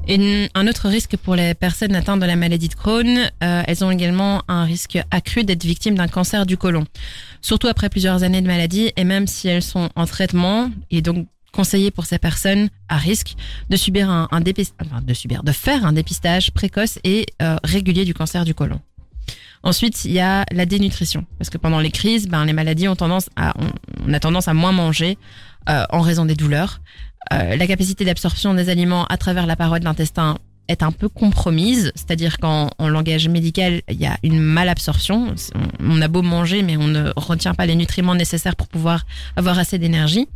Et 0.07 0.51
un 0.55 0.69
autre 0.69 0.89
risque 0.89 1.17
pour 1.17 1.35
les 1.35 1.55
personnes 1.55 1.95
atteintes 1.95 2.21
de 2.21 2.27
la 2.27 2.37
maladie 2.37 2.69
de 2.69 2.75
Crohn, 2.75 3.31
euh, 3.43 3.63
elles 3.67 3.85
ont 3.85 3.91
également 3.91 4.43
un 4.49 4.65
risque 4.65 4.99
accru 5.11 5.45
d'être 5.45 5.65
victimes 5.65 5.95
d'un 5.95 6.09
cancer 6.09 6.45
du 6.47 6.57
côlon. 6.57 6.85
Surtout 7.41 7.69
après 7.69 7.89
plusieurs 7.89 8.23
années 8.23 8.43
de 8.43 8.47
maladie 8.47 8.93
et 8.97 9.05
même 9.05 9.27
si 9.27 9.49
elles 9.49 9.63
sont 9.63 9.89
en 9.97 10.07
traitement, 10.07 10.71
est 10.91 11.01
donc 11.01 11.27
conseillé 11.53 11.91
pour 11.91 12.05
ces 12.05 12.19
personnes 12.19 12.69
à 12.89 12.99
risque 12.99 13.35
de 13.71 13.77
subir 13.77 14.11
un, 14.11 14.29
un 14.31 14.41
dépis- 14.41 14.73
enfin, 14.81 15.01
de 15.01 15.15
subir, 15.15 15.43
de 15.43 15.53
faire 15.53 15.87
un 15.87 15.93
dépistage 15.93 16.51
précoce 16.53 16.99
et 17.03 17.27
euh, 17.41 17.57
régulier 17.65 18.05
du 18.05 18.13
cancer 18.13 18.45
du 18.45 18.55
côlon. 18.55 18.81
Ensuite, 19.65 20.05
il 20.05 20.13
y 20.13 20.21
a 20.21 20.45
la 20.53 20.67
dénutrition, 20.67 21.25
parce 21.39 21.49
que 21.51 21.57
pendant 21.57 21.81
les 21.81 21.91
crises, 21.91 22.29
ben, 22.29 22.45
les 22.45 22.53
maladies 22.53 22.87
ont 22.87 22.97
tendance 22.97 23.31
à, 23.35 23.55
on, 24.07 24.13
a 24.13 24.21
tendance 24.21 24.47
à 24.47 24.55
moins 24.55 24.73
manger 24.73 25.19
euh, 25.71 25.85
en 25.89 26.03
raison 26.03 26.27
des 26.27 26.35
douleurs. 26.35 26.81
Euh, 27.33 27.57
la 27.57 27.67
capacité 27.67 28.05
d'absorption 28.05 28.53
des 28.53 28.69
aliments 28.69 29.07
à 29.07 29.17
travers 29.17 29.47
la 29.47 29.57
paroi 29.57 29.81
de 29.81 29.85
l'intestin 29.85 30.37
est 30.69 30.83
un 30.83 30.93
peu 30.93 31.09
compromise, 31.09 31.93
c'est-à-dire 31.95 32.39
qu'en 32.39 32.69
en 32.79 32.89
langage 32.89 33.27
médical, 33.29 33.81
il 33.89 33.97
y 33.97 34.07
a 34.07 34.19
une 34.23 34.39
malabsorption. 34.41 35.35
On, 35.55 35.97
on 35.99 36.03
a 36.03 36.09
beau 36.09 36.21
manger, 36.21 36.63
mais 36.63 36.77
on 36.77 36.87
ne 36.87 37.11
retient 37.17 37.55
pas 37.55 37.65
les 37.65 37.75
nutriments 37.75 38.15
nécessaires 38.15 38.57
pour 38.57 38.69
pouvoir 38.69 39.07
avoir 39.37 39.59
assez 39.59 39.79
d'énergie. 39.79 40.29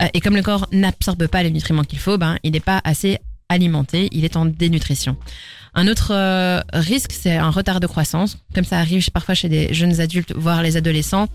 Euh, 0.00 0.06
et 0.14 0.20
comme 0.20 0.36
le 0.36 0.42
corps 0.42 0.66
n'absorbe 0.72 1.26
pas 1.26 1.42
les 1.42 1.50
nutriments 1.50 1.84
qu'il 1.84 1.98
faut, 1.98 2.18
ben, 2.18 2.38
il 2.42 2.52
n'est 2.52 2.60
pas 2.60 2.80
assez 2.84 3.18
alimenté, 3.48 4.08
il 4.12 4.24
est 4.24 4.36
en 4.36 4.46
dénutrition. 4.46 5.16
Un 5.78 5.88
autre 5.88 6.12
euh, 6.12 6.62
risque, 6.72 7.12
c'est 7.12 7.36
un 7.36 7.50
retard 7.50 7.80
de 7.80 7.86
croissance. 7.86 8.38
Comme 8.54 8.64
ça 8.64 8.78
arrive 8.78 9.10
parfois 9.10 9.34
chez 9.34 9.50
des 9.50 9.74
jeunes 9.74 10.00
adultes, 10.00 10.32
voire 10.34 10.62
les 10.62 10.78
adolescents, 10.78 11.28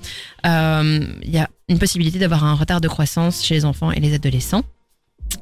euh, 0.48 1.00
il 1.22 1.30
y 1.30 1.38
a 1.38 1.48
une 1.70 1.78
possibilité 1.78 2.18
d'avoir 2.18 2.44
un 2.44 2.56
retard 2.56 2.82
de 2.82 2.88
croissance 2.88 3.46
chez 3.46 3.54
les 3.54 3.66
enfants 3.66 3.92
et 3.92 4.00
les 4.00 4.16
adolescents. 4.16 4.64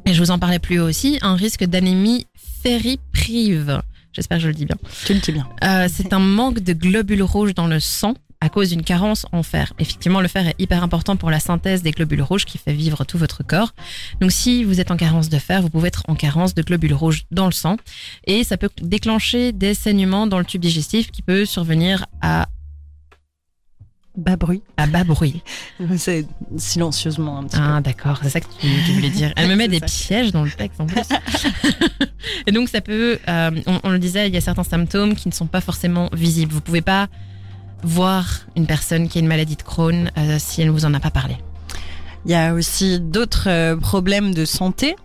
Et 0.05 0.13
je 0.13 0.21
vous 0.21 0.31
en 0.31 0.37
parlais 0.37 0.59
plus 0.59 0.81
haut 0.81 0.87
aussi, 0.87 1.17
un 1.21 1.35
risque 1.35 1.63
d'anémie 1.63 2.27
fériprive. 2.61 3.81
J'espère 4.11 4.39
que 4.39 4.43
je 4.43 4.47
le 4.49 4.53
dis 4.53 4.65
bien. 4.65 4.75
Tu 5.05 5.13
le 5.13 5.21
dis 5.21 5.31
bien. 5.31 5.47
Euh, 5.63 5.87
c'est 5.89 6.11
un 6.11 6.19
manque 6.19 6.59
de 6.59 6.73
globules 6.73 7.23
rouges 7.23 7.55
dans 7.55 7.67
le 7.67 7.79
sang 7.79 8.15
à 8.41 8.49
cause 8.49 8.69
d'une 8.69 8.83
carence 8.83 9.25
en 9.31 9.43
fer. 9.43 9.73
Effectivement, 9.79 10.21
le 10.21 10.27
fer 10.27 10.47
est 10.47 10.55
hyper 10.59 10.81
important 10.83 11.17
pour 11.17 11.29
la 11.29 11.39
synthèse 11.39 11.83
des 11.83 11.91
globules 11.91 12.21
rouges 12.21 12.45
qui 12.45 12.57
fait 12.57 12.73
vivre 12.73 13.03
tout 13.03 13.17
votre 13.17 13.43
corps. 13.43 13.73
Donc 14.21 14.31
si 14.31 14.63
vous 14.63 14.79
êtes 14.79 14.91
en 14.91 14.97
carence 14.97 15.29
de 15.29 15.37
fer, 15.37 15.61
vous 15.61 15.69
pouvez 15.69 15.89
être 15.89 16.03
en 16.07 16.15
carence 16.15 16.55
de 16.55 16.61
globules 16.61 16.93
rouges 16.93 17.25
dans 17.31 17.45
le 17.47 17.51
sang 17.51 17.75
et 18.25 18.43
ça 18.43 18.55
peut 18.57 18.69
déclencher 18.81 19.51
des 19.51 19.73
saignements 19.73 20.25
dans 20.25 20.39
le 20.39 20.45
tube 20.45 20.61
digestif 20.61 21.11
qui 21.11 21.21
peut 21.21 21.45
survenir 21.45 22.05
à, 22.21 22.47
Bas 24.17 24.35
bruit. 24.35 24.63
à 24.75 24.87
bas 24.87 25.03
bruit. 25.03 25.41
C'est 25.97 26.25
silencieusement 26.57 27.39
un 27.39 27.43
petit 27.43 27.57
Ah 27.57 27.79
d'accord, 27.79 28.19
c'est 28.21 28.29
ça 28.29 28.41
que 28.41 28.47
tu, 28.59 28.67
tu 28.85 28.91
voulais 28.93 29.11
dire. 29.11 29.31
Elle 29.37 29.47
me 29.47 29.55
met 29.55 29.67
des 29.69 29.79
pièges 29.79 30.31
dans 30.31 30.43
le 30.43 30.51
texte 30.51 30.81
en 30.81 30.87
plus. 30.87 31.01
et 32.47 32.51
donc 32.51 32.67
ça 32.67 32.81
peut, 32.81 33.17
euh, 33.29 33.51
on, 33.65 33.79
on 33.83 33.89
le 33.91 33.99
disait, 33.99 34.27
il 34.27 34.33
y 34.33 34.37
a 34.37 34.41
certains 34.41 34.63
symptômes 34.63 35.15
qui 35.15 35.29
ne 35.29 35.33
sont 35.33 35.45
pas 35.45 35.61
forcément 35.61 36.09
visibles. 36.11 36.51
Vous 36.51 36.59
pouvez 36.59 36.81
pas 36.81 37.07
voir 37.83 38.41
une 38.55 38.65
personne 38.65 39.07
qui 39.07 39.17
a 39.17 39.21
une 39.21 39.27
maladie 39.27 39.55
de 39.55 39.61
Crohn 39.61 40.11
euh, 40.17 40.37
si 40.39 40.61
elle 40.61 40.67
ne 40.67 40.73
vous 40.73 40.85
en 40.85 40.93
a 40.93 40.99
pas 40.99 41.11
parlé. 41.11 41.37
Il 42.25 42.31
y 42.31 42.35
a 42.35 42.53
aussi 42.53 42.99
d'autres 42.99 43.47
euh, 43.47 43.75
problèmes 43.77 44.33
de 44.33 44.45
santé 44.45 44.95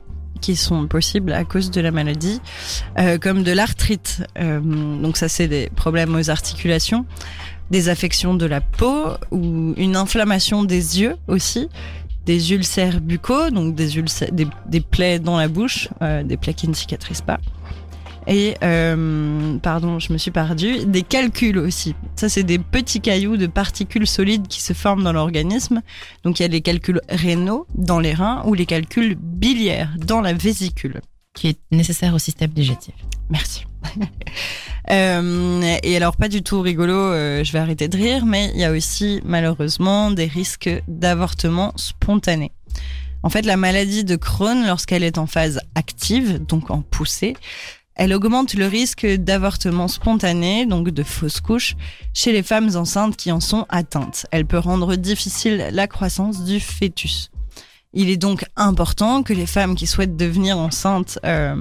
qui 0.41 0.57
sont 0.57 0.87
possibles 0.89 1.33
à 1.33 1.45
cause 1.45 1.71
de 1.71 1.81
la 1.81 1.91
maladie, 1.91 2.41
euh, 2.99 3.19
comme 3.19 3.45
de 3.45 3.53
l'arthrite. 3.53 4.23
Donc 4.37 5.17
ça, 5.17 5.29
c'est 5.29 5.49
des 5.49 5.71
problèmes 5.75 6.15
aux 6.15 6.29
articulations, 6.29 7.07
des 7.71 7.89
affections 7.89 8.35
de 8.35 8.45
la 8.45 8.61
peau 8.61 9.05
ou 9.31 9.73
une 9.79 9.97
inflammation 9.97 10.63
des 10.63 11.01
yeux 11.01 11.17
aussi, 11.29 11.71
des 12.27 12.53
ulcères 12.53 13.01
buccaux, 13.01 13.49
donc 13.51 13.75
des, 13.75 13.97
ulcères, 13.97 14.33
des, 14.33 14.81
plaies 14.83 15.19
dans 15.19 15.39
la 15.39 15.49
bouche, 15.49 15.89
des 16.25 16.37
plaies 16.37 16.53
qui 16.53 16.69
ne 16.69 16.75
cicatrisent 16.75 17.23
pas. 17.23 17.41
Et, 18.27 18.55
euh, 18.63 19.59
pardon, 19.59 19.99
je 19.99 20.13
me 20.13 20.19
suis 20.19 20.31
perdue, 20.31 20.87
des 20.87 21.03
calculs 21.03 21.59
aussi. 21.59 21.95
Ça, 22.17 22.29
c'est 22.29 22.43
des 22.43 22.59
petits 22.59 23.01
cailloux 23.01 23.37
de 23.37 23.47
particules 23.47 24.07
solides 24.07 24.49
qui 24.49 24.63
se 24.63 24.73
forment 24.73 25.03
dans 25.03 25.13
l'organisme. 25.13 25.83
Donc, 26.23 26.41
il 26.41 26.43
y 26.43 26.47
a 26.47 26.49
les 26.49 26.63
calculs 26.63 27.01
rénaux 27.09 27.67
dans 27.75 28.01
les 28.01 28.15
reins 28.15 28.43
ou 28.47 28.55
les 28.55 28.67
calculs 28.67 29.15
biliaires 29.17 29.95
dans 29.99 30.21
la 30.21 30.33
vésicule. 30.33 31.01
qui 31.35 31.49
est 31.49 31.59
nécessaire 31.73 32.15
au 32.15 32.21
système 32.21 32.51
digestif. 32.51 32.95
Merci. 33.29 33.65
Euh, 34.91 35.79
et 35.83 35.97
alors, 35.97 36.15
pas 36.15 36.29
du 36.29 36.43
tout 36.43 36.61
rigolo, 36.61 36.93
euh, 36.93 37.43
je 37.43 37.53
vais 37.53 37.59
arrêter 37.59 37.89
de 37.89 37.97
rire, 37.97 38.27
mais 38.27 38.51
il 38.53 38.61
y 38.61 38.65
a 38.65 38.71
aussi 38.71 39.23
malheureusement 39.25 40.11
des 40.11 40.27
risques 40.27 40.69
d'avortement 40.89 41.73
spontané. 41.77 42.53
En 43.23 43.31
fait, 43.31 43.47
la 43.47 43.57
maladie 43.57 44.05
de 44.05 44.17
Crohn, 44.17 44.67
lorsqu'elle 44.67 45.03
est 45.03 45.17
en 45.17 45.27
phase 45.27 45.59
active, 45.75 46.45
donc 46.45 46.71
en 46.71 46.83
poussée, 46.83 47.35
elle 47.97 48.13
augmente 48.13 48.55
le 48.55 48.67
risque 48.67 49.07
d'avortement 49.07 49.89
spontané, 49.89 50.67
donc 50.67 50.91
de 50.91 51.03
fausse 51.03 51.41
couche, 51.41 51.77
chez 52.13 52.33
les 52.33 52.43
femmes 52.43 52.71
enceintes 52.75 53.17
qui 53.17 53.31
en 53.33 53.41
sont 53.41 53.67
atteintes. 53.69 54.27
Elle 54.31 54.47
peut 54.47 54.59
rendre 54.59 54.97
difficile 54.97 55.69
la 55.73 55.87
croissance 55.87 56.45
du 56.45 56.61
fœtus. 56.61 57.31
Il 57.93 58.11
est 58.11 58.17
donc 58.17 58.45
important 58.57 59.23
que 59.23 59.33
les 59.33 59.47
femmes 59.47 59.77
qui 59.77 59.87
souhaitent 59.87 60.17
devenir 60.17 60.59
enceintes 60.59 61.21
euh, 61.25 61.55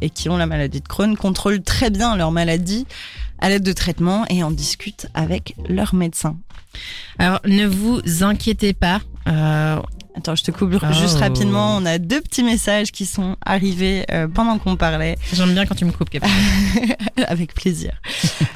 et 0.00 0.08
qui 0.08 0.30
ont 0.30 0.38
la 0.38 0.46
maladie 0.46 0.80
de 0.80 0.88
Crohn 0.88 1.16
contrôlent 1.16 1.62
très 1.62 1.90
bien 1.90 2.16
leur 2.16 2.32
maladie 2.32 2.86
à 3.38 3.50
l'aide 3.50 3.62
de 3.62 3.72
traitements 3.72 4.24
et 4.30 4.42
en 4.42 4.50
discutent 4.50 5.08
avec 5.12 5.54
leur 5.68 5.94
médecin. 5.94 6.38
Alors 7.18 7.40
ne 7.44 7.66
vous 7.66 8.00
inquiétez 8.22 8.72
pas, 8.72 9.00
Euh, 9.28 9.80
Attends, 10.16 10.34
je 10.34 10.42
te 10.44 10.50
coupe 10.50 10.72
Oh. 10.82 10.92
juste 10.92 11.18
rapidement. 11.18 11.76
On 11.76 11.84
a 11.86 11.98
deux 11.98 12.20
petits 12.20 12.42
messages 12.42 12.90
qui 12.90 13.04
sont 13.06 13.36
arrivés 13.44 14.04
euh, 14.10 14.26
pendant 14.28 14.58
qu'on 14.58 14.76
parlait. 14.76 15.16
J'aime 15.32 15.52
bien 15.52 15.66
quand 15.66 15.74
tu 15.74 15.84
me 15.84 15.92
coupes. 15.92 16.08
Avec 17.28 17.54
plaisir. 17.54 17.92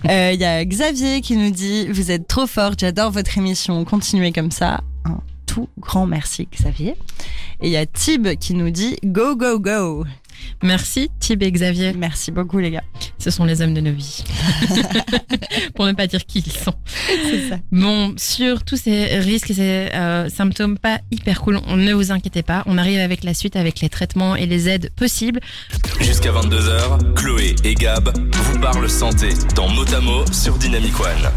Euh, 0.09 0.31
Il 0.35 0.41
y 0.41 0.45
a 0.45 0.65
Xavier 0.65 1.21
qui 1.21 1.37
nous 1.37 1.51
dit 1.51 1.87
Vous 1.89 2.11
êtes 2.11 2.27
trop 2.27 2.47
fort, 2.47 2.73
j'adore 2.79 3.11
votre 3.11 3.37
émission, 3.37 3.85
continuez 3.85 4.33
comme 4.33 4.51
ça. 4.51 4.81
Un 5.05 5.19
tout 5.47 5.69
grand 5.79 6.07
merci, 6.07 6.49
Xavier. 6.53 6.97
Et 7.61 7.67
il 7.69 7.71
y 7.71 7.77
a 7.77 7.85
Tib 7.85 8.29
qui 8.39 8.55
nous 8.55 8.71
dit 8.71 8.97
Go, 9.05 9.37
go, 9.37 9.59
go. 9.59 10.05
Merci, 10.63 11.11
Tib 11.21 11.43
et 11.43 11.51
Xavier. 11.51 11.93
Merci 11.93 12.31
beaucoup, 12.31 12.59
les 12.59 12.71
gars. 12.71 12.85
Ce 13.19 13.31
sont 13.31 13.45
les 13.45 13.63
hommes 13.63 13.75
de 13.75 13.81
nos 13.81 13.93
vies. 13.93 14.25
Pour 15.75 15.87
ne 15.87 15.93
pas 15.93 16.07
dire 16.07 16.25
qui 16.27 16.41
ils 16.41 16.53
sont. 16.53 16.75
C'est 17.07 17.49
ça. 17.49 17.59
Bon, 17.73 18.15
sur 18.17 18.65
tous 18.65 18.77
ces 18.77 19.19
risques 19.19 19.51
et 19.51 19.55
ces 19.55 19.89
euh, 19.95 20.29
symptômes 20.29 20.79
pas 20.79 21.01
hyper 21.11 21.41
cool, 21.41 21.61
on, 21.67 21.77
ne 21.77 21.93
vous 21.93 22.13
inquiétez 22.13 22.43
pas. 22.43 22.63
On 22.67 22.79
arrive 22.79 23.01
avec 23.01 23.25
la 23.25 23.35
suite, 23.35 23.57
avec 23.57 23.81
les 23.81 23.89
traitements 23.89 24.37
et 24.37 24.47
les 24.47 24.69
aides 24.69 24.91
possibles. 24.97 25.41
Jusqu'à 26.01 26.33
22h, 26.33 27.15
Chloé 27.15 27.55
et 27.65 27.75
Gab 27.75 28.11
vous 28.33 28.59
parlent 28.59 28.89
santé 28.91 29.31
dans 29.55 29.69
Motamo 29.69 30.25
sur 30.33 30.57
Dynamic 30.59 30.99
One. 31.01 31.31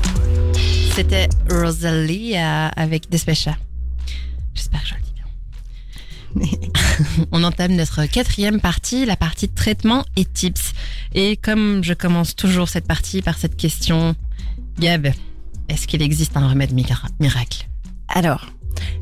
C'était 0.96 1.28
Rosalie 1.50 2.36
avec 2.36 3.10
Despecha. 3.10 3.56
J'espère 4.54 4.82
que 4.84 4.88
je 4.90 4.94
le 4.94 5.00
dis. 5.02 5.13
On 7.32 7.44
entame 7.44 7.74
notre 7.76 8.06
quatrième 8.06 8.60
partie, 8.60 9.06
la 9.06 9.16
partie 9.16 9.50
traitement 9.50 10.06
et 10.16 10.26
tips. 10.26 10.74
Et 11.14 11.38
comme 11.38 11.84
je 11.84 11.94
commence 11.94 12.36
toujours 12.36 12.70
cette 12.70 12.88
partie 12.88 13.22
par 13.22 13.38
cette 13.38 13.56
question, 13.56 14.16
Gab, 14.80 15.08
est-ce 15.70 15.88
qu'il 15.88 16.02
existe 16.02 16.36
un 16.38 16.48
remède 16.48 16.74
mira- 16.74 17.10
miracle? 17.20 17.68
Alors, 18.08 18.48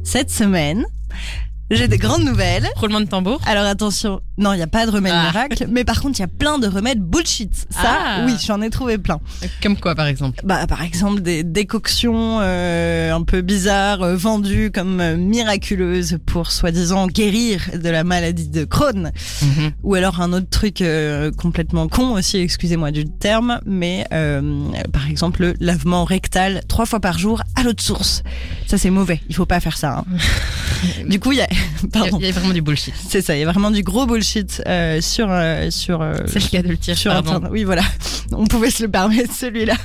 cette 0.03 0.31
semaine, 0.31 0.85
j'ai 1.71 1.87
des 1.87 1.97
grandes 1.97 2.23
nouvelles. 2.23 2.67
Roulement 2.75 2.99
de 3.01 3.05
tambour 3.05 3.39
Alors 3.45 3.65
attention, 3.65 4.21
non, 4.37 4.53
il 4.53 4.57
n'y 4.57 4.61
a 4.63 4.67
pas 4.67 4.85
de 4.85 4.91
remède 4.91 5.13
Ah. 5.15 5.23
miracle, 5.31 5.65
mais 5.71 5.83
par 5.83 6.01
contre, 6.01 6.19
il 6.19 6.21
y 6.21 6.25
a 6.25 6.27
plein 6.27 6.59
de 6.59 6.67
remèdes 6.67 6.99
bullshit. 7.01 7.53
Ça, 7.69 7.97
Ah. 7.99 8.23
oui, 8.25 8.33
j'en 8.45 8.61
ai 8.61 8.69
trouvé 8.69 8.97
plein. 8.97 9.19
Comme 9.63 9.77
quoi, 9.77 9.95
par 9.95 10.05
exemple 10.07 10.39
Bah, 10.43 10.67
par 10.67 10.81
exemple, 10.83 11.21
des 11.21 11.43
décoctions 11.43 12.39
euh, 12.41 13.13
un 13.13 13.23
peu 13.23 13.41
bizarres 13.41 14.01
euh, 14.03 14.15
vendues 14.15 14.71
comme 14.71 14.99
euh, 14.99 15.17
miraculeuses 15.17 16.17
pour 16.25 16.51
soi-disant 16.51 17.07
guérir 17.07 17.61
de 17.81 17.89
la 17.89 18.03
maladie 18.03 18.49
de 18.49 18.63
Crohn. 18.65 19.11
Mhm. 19.41 19.71
Ou 19.83 19.95
alors 19.95 20.21
un 20.21 20.33
autre 20.33 20.49
truc 20.49 20.81
euh, 20.81 21.31
complètement 21.31 21.87
con 21.87 22.11
aussi, 22.13 22.37
excusez-moi 22.37 22.91
du 22.91 23.05
terme, 23.05 23.59
mais 23.65 24.05
euh, 24.13 24.41
par 24.91 25.07
exemple 25.09 25.41
le 25.41 25.53
lavement 25.59 26.03
rectal 26.05 26.61
trois 26.67 26.85
fois 26.85 26.99
par 26.99 27.17
jour 27.17 27.41
à 27.55 27.63
l'eau 27.63 27.73
de 27.73 27.81
source. 27.81 28.23
Ça 28.67 28.77
c'est 28.77 28.89
mauvais, 28.89 29.21
il 29.29 29.35
faut 29.35 29.45
pas 29.45 29.59
faire 29.59 29.77
ça. 29.77 29.99
hein. 29.99 30.05
du 31.07 31.19
coup, 31.19 31.31
Il 31.31 31.37
y 31.37 31.41
a- 31.41 31.47
pardon, 31.93 32.17
il 32.19 32.25
y 32.25 32.29
a 32.29 32.31
vraiment 32.31 32.53
du 32.53 32.61
bullshit. 32.61 32.93
c'est 33.07 33.21
ça, 33.21 33.35
il 33.35 33.39
y 33.39 33.43
a 33.43 33.51
vraiment 33.51 33.71
du 33.71 33.83
gros 33.83 34.05
bullshit 34.05 34.61
euh, 34.67 35.01
sur 35.01 35.27
euh, 35.29 35.69
sur 35.69 36.01
euh, 36.01 36.13
C'est 36.27 36.43
le 36.43 36.49
cas 36.49 36.61
de 36.61 36.69
le 36.69 36.77
dire. 36.77 36.97
sur. 36.97 37.11
Internet. 37.11 37.49
Oui, 37.51 37.63
voilà. 37.63 37.83
On 38.31 38.45
pouvait 38.45 38.71
se 38.71 38.83
le 38.83 38.89
permettre, 38.89 39.33
celui-là. 39.33 39.75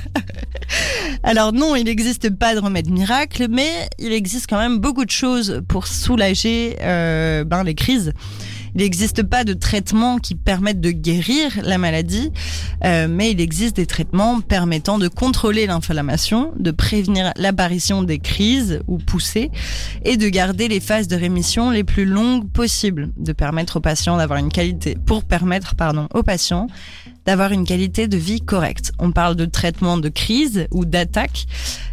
Alors 1.23 1.53
non, 1.53 1.75
il 1.75 1.85
n'existe 1.85 2.29
pas 2.29 2.55
de 2.55 2.59
remède 2.59 2.89
miracle, 2.89 3.47
mais 3.49 3.87
il 3.99 4.11
existe 4.11 4.47
quand 4.49 4.59
même 4.59 4.79
beaucoup 4.79 5.05
de 5.05 5.11
choses 5.11 5.61
pour 5.67 5.87
soulager 5.87 6.77
euh, 6.81 7.43
ben, 7.43 7.63
les 7.63 7.75
crises. 7.75 8.13
Il 8.75 8.81
n'existe 8.81 9.23
pas 9.23 9.43
de 9.43 9.53
traitement 9.53 10.17
qui 10.17 10.35
permettent 10.35 10.81
de 10.81 10.91
guérir 10.91 11.51
la 11.63 11.77
maladie, 11.77 12.31
euh, 12.83 13.07
mais 13.09 13.31
il 13.31 13.41
existe 13.41 13.75
des 13.77 13.85
traitements 13.85 14.41
permettant 14.41 14.97
de 14.99 15.07
contrôler 15.07 15.65
l'inflammation, 15.67 16.51
de 16.57 16.71
prévenir 16.71 17.31
l'apparition 17.35 18.03
des 18.03 18.19
crises 18.19 18.81
ou 18.87 18.97
poussées, 18.97 19.51
et 20.03 20.17
de 20.17 20.29
garder 20.29 20.67
les 20.67 20.79
phases 20.79 21.07
de 21.07 21.15
rémission 21.15 21.71
les 21.71 21.83
plus 21.83 22.05
longues 22.05 22.49
possibles, 22.49 23.09
de 23.17 23.33
permettre 23.33 23.77
aux 23.77 23.81
patients 23.81 24.17
d'avoir 24.17 24.39
une 24.39 24.51
qualité, 24.51 24.97
pour 25.05 25.23
permettre 25.23 25.75
pardon 25.75 26.07
aux 26.13 26.23
patients 26.23 26.67
d'avoir 27.27 27.51
une 27.51 27.65
qualité 27.65 28.07
de 28.07 28.15
vie 28.15 28.39
correcte. 28.39 28.93
On 28.99 29.11
parle 29.11 29.35
de 29.35 29.45
traitement 29.45 29.97
de 29.97 30.07
crise 30.07 30.65
ou 30.71 30.85
d'attaque, 30.85 31.45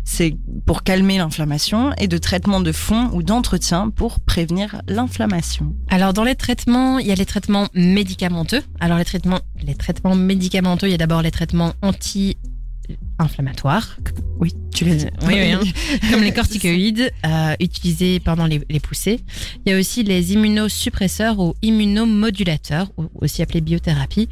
c'est 0.04 0.36
pour 0.64 0.84
calmer 0.84 1.18
l'inflammation, 1.18 1.92
et 1.98 2.06
de 2.06 2.18
traitement 2.18 2.60
de 2.60 2.70
fond 2.70 3.10
ou 3.12 3.24
d'entretien 3.24 3.90
pour 3.90 4.20
prévenir 4.20 4.80
l'inflammation. 4.86 5.74
Alors 5.90 6.12
dans 6.12 6.22
les 6.22 6.36
traitements, 6.36 7.00
il 7.00 7.08
y 7.08 7.12
a 7.12 7.16
les 7.16 7.26
traitements 7.26 7.66
médicamenteux. 7.74 8.62
Alors 8.78 8.96
les 8.96 9.04
traitements, 9.04 9.40
les 9.60 9.74
traitements 9.74 10.14
médicamenteux, 10.14 10.86
il 10.86 10.92
y 10.92 10.94
a 10.94 10.98
d'abord 10.98 11.20
les 11.20 11.32
traitements 11.32 11.72
anti-inflammatoires, 13.18 13.96
Oui, 14.38 14.52
tu 14.74 14.84
l'as 14.84 14.96
dit. 14.96 15.06
Oui, 15.22 15.34
oui, 15.34 15.52
hein. 15.52 15.60
comme 16.10 16.22
les 16.22 16.32
corticoïdes 16.32 17.12
euh, 17.24 17.54
utilisés 17.60 18.20
pendant 18.20 18.46
les, 18.46 18.60
les 18.68 18.80
poussées. 18.80 19.20
Il 19.64 19.72
y 19.72 19.74
a 19.74 19.78
aussi 19.78 20.02
les 20.02 20.32
immunosuppresseurs 20.32 21.38
ou 21.38 21.54
immunomodulateurs, 21.62 22.90
aussi 23.14 23.42
appelés 23.42 23.60
biothérapie. 23.60 24.28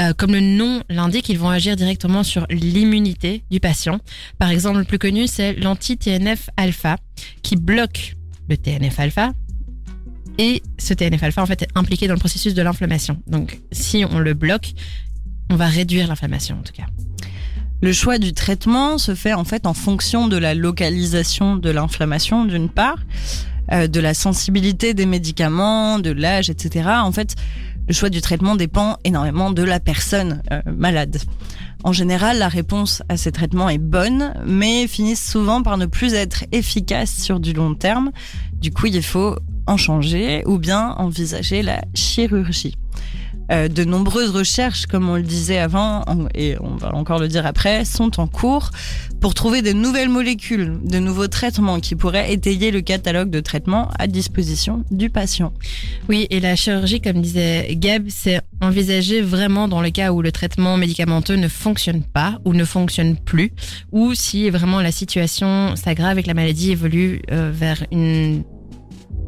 Euh, 0.00 0.12
comme 0.12 0.32
le 0.32 0.40
nom 0.40 0.82
l'indique, 0.88 1.28
ils 1.28 1.38
vont 1.38 1.48
agir 1.48 1.76
directement 1.76 2.22
sur 2.22 2.46
l'immunité 2.50 3.44
du 3.50 3.60
patient. 3.60 4.00
Par 4.38 4.50
exemple, 4.50 4.78
le 4.78 4.84
plus 4.84 4.98
connu, 4.98 5.26
c'est 5.26 5.54
l'anti-TNF-alpha, 5.54 6.96
qui 7.42 7.56
bloque 7.56 8.16
le 8.48 8.56
TNF-alpha. 8.56 9.32
Et 10.38 10.62
ce 10.78 10.94
TNF-alpha, 10.94 11.42
en 11.42 11.46
fait, 11.46 11.62
est 11.62 11.68
impliqué 11.74 12.06
dans 12.06 12.14
le 12.14 12.20
processus 12.20 12.54
de 12.54 12.62
l'inflammation. 12.62 13.20
Donc, 13.26 13.60
si 13.72 14.04
on 14.08 14.20
le 14.20 14.34
bloque, 14.34 14.72
on 15.50 15.56
va 15.56 15.66
réduire 15.66 16.06
l'inflammation, 16.06 16.58
en 16.58 16.62
tout 16.62 16.72
cas. 16.72 16.86
Le 17.80 17.92
choix 17.92 18.18
du 18.18 18.32
traitement 18.32 18.98
se 18.98 19.14
fait 19.14 19.34
en 19.34 19.44
fait 19.44 19.64
en 19.64 19.74
fonction 19.74 20.26
de 20.26 20.36
la 20.36 20.54
localisation 20.54 21.56
de 21.56 21.70
l'inflammation 21.70 22.44
d'une 22.44 22.68
part, 22.68 22.98
euh, 23.70 23.86
de 23.86 24.00
la 24.00 24.14
sensibilité 24.14 24.94
des 24.94 25.06
médicaments, 25.06 26.00
de 26.00 26.10
l'âge, 26.10 26.50
etc. 26.50 26.88
En 27.02 27.12
fait, 27.12 27.36
le 27.86 27.94
choix 27.94 28.10
du 28.10 28.20
traitement 28.20 28.56
dépend 28.56 28.96
énormément 29.04 29.52
de 29.52 29.62
la 29.62 29.78
personne 29.78 30.42
euh, 30.50 30.60
malade. 30.66 31.18
En 31.84 31.92
général, 31.92 32.38
la 32.38 32.48
réponse 32.48 33.04
à 33.08 33.16
ces 33.16 33.30
traitements 33.30 33.68
est 33.68 33.78
bonne, 33.78 34.34
mais 34.44 34.88
finissent 34.88 35.30
souvent 35.30 35.62
par 35.62 35.78
ne 35.78 35.86
plus 35.86 36.14
être 36.14 36.44
efficaces 36.50 37.14
sur 37.14 37.38
du 37.38 37.52
long 37.52 37.76
terme. 37.76 38.10
Du 38.54 38.72
coup, 38.72 38.86
il 38.86 39.02
faut 39.04 39.36
en 39.68 39.76
changer 39.76 40.42
ou 40.46 40.58
bien 40.58 40.94
envisager 40.98 41.62
la 41.62 41.82
chirurgie. 41.94 42.74
Euh, 43.50 43.68
de 43.68 43.84
nombreuses 43.84 44.30
recherches, 44.30 44.86
comme 44.86 45.08
on 45.08 45.16
le 45.16 45.22
disait 45.22 45.58
avant, 45.58 46.04
et 46.34 46.56
on 46.60 46.76
va 46.76 46.94
encore 46.94 47.18
le 47.18 47.28
dire 47.28 47.46
après, 47.46 47.84
sont 47.84 48.20
en 48.20 48.26
cours 48.26 48.70
pour 49.20 49.34
trouver 49.34 49.62
de 49.62 49.72
nouvelles 49.72 50.08
molécules, 50.08 50.78
de 50.84 50.98
nouveaux 50.98 51.28
traitements 51.28 51.80
qui 51.80 51.96
pourraient 51.96 52.32
étayer 52.32 52.70
le 52.70 52.80
catalogue 52.80 53.30
de 53.30 53.40
traitements 53.40 53.90
à 53.98 54.06
disposition 54.06 54.84
du 54.90 55.10
patient. 55.10 55.52
Oui, 56.08 56.26
et 56.30 56.40
la 56.40 56.56
chirurgie, 56.56 57.00
comme 57.00 57.20
disait 57.20 57.74
Gab, 57.76 58.04
c'est 58.08 58.40
envisagé 58.60 59.20
vraiment 59.20 59.68
dans 59.68 59.80
le 59.80 59.90
cas 59.90 60.12
où 60.12 60.22
le 60.22 60.32
traitement 60.32 60.76
médicamenteux 60.76 61.36
ne 61.36 61.48
fonctionne 61.48 62.02
pas 62.02 62.38
ou 62.44 62.52
ne 62.52 62.64
fonctionne 62.64 63.16
plus, 63.16 63.52
ou 63.92 64.14
si 64.14 64.50
vraiment 64.50 64.80
la 64.80 64.92
situation 64.92 65.74
s'aggrave 65.76 66.18
et 66.18 66.22
que 66.22 66.28
la 66.28 66.34
maladie 66.34 66.72
évolue 66.72 67.22
euh, 67.32 67.50
vers 67.52 67.84
une, 67.90 68.44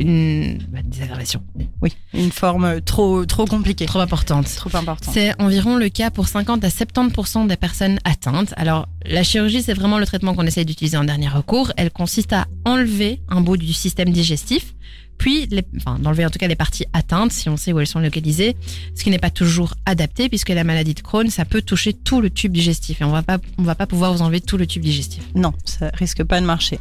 une 0.01 0.59
bah, 0.68 0.80
désaggravation 0.84 1.42
Oui, 1.82 1.92
une 2.14 2.32
forme 2.32 2.80
trop 2.80 3.24
trop 3.26 3.44
compliquée, 3.44 3.86
trop 3.86 4.01
importante. 4.01 4.46
trop 4.57 4.74
importante. 4.76 5.14
C'est 5.14 5.40
environ 5.40 5.76
le 5.76 5.88
cas 5.88 6.11
pour 6.11 6.28
50 6.28 6.64
à 6.64 6.68
70% 6.68 7.46
des 7.46 7.57
personnes 7.57 7.98
atteintes. 8.05 8.55
Alors, 8.57 8.88
la 9.05 9.22
chirurgie, 9.22 9.62
c'est 9.62 9.74
vraiment 9.74 9.98
le 9.98 10.07
traitement 10.07 10.34
qu'on 10.34 10.46
essaye 10.46 10.64
d'utiliser 10.64 10.96
en 10.96 11.05
dernier 11.05 11.28
recours. 11.28 11.72
Elle 11.76 11.90
consiste 11.90 12.32
à 12.32 12.46
enlever 12.64 13.22
un 13.28 13.40
bout 13.40 13.57
du 13.57 13.72
système 13.72 14.11
digestif, 14.11 14.74
puis 15.20 15.46
les, 15.50 15.62
d'enlever 15.98 16.24
en 16.24 16.30
tout 16.30 16.38
cas 16.38 16.48
les 16.48 16.56
parties 16.56 16.86
atteintes, 16.94 17.30
si 17.30 17.50
on 17.50 17.58
sait 17.58 17.74
où 17.74 17.78
elles 17.78 17.86
sont 17.86 18.00
localisées, 18.00 18.56
ce 18.94 19.04
qui 19.04 19.10
n'est 19.10 19.18
pas 19.18 19.28
toujours 19.28 19.74
adapté, 19.84 20.30
puisque 20.30 20.48
la 20.48 20.64
maladie 20.64 20.94
de 20.94 21.00
Crohn, 21.00 21.28
ça 21.28 21.44
peut 21.44 21.60
toucher 21.60 21.92
tout 21.92 22.22
le 22.22 22.30
tube 22.30 22.52
digestif, 22.52 23.02
et 23.02 23.04
on 23.04 23.10
va 23.12 23.22
pas, 23.22 23.36
on 23.58 23.62
va 23.62 23.74
pas 23.74 23.86
pouvoir 23.86 24.14
vous 24.14 24.22
enlever 24.22 24.40
tout 24.40 24.56
le 24.56 24.66
tube 24.66 24.82
digestif. 24.82 25.22
Non, 25.34 25.52
ça 25.66 25.90
risque 25.92 26.24
pas 26.24 26.40
de 26.40 26.46
marcher. 26.46 26.80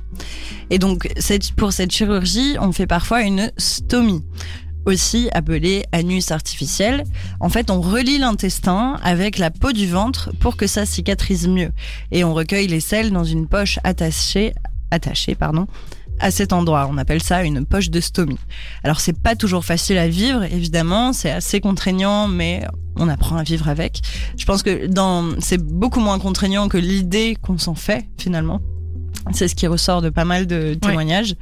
Et 0.69 0.79
donc, 0.79 1.13
pour 1.57 1.73
cette 1.73 1.91
chirurgie, 1.91 2.55
on 2.61 2.71
fait 2.71 2.87
parfois 2.87 3.23
une 3.23 3.51
stomie, 3.57 4.23
aussi 4.85 5.27
appelée 5.33 5.83
anus 5.91 6.31
artificiel. 6.31 7.03
En 7.41 7.49
fait, 7.49 7.69
on 7.69 7.81
relie 7.81 8.19
l'intestin 8.19 8.97
avec 9.03 9.37
la 9.37 9.51
peau 9.51 9.73
du 9.73 9.85
ventre 9.85 10.31
pour 10.39 10.55
que 10.55 10.65
ça 10.65 10.85
cicatrise 10.85 11.45
mieux. 11.49 11.71
Et 12.13 12.23
on 12.23 12.33
recueille 12.33 12.67
les 12.67 12.79
selles 12.79 13.11
dans 13.11 13.25
une 13.25 13.49
poche 13.49 13.79
attachée, 13.83 14.53
attachée, 14.91 15.35
pardon, 15.35 15.67
à 16.19 16.31
cet 16.31 16.53
endroit. 16.53 16.87
On 16.91 16.97
appelle 16.97 17.21
ça 17.23 17.43
une 17.43 17.65
poche 17.65 17.89
de 17.89 17.99
stomie. 17.99 18.39
Alors, 18.83 18.99
c'est 18.99 19.17
pas 19.17 19.35
toujours 19.35 19.65
facile 19.65 19.97
à 19.97 20.07
vivre, 20.07 20.43
évidemment. 20.43 21.13
C'est 21.13 21.31
assez 21.31 21.59
contraignant, 21.61 22.27
mais 22.27 22.63
on 22.95 23.07
apprend 23.07 23.37
à 23.37 23.43
vivre 23.43 23.69
avec. 23.69 24.01
Je 24.37 24.45
pense 24.45 24.63
que 24.63 24.87
dans, 24.87 25.39
c'est 25.39 25.61
beaucoup 25.61 25.99
moins 25.99 26.19
contraignant 26.19 26.67
que 26.67 26.77
l'idée 26.77 27.37
qu'on 27.41 27.57
s'en 27.57 27.75
fait, 27.75 28.05
finalement. 28.17 28.61
C'est 29.31 29.47
ce 29.47 29.55
qui 29.55 29.67
ressort 29.67 30.01
de 30.01 30.09
pas 30.09 30.25
mal 30.25 30.47
de 30.47 30.73
témoignages. 30.73 31.35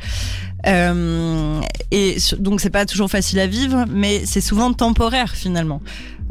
Euh, 0.65 1.61
et 1.91 2.17
donc 2.39 2.61
c'est 2.61 2.69
pas 2.69 2.85
toujours 2.85 3.09
facile 3.09 3.39
à 3.39 3.47
vivre, 3.47 3.85
mais 3.89 4.23
c'est 4.25 4.41
souvent 4.41 4.73
temporaire 4.73 5.35
finalement. 5.35 5.81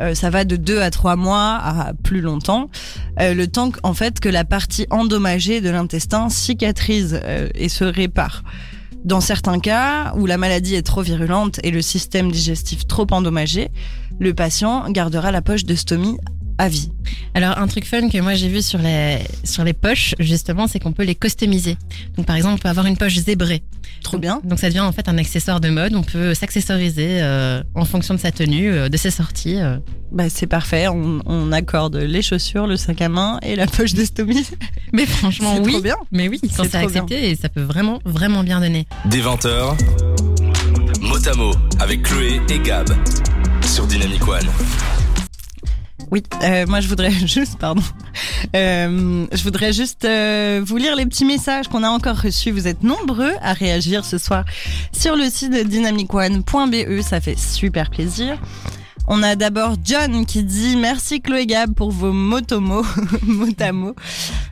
Euh, 0.01 0.15
ça 0.15 0.29
va 0.31 0.45
de 0.45 0.57
deux 0.57 0.81
à 0.81 0.91
trois 0.91 1.17
mois 1.17 1.55
à 1.55 1.93
plus 2.03 2.21
longtemps. 2.21 2.69
Euh, 3.21 3.35
le 3.35 3.47
temps 3.47 3.71
en 3.83 3.95
fait 3.95 4.21
que 4.21 4.29
la 4.29 4.45
partie 4.45 4.87
endommagée 4.91 5.61
de 5.61 5.71
l'intestin 5.71 6.29
cicatrise 6.29 7.21
et 7.55 7.69
se 7.69 7.85
répare. 7.85 8.43
Dans 9.05 9.21
certains 9.21 9.61
cas 9.61 10.13
où 10.17 10.27
la 10.27 10.37
maladie 10.37 10.75
est 10.75 10.83
trop 10.83 11.03
virulente 11.03 11.61
et 11.63 11.71
le 11.71 11.81
système 11.81 12.33
digestif 12.33 12.89
trop 12.89 13.07
endommagé, 13.13 13.71
le 14.19 14.35
patient 14.35 14.91
gardera 14.91 15.31
la 15.31 15.43
poche 15.43 15.65
de 15.65 15.77
stomie 15.77 16.17
à 16.59 16.69
vie. 16.69 16.91
Alors 17.35 17.59
un 17.59 17.67
truc 17.67 17.85
fun 17.85 18.09
que 18.09 18.19
moi 18.19 18.35
j'ai 18.35 18.49
vu 18.49 18.63
sur 18.63 18.79
les 18.79 19.19
sur 19.45 19.63
les 19.63 19.75
poches 19.75 20.15
justement, 20.19 20.67
c'est 20.67 20.81
qu'on 20.81 20.93
peut 20.93 21.05
les 21.05 21.15
customiser. 21.15 21.77
Donc 22.17 22.27
par 22.27 22.37
exemple, 22.37 22.55
on 22.55 22.59
peut 22.59 22.69
avoir 22.69 22.87
une 22.87 22.97
poche 22.97 23.15
zébrée. 23.15 23.63
Trop 24.07 24.19
bien. 24.19 24.41
Donc 24.45 24.61
ça 24.61 24.69
devient 24.69 24.79
en 24.81 24.93
fait 24.93 25.09
un 25.09 25.19
accessoire 25.19 25.59
de 25.61 25.69
mode. 25.69 25.93
On 25.97 26.05
peut 26.05 26.33
s'accessoriser 26.33 27.19
euh, 27.23 27.61
en 27.75 27.85
fonction 27.85 28.15
de 28.15 28.21
sa 28.21 28.31
tenue, 28.31 28.71
euh, 28.73 28.89
de 28.89 28.97
ses 28.97 29.11
sorties. 29.11 29.57
euh. 29.57 29.79
Bah, 30.13 30.29
c'est 30.29 30.47
parfait, 30.47 30.87
on, 30.87 31.19
on 31.27 31.51
accorde 31.51 31.97
les 31.97 32.23
chaussures, 32.23 32.69
le 32.69 32.77
sac 32.77 33.03
à 33.03 33.09
main 33.09 33.41
et 33.43 33.57
la 33.57 33.67
poche 33.67 33.95
de 33.95 34.05
stomie. 34.05 34.47
Mais 34.93 35.07
franchement, 35.07 35.55
C'est 35.57 35.63
oui. 35.63 35.73
trop 35.73 35.81
bien. 35.83 35.97
Mais 36.13 36.29
oui, 36.29 36.39
quand 36.41 36.63
C'est 36.63 36.71
c'est 36.71 36.79
trop 36.79 36.89
bien. 36.89 37.03
accepté, 37.03 37.31
et 37.31 37.35
ça 37.35 37.49
peut 37.49 37.63
vraiment 37.63 37.99
vraiment 38.05 38.45
bien 38.45 38.61
donner. 38.61 38.87
Des 39.07 39.21
20h, 39.21 39.75
mot 41.01 41.29
à 41.29 41.35
mot 41.35 41.53
avec 41.81 42.05
Chloé 42.05 42.41
et 42.49 42.61
Gab 42.61 42.89
sur 43.65 43.89
Dynamic 43.89 44.27
One. 44.29 44.47
Oui, 46.11 46.23
euh, 46.43 46.67
moi 46.67 46.81
je 46.81 46.89
voudrais 46.89 47.11
juste, 47.27 47.59
pardon, 47.59 47.83
Euh, 48.55 49.27
je 49.33 49.43
voudrais 49.43 49.73
juste 49.73 50.05
euh, 50.05 50.63
vous 50.65 50.77
lire 50.77 50.95
les 50.97 51.07
petits 51.07 51.25
messages 51.25 51.69
qu'on 51.69 51.83
a 51.83 51.89
encore 51.89 52.21
reçus. 52.21 52.51
Vous 52.51 52.69
êtes 52.69 52.83
nombreux 52.83 53.33
à 53.43 53.53
réagir 53.53 54.05
ce 54.05 54.19
soir 54.19 54.45
sur 54.93 55.17
le 55.17 55.25
site 55.29 55.53
dynamicone.be, 55.69 57.01
ça 57.03 57.21
fait 57.21 57.39
super 57.39 57.91
plaisir. 57.91 58.39
On 59.09 59.23
a 59.23 59.37
d'abord 59.37 59.77
John 59.85 60.27
qui 60.27 60.43
dit 60.43 60.77
merci 60.77 61.21
Chloé 61.21 61.47
Gab 61.47 61.75
pour 61.75 61.93
vos 61.93 62.13
motomos, 62.13 62.85
motamo. 63.23 63.95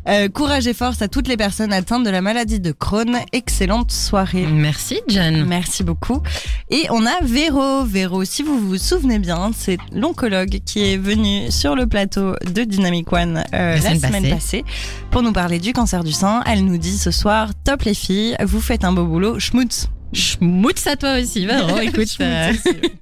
Euh, 0.07 0.29
courage 0.29 0.67
et 0.69 0.75
force 0.75 1.03
à 1.03 1.09
toutes 1.09 1.27
les 1.27 1.37
personnes 1.37 1.73
atteintes 1.73 2.05
de 2.05 2.11
la 2.11 2.21
maladie 2.21 2.61
de 2.61 2.71
Crohn. 2.71 3.19
Excellente 3.33 3.91
soirée. 3.91 4.47
Merci 4.47 5.01
John. 5.09 5.45
Merci 5.45 5.83
beaucoup. 5.83 6.23
Et 6.71 6.87
on 6.91 7.05
a 7.05 7.21
Véro. 7.23 7.85
Véro, 7.85 8.25
si 8.25 8.43
vous 8.43 8.59
vous 8.59 8.79
souvenez 8.79 9.19
bien, 9.19 9.51
c'est 9.57 9.79
l'oncologue 9.93 10.61
qui 10.65 10.85
est 10.85 10.99
venu 10.99 11.51
sur 11.51 11.75
le 11.75 11.87
plateau 11.87 12.35
de 12.45 12.63
Dynamic 12.63 13.13
One 13.13 13.43
euh, 13.55 13.75
la, 13.75 13.81
semaine 13.81 13.99
semaine 13.99 14.23
passée. 14.23 14.31
passée 14.31 14.65
pour 15.11 15.23
nous 15.23 15.33
parler 15.33 15.59
du 15.59 15.73
cancer 15.73 16.05
du 16.05 16.13
sein. 16.13 16.43
Elle 16.47 16.65
nous 16.65 16.79
dit 16.79 16.97
ce 16.97 17.11
soir, 17.11 17.51
top 17.65 17.83
les 17.83 17.95
filles, 17.95 18.37
vous 18.45 18.61
faites 18.61 18.85
un 18.85 18.93
beau 18.93 19.05
boulot, 19.05 19.41
schmutz. 19.41 19.89
Schmutz 20.15 20.87
à 20.87 20.97
toi 20.97 21.21
aussi, 21.21 21.45
Véro. 21.47 21.79
Écoute, 21.83 22.17
euh, 22.21 22.53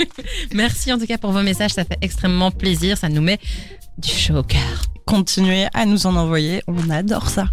merci 0.54 0.92
en 0.92 0.98
tout 0.98 1.06
cas 1.06 1.18
pour 1.18 1.32
vos 1.32 1.42
messages. 1.42 1.72
Ça 1.72 1.84
fait 1.84 1.98
extrêmement 2.00 2.50
plaisir. 2.50 2.96
Ça 2.96 3.08
nous 3.08 3.22
met 3.22 3.38
du 3.98 4.08
chaud 4.08 4.38
au 4.38 4.42
cœur. 4.42 4.82
Continuez 5.04 5.66
à 5.74 5.84
nous 5.84 6.06
en 6.06 6.16
envoyer, 6.16 6.62
on 6.68 6.88
adore 6.88 7.28
ça. 7.28 7.48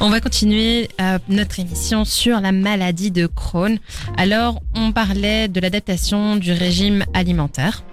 On 0.00 0.08
va 0.08 0.20
continuer 0.20 0.88
euh, 1.00 1.18
notre 1.28 1.60
émission 1.60 2.04
sur 2.04 2.40
la 2.40 2.50
maladie 2.50 3.10
de 3.10 3.26
Crohn. 3.26 3.78
Alors, 4.16 4.60
on 4.74 4.92
parlait 4.92 5.48
de 5.48 5.60
l'adaptation 5.60 6.36
du 6.36 6.52
régime 6.52 7.04
alimentaire. 7.14 7.84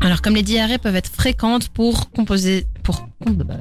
Alors, 0.00 0.20
comme 0.20 0.34
les 0.34 0.42
diarrhées 0.42 0.78
peuvent 0.78 0.96
être 0.96 1.10
fréquentes 1.10 1.68
pour 1.68 2.10
composer, 2.10 2.66
pour, 2.88 3.06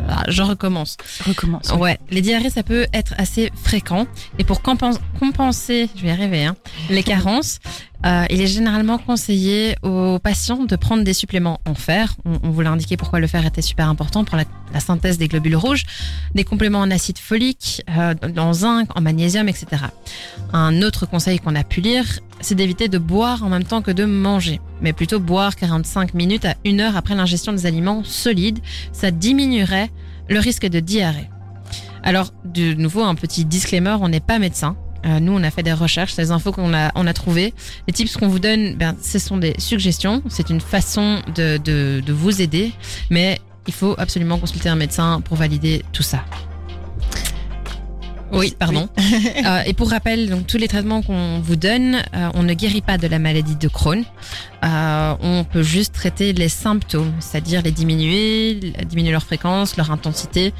ah, 0.07 0.23
je 0.29 0.41
recommence. 0.41 0.95
Recommence. 1.25 1.73
Ouais, 1.73 1.99
les 2.09 2.21
diarrhées, 2.21 2.49
ça 2.49 2.63
peut 2.63 2.87
être 2.93 3.13
assez 3.17 3.51
fréquent. 3.61 4.07
Et 4.39 4.45
pour 4.45 4.61
compen- 4.61 4.97
compenser, 5.19 5.89
je 5.97 6.01
vais 6.03 6.07
y 6.07 6.11
arriver, 6.11 6.45
hein, 6.45 6.55
les 6.89 7.03
carences, 7.03 7.59
euh, 8.05 8.23
il 8.29 8.39
est 8.39 8.47
généralement 8.47 8.97
conseillé 8.99 9.75
aux 9.83 10.17
patients 10.19 10.63
de 10.63 10.75
prendre 10.77 11.03
des 11.03 11.13
suppléments 11.13 11.59
en 11.65 11.73
fer. 11.73 12.15
On, 12.23 12.39
on 12.43 12.51
vous 12.51 12.61
l'a 12.61 12.69
indiqué 12.69 12.95
pourquoi 12.95 13.19
le 13.19 13.27
fer 13.27 13.45
était 13.45 13.61
super 13.61 13.89
important 13.89 14.23
pour 14.23 14.37
la, 14.37 14.45
la 14.73 14.79
synthèse 14.79 15.17
des 15.17 15.27
globules 15.27 15.57
rouges, 15.57 15.83
des 16.33 16.45
compléments 16.45 16.79
en 16.79 16.89
acide 16.91 17.17
folique, 17.17 17.83
euh, 17.97 18.13
en 18.37 18.53
zinc, 18.53 18.87
en 18.95 19.01
magnésium, 19.01 19.49
etc. 19.49 19.65
Un 20.53 20.81
autre 20.83 21.05
conseil 21.05 21.39
qu'on 21.39 21.55
a 21.55 21.65
pu 21.65 21.81
lire, 21.81 22.05
c'est 22.39 22.55
d'éviter 22.55 22.87
de 22.87 22.99
boire 22.99 23.43
en 23.43 23.49
même 23.49 23.63
temps 23.63 23.81
que 23.81 23.89
de 23.91 24.05
manger, 24.05 24.61
mais 24.79 24.93
plutôt 24.93 25.19
boire 25.19 25.55
45 25.55 26.13
minutes 26.13 26.45
à 26.45 26.53
une 26.65 26.79
heure 26.81 26.95
après 26.95 27.15
l'ingestion 27.15 27.51
des 27.51 27.65
aliments 27.65 28.03
solides. 28.03 28.59
Ça 28.93 29.09
diminuerait 29.17 29.89
le 30.29 30.39
risque 30.39 30.65
de 30.65 30.79
diarrhée. 30.79 31.29
Alors, 32.03 32.31
de 32.45 32.73
nouveau, 32.73 33.03
un 33.03 33.15
petit 33.15 33.45
disclaimer, 33.45 33.97
on 33.99 34.09
n'est 34.09 34.19
pas 34.19 34.39
médecin. 34.39 34.77
Euh, 35.05 35.19
nous, 35.19 35.33
on 35.33 35.43
a 35.43 35.51
fait 35.51 35.63
des 35.63 35.73
recherches, 35.73 36.15
les 36.17 36.31
infos 36.31 36.51
qu'on 36.51 36.73
a, 36.73 36.91
on 36.95 37.07
a 37.07 37.13
trouvées. 37.13 37.53
Les 37.87 37.93
tips 37.93 38.17
qu'on 38.17 38.27
vous 38.27 38.39
donne, 38.39 38.75
ben, 38.75 38.95
ce 39.01 39.19
sont 39.19 39.37
des 39.37 39.55
suggestions. 39.57 40.21
C'est 40.27 40.49
une 40.49 40.61
façon 40.61 41.21
de, 41.35 42.01
vous 42.11 42.41
aider, 42.41 42.71
mais 43.09 43.39
il 43.67 43.73
faut 43.73 43.95
absolument 43.97 44.37
consulter 44.37 44.69
un 44.69 44.75
médecin 44.75 45.21
pour 45.21 45.37
valider 45.37 45.83
tout 45.93 46.03
ça. 46.03 46.23
Oui, 48.31 48.55
pardon. 48.57 48.89
Euh, 49.45 49.61
et 49.65 49.73
pour 49.73 49.89
rappel, 49.89 50.29
donc 50.29 50.47
tous 50.47 50.57
les 50.57 50.67
traitements 50.67 51.01
qu'on 51.01 51.39
vous 51.39 51.55
donne, 51.55 52.01
euh, 52.13 52.29
on 52.33 52.43
ne 52.43 52.53
guérit 52.53 52.81
pas 52.81 52.97
de 52.97 53.07
la 53.07 53.19
maladie 53.19 53.55
de 53.55 53.67
Crohn. 53.67 54.03
Euh, 54.63 55.15
on 55.21 55.43
peut 55.43 55.61
juste 55.61 55.93
traiter 55.93 56.33
les 56.33 56.49
symptômes, 56.49 57.13
c'est-à-dire 57.19 57.61
les 57.61 57.71
diminuer, 57.71 58.55
diminuer 58.85 59.11
leur 59.11 59.23
fréquence, 59.23 59.77
leur 59.77 59.91
intensité, 59.91 60.53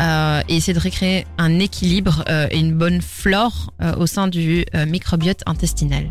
euh, 0.00 0.40
et 0.48 0.56
essayer 0.56 0.74
de 0.74 0.80
recréer 0.80 1.26
un 1.38 1.58
équilibre 1.58 2.24
euh, 2.28 2.46
et 2.50 2.58
une 2.58 2.72
bonne 2.74 3.02
flore 3.02 3.72
euh, 3.82 3.94
au 3.96 4.06
sein 4.06 4.28
du 4.28 4.64
euh, 4.74 4.86
microbiote 4.86 5.42
intestinal. 5.46 6.10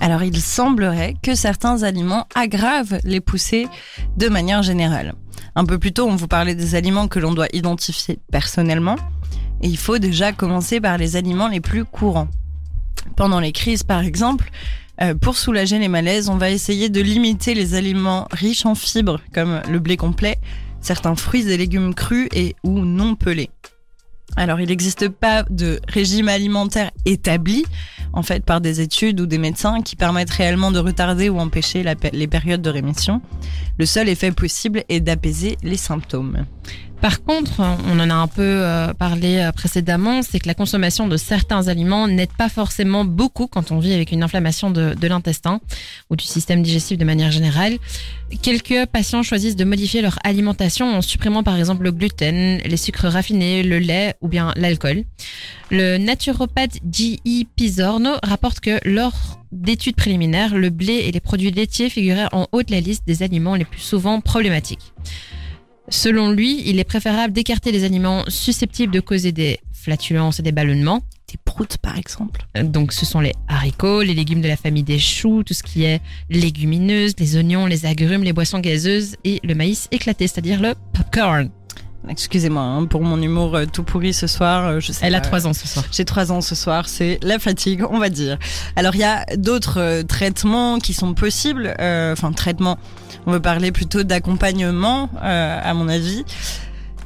Alors, 0.00 0.22
il 0.22 0.40
semblerait 0.40 1.14
que 1.22 1.34
certains 1.34 1.82
aliments 1.82 2.26
aggravent 2.34 2.98
les 3.04 3.20
poussées 3.20 3.66
de 4.16 4.28
manière 4.28 4.62
générale. 4.62 5.14
Un 5.54 5.64
peu 5.64 5.78
plus 5.78 5.92
tôt, 5.92 6.06
on 6.06 6.16
vous 6.16 6.28
parlait 6.28 6.54
des 6.54 6.74
aliments 6.74 7.08
que 7.08 7.18
l'on 7.18 7.32
doit 7.32 7.48
identifier 7.52 8.18
personnellement. 8.30 8.96
Il 9.62 9.76
faut 9.76 9.98
déjà 9.98 10.32
commencer 10.32 10.80
par 10.80 10.98
les 10.98 11.16
aliments 11.16 11.48
les 11.48 11.60
plus 11.60 11.84
courants. 11.84 12.28
Pendant 13.16 13.40
les 13.40 13.52
crises, 13.52 13.82
par 13.82 14.00
exemple, 14.00 14.50
euh, 15.02 15.14
pour 15.14 15.36
soulager 15.36 15.78
les 15.78 15.88
malaises, 15.88 16.28
on 16.28 16.36
va 16.36 16.50
essayer 16.50 16.88
de 16.88 17.00
limiter 17.00 17.54
les 17.54 17.74
aliments 17.74 18.28
riches 18.30 18.66
en 18.66 18.74
fibres, 18.74 19.20
comme 19.32 19.62
le 19.68 19.78
blé 19.78 19.96
complet, 19.96 20.38
certains 20.80 21.14
fruits 21.14 21.48
et 21.48 21.56
légumes 21.56 21.94
crus 21.94 22.28
et 22.32 22.56
ou 22.62 22.80
non 22.80 23.14
pelés. 23.14 23.50
Alors, 24.36 24.60
il 24.60 24.68
n'existe 24.68 25.08
pas 25.08 25.44
de 25.50 25.80
régime 25.88 26.28
alimentaire 26.28 26.90
établi, 27.04 27.64
en 28.12 28.22
fait, 28.22 28.44
par 28.44 28.60
des 28.60 28.80
études 28.80 29.20
ou 29.20 29.26
des 29.26 29.38
médecins 29.38 29.82
qui 29.82 29.96
permettent 29.96 30.30
réellement 30.30 30.70
de 30.70 30.78
retarder 30.78 31.28
ou 31.28 31.38
empêcher 31.38 31.84
les 32.12 32.26
périodes 32.26 32.62
de 32.62 32.70
rémission. 32.70 33.22
Le 33.78 33.86
seul 33.86 34.08
effet 34.08 34.30
possible 34.30 34.84
est 34.88 35.00
d'apaiser 35.00 35.56
les 35.62 35.76
symptômes. 35.76 36.46
Par 37.00 37.22
contre, 37.22 37.60
on 37.60 37.98
en 37.98 38.10
a 38.10 38.14
un 38.14 38.26
peu 38.26 38.42
euh, 38.42 38.92
parlé 38.92 39.38
euh, 39.38 39.52
précédemment, 39.52 40.20
c'est 40.22 40.38
que 40.38 40.46
la 40.46 40.54
consommation 40.54 41.08
de 41.08 41.16
certains 41.16 41.68
aliments 41.68 42.06
n'aide 42.06 42.32
pas 42.36 42.50
forcément 42.50 43.06
beaucoup 43.06 43.46
quand 43.46 43.72
on 43.72 43.78
vit 43.78 43.94
avec 43.94 44.12
une 44.12 44.22
inflammation 44.22 44.70
de, 44.70 44.94
l'intestin 45.06 45.60
ou 46.10 46.16
du 46.16 46.24
système 46.24 46.62
digestif 46.62 46.98
de 46.98 47.04
manière 47.04 47.30
générale. 47.30 47.78
Quelques 48.42 48.86
patients 48.86 49.22
choisissent 49.22 49.56
de 49.56 49.64
modifier 49.64 50.02
leur 50.02 50.18
alimentation 50.24 50.94
en 50.94 51.00
supprimant 51.00 51.42
par 51.42 51.56
exemple 51.56 51.84
le 51.84 51.90
gluten, 51.90 52.58
les 52.58 52.76
sucres 52.76 53.06
raffinés, 53.06 53.62
le 53.62 53.78
lait 53.78 54.14
ou 54.20 54.28
bien 54.28 54.52
l'alcool. 54.56 55.04
Le 55.70 55.96
naturopathe 55.96 56.78
J.I. 56.90 57.46
Pisorno 57.56 58.10
rapporte 58.22 58.60
que 58.60 58.78
lors 58.84 59.40
d'études 59.52 59.96
préliminaires, 59.96 60.54
le 60.54 60.68
blé 60.68 61.04
et 61.06 61.12
les 61.12 61.20
produits 61.20 61.50
laitiers 61.50 61.88
figuraient 61.88 62.28
en 62.32 62.46
haut 62.52 62.62
de 62.62 62.70
la 62.70 62.80
liste 62.80 63.06
des 63.06 63.22
aliments 63.22 63.54
les 63.54 63.64
plus 63.64 63.80
souvent 63.80 64.20
problématiques. 64.20 64.92
Selon 65.90 66.30
lui, 66.30 66.62
il 66.66 66.78
est 66.78 66.84
préférable 66.84 67.32
d'écarter 67.32 67.72
les 67.72 67.84
aliments 67.84 68.24
susceptibles 68.28 68.92
de 68.92 69.00
causer 69.00 69.32
des 69.32 69.58
flatulences 69.72 70.38
et 70.38 70.42
des 70.42 70.52
ballonnements. 70.52 71.02
Des 71.28 71.38
proutes, 71.44 71.78
par 71.78 71.98
exemple. 71.98 72.46
Euh, 72.56 72.62
Donc, 72.62 72.92
ce 72.92 73.04
sont 73.04 73.20
les 73.20 73.32
haricots, 73.48 74.02
les 74.02 74.14
légumes 74.14 74.40
de 74.40 74.48
la 74.48 74.56
famille 74.56 74.82
des 74.82 74.98
choux, 74.98 75.42
tout 75.42 75.54
ce 75.54 75.62
qui 75.62 75.84
est 75.84 76.00
légumineuse, 76.28 77.14
les 77.18 77.36
oignons, 77.36 77.66
les 77.66 77.86
agrumes, 77.86 78.22
les 78.22 78.32
boissons 78.32 78.60
gazeuses 78.60 79.16
et 79.24 79.40
le 79.42 79.54
maïs 79.54 79.88
éclaté, 79.90 80.26
c'est-à-dire 80.26 80.60
le 80.60 80.74
popcorn. 80.92 81.50
Excusez-moi 82.08 82.62
hein, 82.62 82.86
pour 82.86 83.02
mon 83.02 83.20
humour 83.20 83.54
euh, 83.54 83.66
tout 83.66 83.82
pourri 83.82 84.14
ce 84.14 84.26
soir. 84.26 84.66
euh, 84.66 84.80
Je 84.80 84.90
sais 84.92 85.04
Elle 85.06 85.14
a 85.14 85.20
pas. 85.20 85.26
trois 85.26 85.46
ans 85.46 85.52
ce 85.52 85.68
soir. 85.68 85.84
J'ai 85.92 86.04
trois 86.04 86.32
ans 86.32 86.40
ce 86.40 86.54
soir, 86.54 86.88
c'est 86.88 87.18
la 87.22 87.38
fatigue, 87.38 87.84
on 87.90 87.98
va 87.98 88.08
dire. 88.08 88.38
Alors 88.74 88.94
il 88.94 89.00
y 89.00 89.04
a 89.04 89.24
d'autres 89.36 89.78
euh, 89.80 90.02
traitements 90.02 90.78
qui 90.78 90.94
sont 90.94 91.12
possibles, 91.14 91.74
euh, 91.78 92.12
enfin 92.12 92.32
traitements, 92.32 92.78
on 93.26 93.32
veut 93.32 93.40
parler 93.40 93.70
plutôt 93.70 94.02
d'accompagnement 94.02 95.10
euh, 95.22 95.60
à 95.62 95.74
mon 95.74 95.88
avis, 95.88 96.24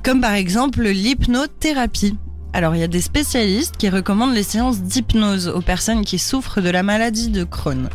comme 0.05 0.21
par 0.21 0.35
exemple 0.35 0.83
l'hypnothérapie. 0.83 2.17
Alors 2.53 2.77
il 2.77 2.81
y 2.81 2.85
a 2.85 2.89
des 2.89 3.01
spécialistes 3.01 3.77
qui 3.77 3.89
recommandent 3.89 4.35
les 4.35 4.45
séances 4.45 4.81
d'hypnose 4.81 5.49
aux 5.49 5.61
personnes 5.61 6.05
qui 6.05 6.21
souffrent 6.21 6.61
de 6.61 6.71
la 6.71 6.85
maladie 6.85 7.29
de 7.31 7.43
Crohn. 7.43 7.89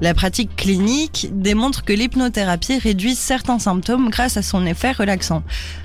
La 0.00 0.14
pratique 0.14 0.56
clinique 0.56 1.28
démontre 1.32 1.84
que 1.84 1.92
l'hypnothérapie 1.92 2.78
réduit 2.78 3.14
certains 3.14 3.58
symptômes 3.58 4.08
grâce 4.08 4.36
à 4.36 4.42
son 4.42 4.64
effet 4.64 4.92
relaxant. 4.92 5.42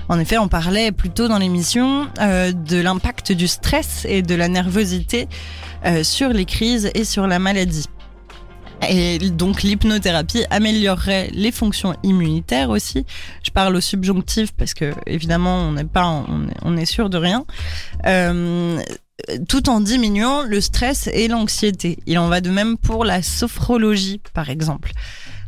En 0.08 0.18
effet, 0.18 0.38
on 0.38 0.48
parlait 0.48 0.90
plus 0.90 1.10
tôt 1.10 1.28
dans 1.28 1.38
l'émission 1.38 2.08
euh, 2.20 2.52
de 2.52 2.78
l'impact 2.78 3.32
du 3.32 3.46
stress 3.46 4.06
et 4.08 4.22
de 4.22 4.34
la 4.34 4.48
nervosité 4.48 5.28
euh, 5.84 6.02
sur 6.02 6.30
les 6.30 6.46
crises 6.46 6.90
et 6.94 7.04
sur 7.04 7.26
la 7.26 7.38
maladie. 7.38 7.86
Et 8.88 9.18
donc 9.18 9.62
l'hypnothérapie 9.62 10.44
améliorerait 10.50 11.30
les 11.32 11.50
fonctions 11.50 11.94
immunitaires 12.02 12.70
aussi. 12.70 13.06
Je 13.42 13.50
parle 13.50 13.74
au 13.76 13.80
subjonctif 13.80 14.52
parce 14.52 14.74
que 14.74 14.92
évidemment 15.06 15.56
on 15.60 15.72
n'est 15.72 15.84
pas 15.84 16.24
on 16.62 16.76
est, 16.76 16.84
sûr 16.84 17.08
de 17.08 17.16
rien. 17.16 17.44
Euh, 18.06 18.78
tout 19.48 19.68
en 19.68 19.80
diminuant 19.80 20.42
le 20.42 20.60
stress 20.60 21.08
et 21.12 21.28
l'anxiété. 21.28 21.98
Il 22.06 22.18
en 22.18 22.28
va 22.28 22.40
de 22.40 22.50
même 22.50 22.76
pour 22.76 23.04
la 23.04 23.22
sophrologie, 23.22 24.20
par 24.34 24.50
exemple. 24.50 24.92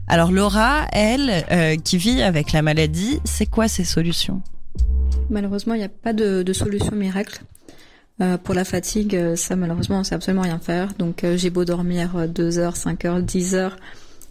Alors 0.07 0.33
Laura, 0.33 0.87
elle, 0.93 1.45
euh, 1.51 1.77
qui 1.77 1.99
vit 1.99 2.23
avec 2.23 2.53
la 2.53 2.62
maladie, 2.62 3.21
c'est 3.25 3.47
quoi 3.47 3.69
ses 3.69 3.85
solutions? 3.85 4.41
Malheureusement, 5.31 5.75
il 5.75 5.79
n'y 5.79 5.85
a 5.85 5.91
pas 5.91 6.12
de, 6.12 6.53
solution 6.53 6.93
miracle. 6.93 7.43
Euh, 8.21 8.37
pour 8.37 8.55
la 8.55 8.64
fatigue, 8.64 9.14
euh, 9.14 9.37
ça 9.37 9.55
malheureusement, 9.55 10.01
on 10.01 10.05
sait 10.05 10.14
absolument 10.14 10.43
rien 10.43 10.59
faire. 10.59 10.95
Donc 10.95 11.23
euh, 11.23 11.37
j'ai 11.37 11.51
beau 11.51 11.64
dormir 11.64 12.27
2 12.29 12.59
heures, 12.59 12.77
5 12.77 13.05
heures, 13.05 13.23
10 13.23 13.55
heures, 13.55 13.77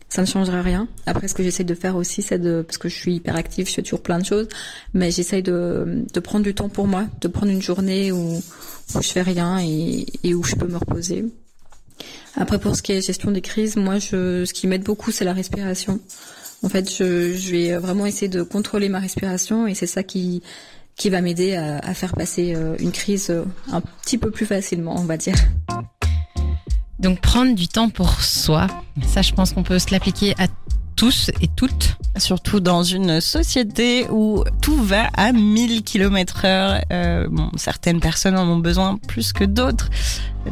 ça 0.09 0.21
ne 0.21 0.27
changera 0.27 0.61
rien. 0.61 0.87
Après, 1.05 1.27
ce 1.27 1.33
que 1.33 1.43
j'essaie 1.43 1.63
de 1.63 1.75
faire 1.75 1.95
aussi, 1.95 2.21
c'est 2.21 2.39
de, 2.39 2.61
parce 2.61 2.77
que 2.77 2.87
je 2.89 2.95
suis 2.95 3.15
hyper 3.15 3.35
active, 3.35 3.67
je 3.67 3.73
fais 3.73 3.81
toujours 3.81 4.01
plein 4.01 4.19
de 4.19 4.25
choses, 4.25 4.47
mais 4.93 5.11
j'essaye 5.11 5.43
de, 5.43 6.05
de 6.13 6.19
prendre 6.19 6.43
du 6.43 6.53
temps 6.53 6.69
pour 6.69 6.87
moi, 6.87 7.07
de 7.21 7.27
prendre 7.27 7.51
une 7.51 7.61
journée 7.61 8.11
où, 8.11 8.37
où 8.37 9.01
je 9.01 9.07
fais 9.09 9.21
rien 9.21 9.59
et, 9.59 10.05
et 10.23 10.33
où 10.33 10.43
je 10.43 10.55
peux 10.55 10.67
me 10.67 10.77
reposer. 10.77 11.25
Après, 12.35 12.59
pour 12.59 12.75
ce 12.75 12.81
qui 12.81 12.93
est 12.93 13.01
gestion 13.01 13.31
des 13.31 13.41
crises, 13.41 13.75
moi, 13.75 13.99
je, 13.99 14.45
ce 14.45 14.53
qui 14.53 14.67
m'aide 14.67 14.83
beaucoup, 14.83 15.11
c'est 15.11 15.25
la 15.25 15.33
respiration. 15.33 15.99
En 16.63 16.69
fait, 16.69 16.89
je, 16.89 17.33
je 17.33 17.51
vais 17.51 17.77
vraiment 17.77 18.05
essayer 18.05 18.29
de 18.29 18.43
contrôler 18.43 18.89
ma 18.89 18.99
respiration 18.99 19.67
et 19.67 19.75
c'est 19.75 19.87
ça 19.87 20.03
qui, 20.03 20.41
qui 20.95 21.09
va 21.09 21.21
m'aider 21.21 21.55
à, 21.55 21.77
à 21.79 21.93
faire 21.93 22.13
passer 22.13 22.55
euh, 22.55 22.75
une 22.79 22.91
crise 22.91 23.29
euh, 23.29 23.43
un 23.71 23.81
petit 23.81 24.17
peu 24.17 24.31
plus 24.31 24.45
facilement, 24.45 24.95
on 24.97 25.05
va 25.05 25.17
dire. 25.17 25.35
Donc 26.99 27.21
prendre 27.21 27.53
du 27.53 27.67
temps 27.67 27.89
pour 27.89 28.21
soi, 28.21 28.67
ça 29.05 29.21
je 29.21 29.33
pense 29.33 29.53
qu'on 29.53 29.63
peut 29.63 29.79
se 29.79 29.91
l'appliquer 29.91 30.33
à 30.39 30.47
tous 30.95 31.29
et 31.41 31.47
toutes. 31.47 31.97
Surtout 32.17 32.59
dans 32.59 32.81
une 32.81 33.21
société 33.21 34.07
où 34.09 34.43
tout 34.61 34.75
va 34.75 35.07
à 35.15 35.31
1000 35.31 35.83
km 35.83 36.45
heure. 36.45 36.81
Euh, 36.91 37.27
certaines 37.55 37.99
personnes 37.99 38.35
en 38.35 38.47
ont 38.47 38.57
besoin 38.57 38.97
plus 39.07 39.31
que 39.31 39.43
d'autres. 39.43 39.89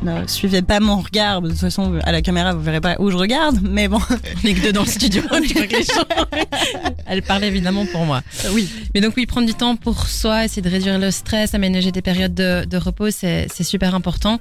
Ne 0.03 0.27
suivez 0.27 0.61
pas 0.61 0.79
mon 0.79 0.97
regard. 0.97 1.41
De 1.41 1.49
toute 1.49 1.59
façon, 1.59 1.99
à 2.03 2.11
la 2.11 2.21
caméra, 2.21 2.53
vous 2.53 2.61
verrez 2.61 2.81
pas 2.81 2.95
où 2.99 3.11
je 3.11 3.17
regarde. 3.17 3.59
Mais 3.63 3.87
bon. 3.87 3.99
Les 4.43 4.53
deux 4.53 4.73
dans 4.73 4.83
le 4.83 4.87
studio. 4.87 5.21
Elle 7.07 7.21
parle 7.21 7.43
évidemment 7.43 7.85
pour 7.85 8.05
moi. 8.05 8.21
Oui. 8.51 8.69
Mais 8.93 9.01
donc 9.01 9.13
oui, 9.17 9.25
prendre 9.25 9.47
du 9.47 9.53
temps 9.53 9.75
pour 9.75 10.07
soi, 10.07 10.45
essayer 10.45 10.61
de 10.61 10.69
réduire 10.69 10.97
le 10.97 11.11
stress, 11.11 11.53
aménager 11.53 11.91
des 11.91 12.01
périodes 12.01 12.33
de, 12.33 12.65
de 12.65 12.77
repos, 12.77 13.11
c'est 13.11 13.63
super 13.63 13.95
important. 13.95 14.39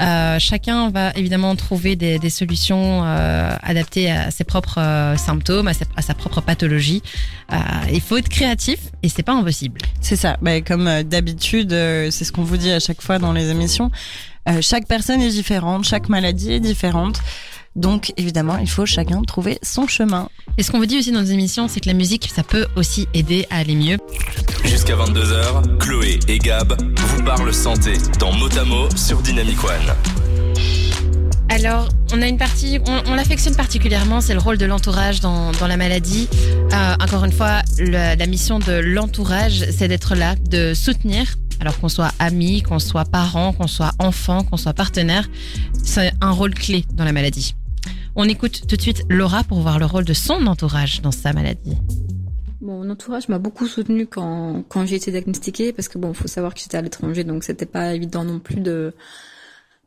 Euh, 0.00 0.38
chacun 0.38 0.90
va 0.90 1.12
évidemment 1.12 1.54
trouver 1.56 1.96
des, 1.96 2.18
des 2.18 2.30
solutions 2.30 3.02
euh, 3.04 3.54
adaptées 3.62 4.10
à 4.10 4.30
ses 4.30 4.44
propres 4.44 4.78
euh, 4.78 5.16
symptômes, 5.16 5.68
à 5.68 5.74
sa, 5.74 5.84
à 5.96 6.02
sa 6.02 6.14
propre 6.14 6.40
pathologie. 6.40 7.02
Il 7.92 8.00
faut 8.00 8.16
être 8.16 8.28
créatif 8.28 8.78
et 9.02 9.08
c'est 9.08 9.22
pas 9.22 9.34
impossible. 9.34 9.80
C'est 10.00 10.16
ça. 10.16 10.36
Bah, 10.42 10.60
comme 10.60 11.02
d'habitude, 11.02 11.70
c'est 11.70 12.24
ce 12.24 12.32
qu'on 12.32 12.42
vous 12.42 12.56
dit 12.56 12.70
à 12.72 12.80
chaque 12.80 13.00
fois 13.00 13.18
dans 13.18 13.32
les 13.32 13.50
émissions. 13.50 13.90
Euh, 14.48 14.58
chaque 14.60 14.86
personne 14.86 15.20
est 15.22 15.30
différente, 15.30 15.84
chaque 15.84 16.08
maladie 16.08 16.52
est 16.52 16.60
différente. 16.60 17.20
Donc, 17.76 18.12
évidemment, 18.16 18.58
il 18.58 18.68
faut 18.68 18.86
chacun 18.86 19.20
trouver 19.22 19.58
son 19.62 19.88
chemin. 19.88 20.28
Et 20.58 20.62
ce 20.62 20.70
qu'on 20.70 20.78
vous 20.78 20.86
dit 20.86 20.98
aussi 20.98 21.10
dans 21.10 21.20
nos 21.22 21.26
émissions, 21.26 21.66
c'est 21.66 21.80
que 21.80 21.88
la 21.88 21.94
musique, 21.94 22.30
ça 22.32 22.44
peut 22.44 22.66
aussi 22.76 23.08
aider 23.14 23.46
à 23.50 23.56
aller 23.58 23.74
mieux. 23.74 23.96
Jusqu'à 24.64 24.94
22h, 24.94 25.78
Chloé 25.78 26.20
et 26.28 26.38
Gab 26.38 26.72
vous 26.96 27.22
parlent 27.24 27.52
santé 27.52 27.94
dans 28.20 28.32
Motamo 28.32 28.88
sur 28.94 29.20
Dynamic 29.22 29.62
One. 29.64 29.94
Alors, 31.50 31.88
on 32.12 32.20
a 32.22 32.26
une 32.26 32.38
partie, 32.38 32.78
on, 32.86 33.02
on 33.10 33.14
l'affectionne 33.14 33.54
particulièrement, 33.54 34.20
c'est 34.20 34.34
le 34.34 34.40
rôle 34.40 34.56
de 34.58 34.66
l'entourage 34.66 35.20
dans, 35.20 35.52
dans 35.52 35.66
la 35.66 35.76
maladie. 35.76 36.28
Euh, 36.72 36.94
encore 37.00 37.24
une 37.24 37.32
fois, 37.32 37.62
le- 37.78 38.16
la 38.16 38.26
mission 38.26 38.58
de 38.58 38.72
l'entourage, 38.72 39.64
c'est 39.76 39.88
d'être 39.88 40.14
là, 40.14 40.34
de 40.36 40.74
soutenir. 40.74 41.34
Alors 41.60 41.78
qu'on 41.80 41.88
soit 41.88 42.12
amis, 42.18 42.62
qu'on 42.62 42.78
soit 42.78 43.04
parents, 43.04 43.52
qu'on 43.52 43.66
soit 43.66 43.92
enfant, 43.98 44.44
qu'on 44.44 44.56
soit 44.56 44.74
partenaire, 44.74 45.28
c'est 45.82 46.12
un 46.20 46.30
rôle 46.30 46.54
clé 46.54 46.84
dans 46.94 47.04
la 47.04 47.12
maladie. 47.12 47.54
On 48.16 48.28
écoute 48.28 48.66
tout 48.68 48.76
de 48.76 48.80
suite 48.80 49.02
Laura 49.08 49.44
pour 49.44 49.60
voir 49.60 49.78
le 49.78 49.86
rôle 49.86 50.04
de 50.04 50.12
son 50.12 50.46
entourage 50.46 51.02
dans 51.02 51.10
sa 51.10 51.32
maladie. 51.32 51.76
Mon 52.60 52.88
entourage 52.88 53.28
m'a 53.28 53.38
beaucoup 53.38 53.66
soutenue 53.66 54.06
quand, 54.06 54.62
quand 54.68 54.86
j'ai 54.86 54.96
été 54.96 55.10
diagnostiquée, 55.10 55.72
parce 55.72 55.88
que 55.88 55.98
bon, 55.98 56.14
faut 56.14 56.28
savoir 56.28 56.54
que 56.54 56.60
j'étais 56.60 56.78
à 56.78 56.82
l'étranger, 56.82 57.24
donc 57.24 57.44
c'était 57.44 57.66
pas 57.66 57.92
évident 57.92 58.24
non 58.24 58.38
plus 58.38 58.60
de 58.60 58.94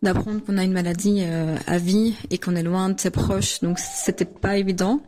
d'apprendre 0.03 0.43
qu'on 0.43 0.57
a 0.59 0.63
une 0.63 0.73
maladie 0.73 1.21
euh, 1.23 1.55
à 1.65 1.79
vie 1.79 2.13
et 2.29 2.37
qu'on 2.37 2.55
est 2.55 2.61
loin 2.61 2.89
de 2.89 2.99
ses 2.99 3.09
proches, 3.09 3.61
donc 3.61 3.79
c'était 3.79 4.25
pas 4.25 4.57
évident. 4.57 5.01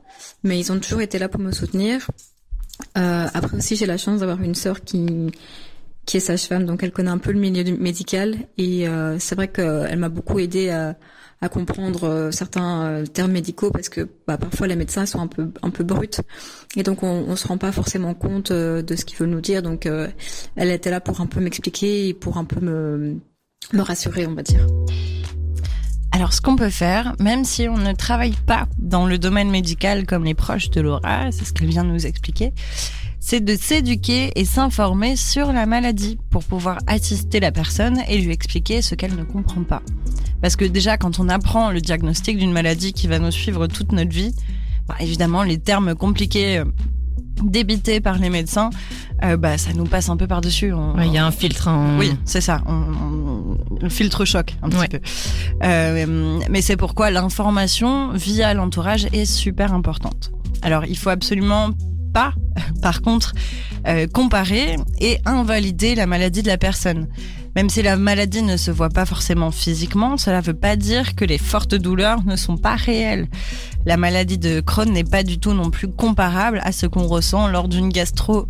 Mais 0.43 0.59
ils 0.59 0.71
ont 0.71 0.79
toujours 0.79 1.01
été 1.01 1.19
là 1.19 1.29
pour 1.29 1.41
me 1.41 1.51
soutenir. 1.51 2.09
Euh, 2.97 3.27
après 3.33 3.57
aussi, 3.57 3.75
j'ai 3.75 3.85
la 3.85 3.97
chance 3.97 4.21
d'avoir 4.21 4.41
une 4.41 4.55
sœur 4.55 4.81
qui 4.81 5.31
qui 6.09 6.17
est 6.17 6.21
sage-femme, 6.21 6.65
donc 6.65 6.81
elle 6.81 6.91
connaît 6.91 7.11
un 7.11 7.19
peu 7.19 7.31
le 7.31 7.39
milieu 7.39 7.63
médical 7.77 8.35
et 8.57 8.87
euh, 8.87 9.19
c'est 9.19 9.35
vrai 9.35 9.47
qu'elle 9.47 9.99
m'a 9.99 10.09
beaucoup 10.09 10.39
aidé 10.39 10.71
à, 10.71 10.95
à 11.39 11.49
comprendre 11.49 12.05
euh, 12.05 12.31
certains 12.31 12.81
euh, 12.81 13.05
termes 13.05 13.31
médicaux 13.31 13.69
parce 13.69 13.89
que 13.89 14.09
bah, 14.25 14.39
parfois 14.39 14.65
les 14.65 14.75
médecins 14.75 15.05
sont 15.05 15.19
un 15.19 15.27
peu 15.27 15.51
un 15.61 15.69
peu 15.69 15.83
bruts 15.83 16.09
et 16.75 16.81
donc 16.81 17.03
on, 17.03 17.25
on 17.27 17.35
se 17.35 17.47
rend 17.47 17.59
pas 17.59 17.71
forcément 17.71 18.15
compte 18.15 18.49
euh, 18.49 18.81
de 18.81 18.95
ce 18.95 19.05
qu'ils 19.05 19.19
veulent 19.19 19.29
nous 19.29 19.39
dire. 19.39 19.61
Donc 19.61 19.85
euh, 19.85 20.07
elle 20.55 20.71
était 20.71 20.89
là 20.89 20.99
pour 20.99 21.21
un 21.21 21.27
peu 21.27 21.41
m'expliquer 21.41 22.07
et 22.07 22.15
pour 22.15 22.37
un 22.37 22.45
peu 22.45 22.59
me 22.59 23.17
me 23.71 23.81
rassurer, 23.83 24.25
on 24.25 24.33
va 24.33 24.41
dire. 24.41 24.65
Alors, 26.11 26.33
ce 26.33 26.41
qu'on 26.41 26.55
peut 26.55 26.71
faire, 26.71 27.15
même 27.19 27.45
si 27.45 27.69
on 27.69 27.77
ne 27.77 27.93
travaille 27.93 28.35
pas 28.47 28.67
dans 28.79 29.05
le 29.05 29.17
domaine 29.17 29.49
médical 29.49 30.05
comme 30.07 30.25
les 30.25 30.33
proches 30.33 30.71
de 30.71 30.81
Laura, 30.81 31.31
c'est 31.31 31.45
ce 31.45 31.53
qu'elle 31.53 31.69
vient 31.69 31.83
de 31.83 31.91
nous 31.91 32.07
expliquer, 32.07 32.51
c'est 33.19 33.41
de 33.43 33.55
s'éduquer 33.55 34.31
et 34.35 34.45
s'informer 34.45 35.15
sur 35.15 35.51
la 35.51 35.65
maladie 35.65 36.17
pour 36.29 36.43
pouvoir 36.43 36.79
assister 36.87 37.39
la 37.39 37.51
personne 37.51 38.01
et 38.07 38.17
lui 38.19 38.31
expliquer 38.31 38.81
ce 38.81 38.95
qu'elle 38.95 39.15
ne 39.15 39.23
comprend 39.23 39.63
pas. 39.63 39.81
Parce 40.41 40.55
que 40.55 40.65
déjà, 40.65 40.97
quand 40.97 41.19
on 41.19 41.27
apprend 41.29 41.71
le 41.71 41.81
diagnostic 41.81 42.37
d'une 42.37 42.51
maladie 42.53 42.93
qui 42.93 43.07
va 43.07 43.19
nous 43.19 43.31
suivre 43.31 43.67
toute 43.67 43.91
notre 43.91 44.11
vie, 44.11 44.33
bah, 44.87 44.95
évidemment, 45.01 45.43
les 45.43 45.57
termes 45.57 45.95
compliqués 45.95 46.59
euh, 46.59 46.65
débités 47.43 47.99
par 47.99 48.17
les 48.19 48.29
médecins, 48.29 48.69
euh, 49.23 49.35
bah, 49.37 49.57
ça 49.57 49.73
nous 49.73 49.83
passe 49.83 50.09
un 50.09 50.15
peu 50.17 50.27
par-dessus. 50.27 50.71
Ouais, 50.73 51.07
Il 51.07 51.13
y 51.13 51.17
a 51.17 51.25
un 51.25 51.31
filtre. 51.31 51.67
hein. 51.67 51.97
oui, 51.99 52.13
c'est 52.25 52.41
ça. 52.41 52.61
On, 52.67 53.57
filtre 53.89 54.25
choc 54.25 54.55
un 54.61 54.69
petit 54.69 54.77
Ouais. 54.79 54.87
peu. 54.87 54.99
Euh, 55.63 56.39
mais 56.49 56.61
c'est 56.61 56.75
pourquoi 56.77 57.11
l'information 57.11 58.11
via 58.13 58.53
l'entourage 58.53 59.07
est 59.13 59.25
super 59.25 59.73
importante. 59.73 60.31
Alors, 60.61 60.85
il 60.85 60.97
faut 60.97 61.09
absolument 61.09 61.69
pas, 62.11 62.33
par 62.81 63.01
contre, 63.01 63.33
euh, 63.87 64.07
comparer 64.07 64.77
et 64.99 65.19
invalider 65.25 65.95
la 65.95 66.05
maladie 66.05 66.41
de 66.41 66.47
la 66.47 66.57
personne. 66.57 67.07
Même 67.55 67.69
si 67.69 67.81
la 67.81 67.97
maladie 67.97 68.41
ne 68.41 68.57
se 68.57 68.71
voit 68.71 68.89
pas 68.89 69.05
forcément 69.05 69.51
physiquement, 69.51 70.17
cela 70.17 70.41
ne 70.41 70.45
veut 70.45 70.53
pas 70.53 70.75
dire 70.75 71.15
que 71.15 71.25
les 71.25 71.37
fortes 71.37 71.75
douleurs 71.75 72.23
ne 72.25 72.35
sont 72.35 72.57
pas 72.57 72.75
réelles. 72.75 73.27
La 73.85 73.97
maladie 73.97 74.37
de 74.37 74.59
Crohn 74.59 74.91
n'est 74.91 75.03
pas 75.03 75.23
du 75.23 75.39
tout 75.39 75.53
non 75.53 75.69
plus 75.69 75.87
comparable 75.87 76.61
à 76.63 76.71
ce 76.71 76.85
qu'on 76.85 77.07
ressent 77.07 77.47
lors 77.47 77.67
d'une 77.67 77.89
gastro 77.89 78.47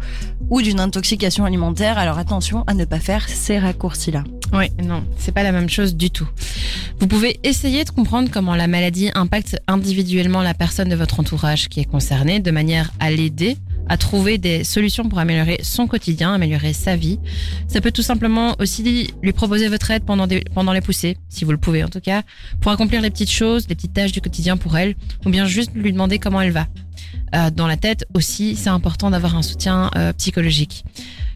ou 0.49 0.61
d'une 0.61 0.79
intoxication 0.79 1.45
alimentaire. 1.45 1.97
Alors 1.97 2.17
attention 2.17 2.63
à 2.67 2.73
ne 2.73 2.85
pas 2.85 2.99
faire 2.99 3.27
ces 3.29 3.59
raccourcis-là. 3.59 4.23
Oui, 4.53 4.65
non, 4.83 5.03
c'est 5.17 5.31
pas 5.31 5.43
la 5.43 5.51
même 5.51 5.69
chose 5.69 5.95
du 5.95 6.09
tout. 6.09 6.27
Vous 6.99 7.07
pouvez 7.07 7.39
essayer 7.43 7.83
de 7.83 7.89
comprendre 7.91 8.29
comment 8.31 8.55
la 8.55 8.67
maladie 8.67 9.11
impacte 9.13 9.57
individuellement 9.67 10.41
la 10.41 10.53
personne 10.53 10.89
de 10.89 10.95
votre 10.95 11.19
entourage 11.19 11.69
qui 11.69 11.79
est 11.79 11.85
concernée, 11.85 12.39
de 12.39 12.51
manière 12.51 12.91
à 12.99 13.11
l'aider 13.11 13.57
à 13.89 13.97
trouver 13.97 14.37
des 14.37 14.63
solutions 14.63 15.09
pour 15.09 15.19
améliorer 15.19 15.59
son 15.63 15.87
quotidien, 15.87 16.33
améliorer 16.33 16.73
sa 16.73 16.95
vie. 16.95 17.19
Ça 17.67 17.81
peut 17.81 17.91
tout 17.91 18.01
simplement 18.01 18.55
aussi 18.59 19.11
lui 19.21 19.33
proposer 19.33 19.67
votre 19.67 19.91
aide 19.91 20.03
pendant, 20.03 20.27
des, 20.27 20.43
pendant 20.53 20.73
les 20.73 20.81
poussées, 20.81 21.17
si 21.27 21.43
vous 21.43 21.51
le 21.51 21.57
pouvez 21.57 21.83
en 21.83 21.89
tout 21.89 21.99
cas, 21.99 22.23
pour 22.61 22.71
accomplir 22.71 23.01
les 23.01 23.09
petites 23.09 23.31
choses, 23.31 23.67
les 23.67 23.75
petites 23.75 23.93
tâches 23.93 24.11
du 24.11 24.21
quotidien 24.21 24.57
pour 24.57 24.77
elle, 24.77 24.95
ou 25.25 25.29
bien 25.29 25.45
juste 25.45 25.71
lui 25.73 25.91
demander 25.91 26.19
comment 26.19 26.41
elle 26.41 26.51
va. 26.51 26.67
Euh, 27.35 27.49
dans 27.51 27.67
la 27.67 27.77
tête 27.77 28.05
aussi, 28.13 28.55
c'est 28.55 28.69
important 28.69 29.09
d'avoir 29.11 29.35
un 29.35 29.41
soutien 29.41 29.91
euh, 29.95 30.13
psychologique. 30.13 30.83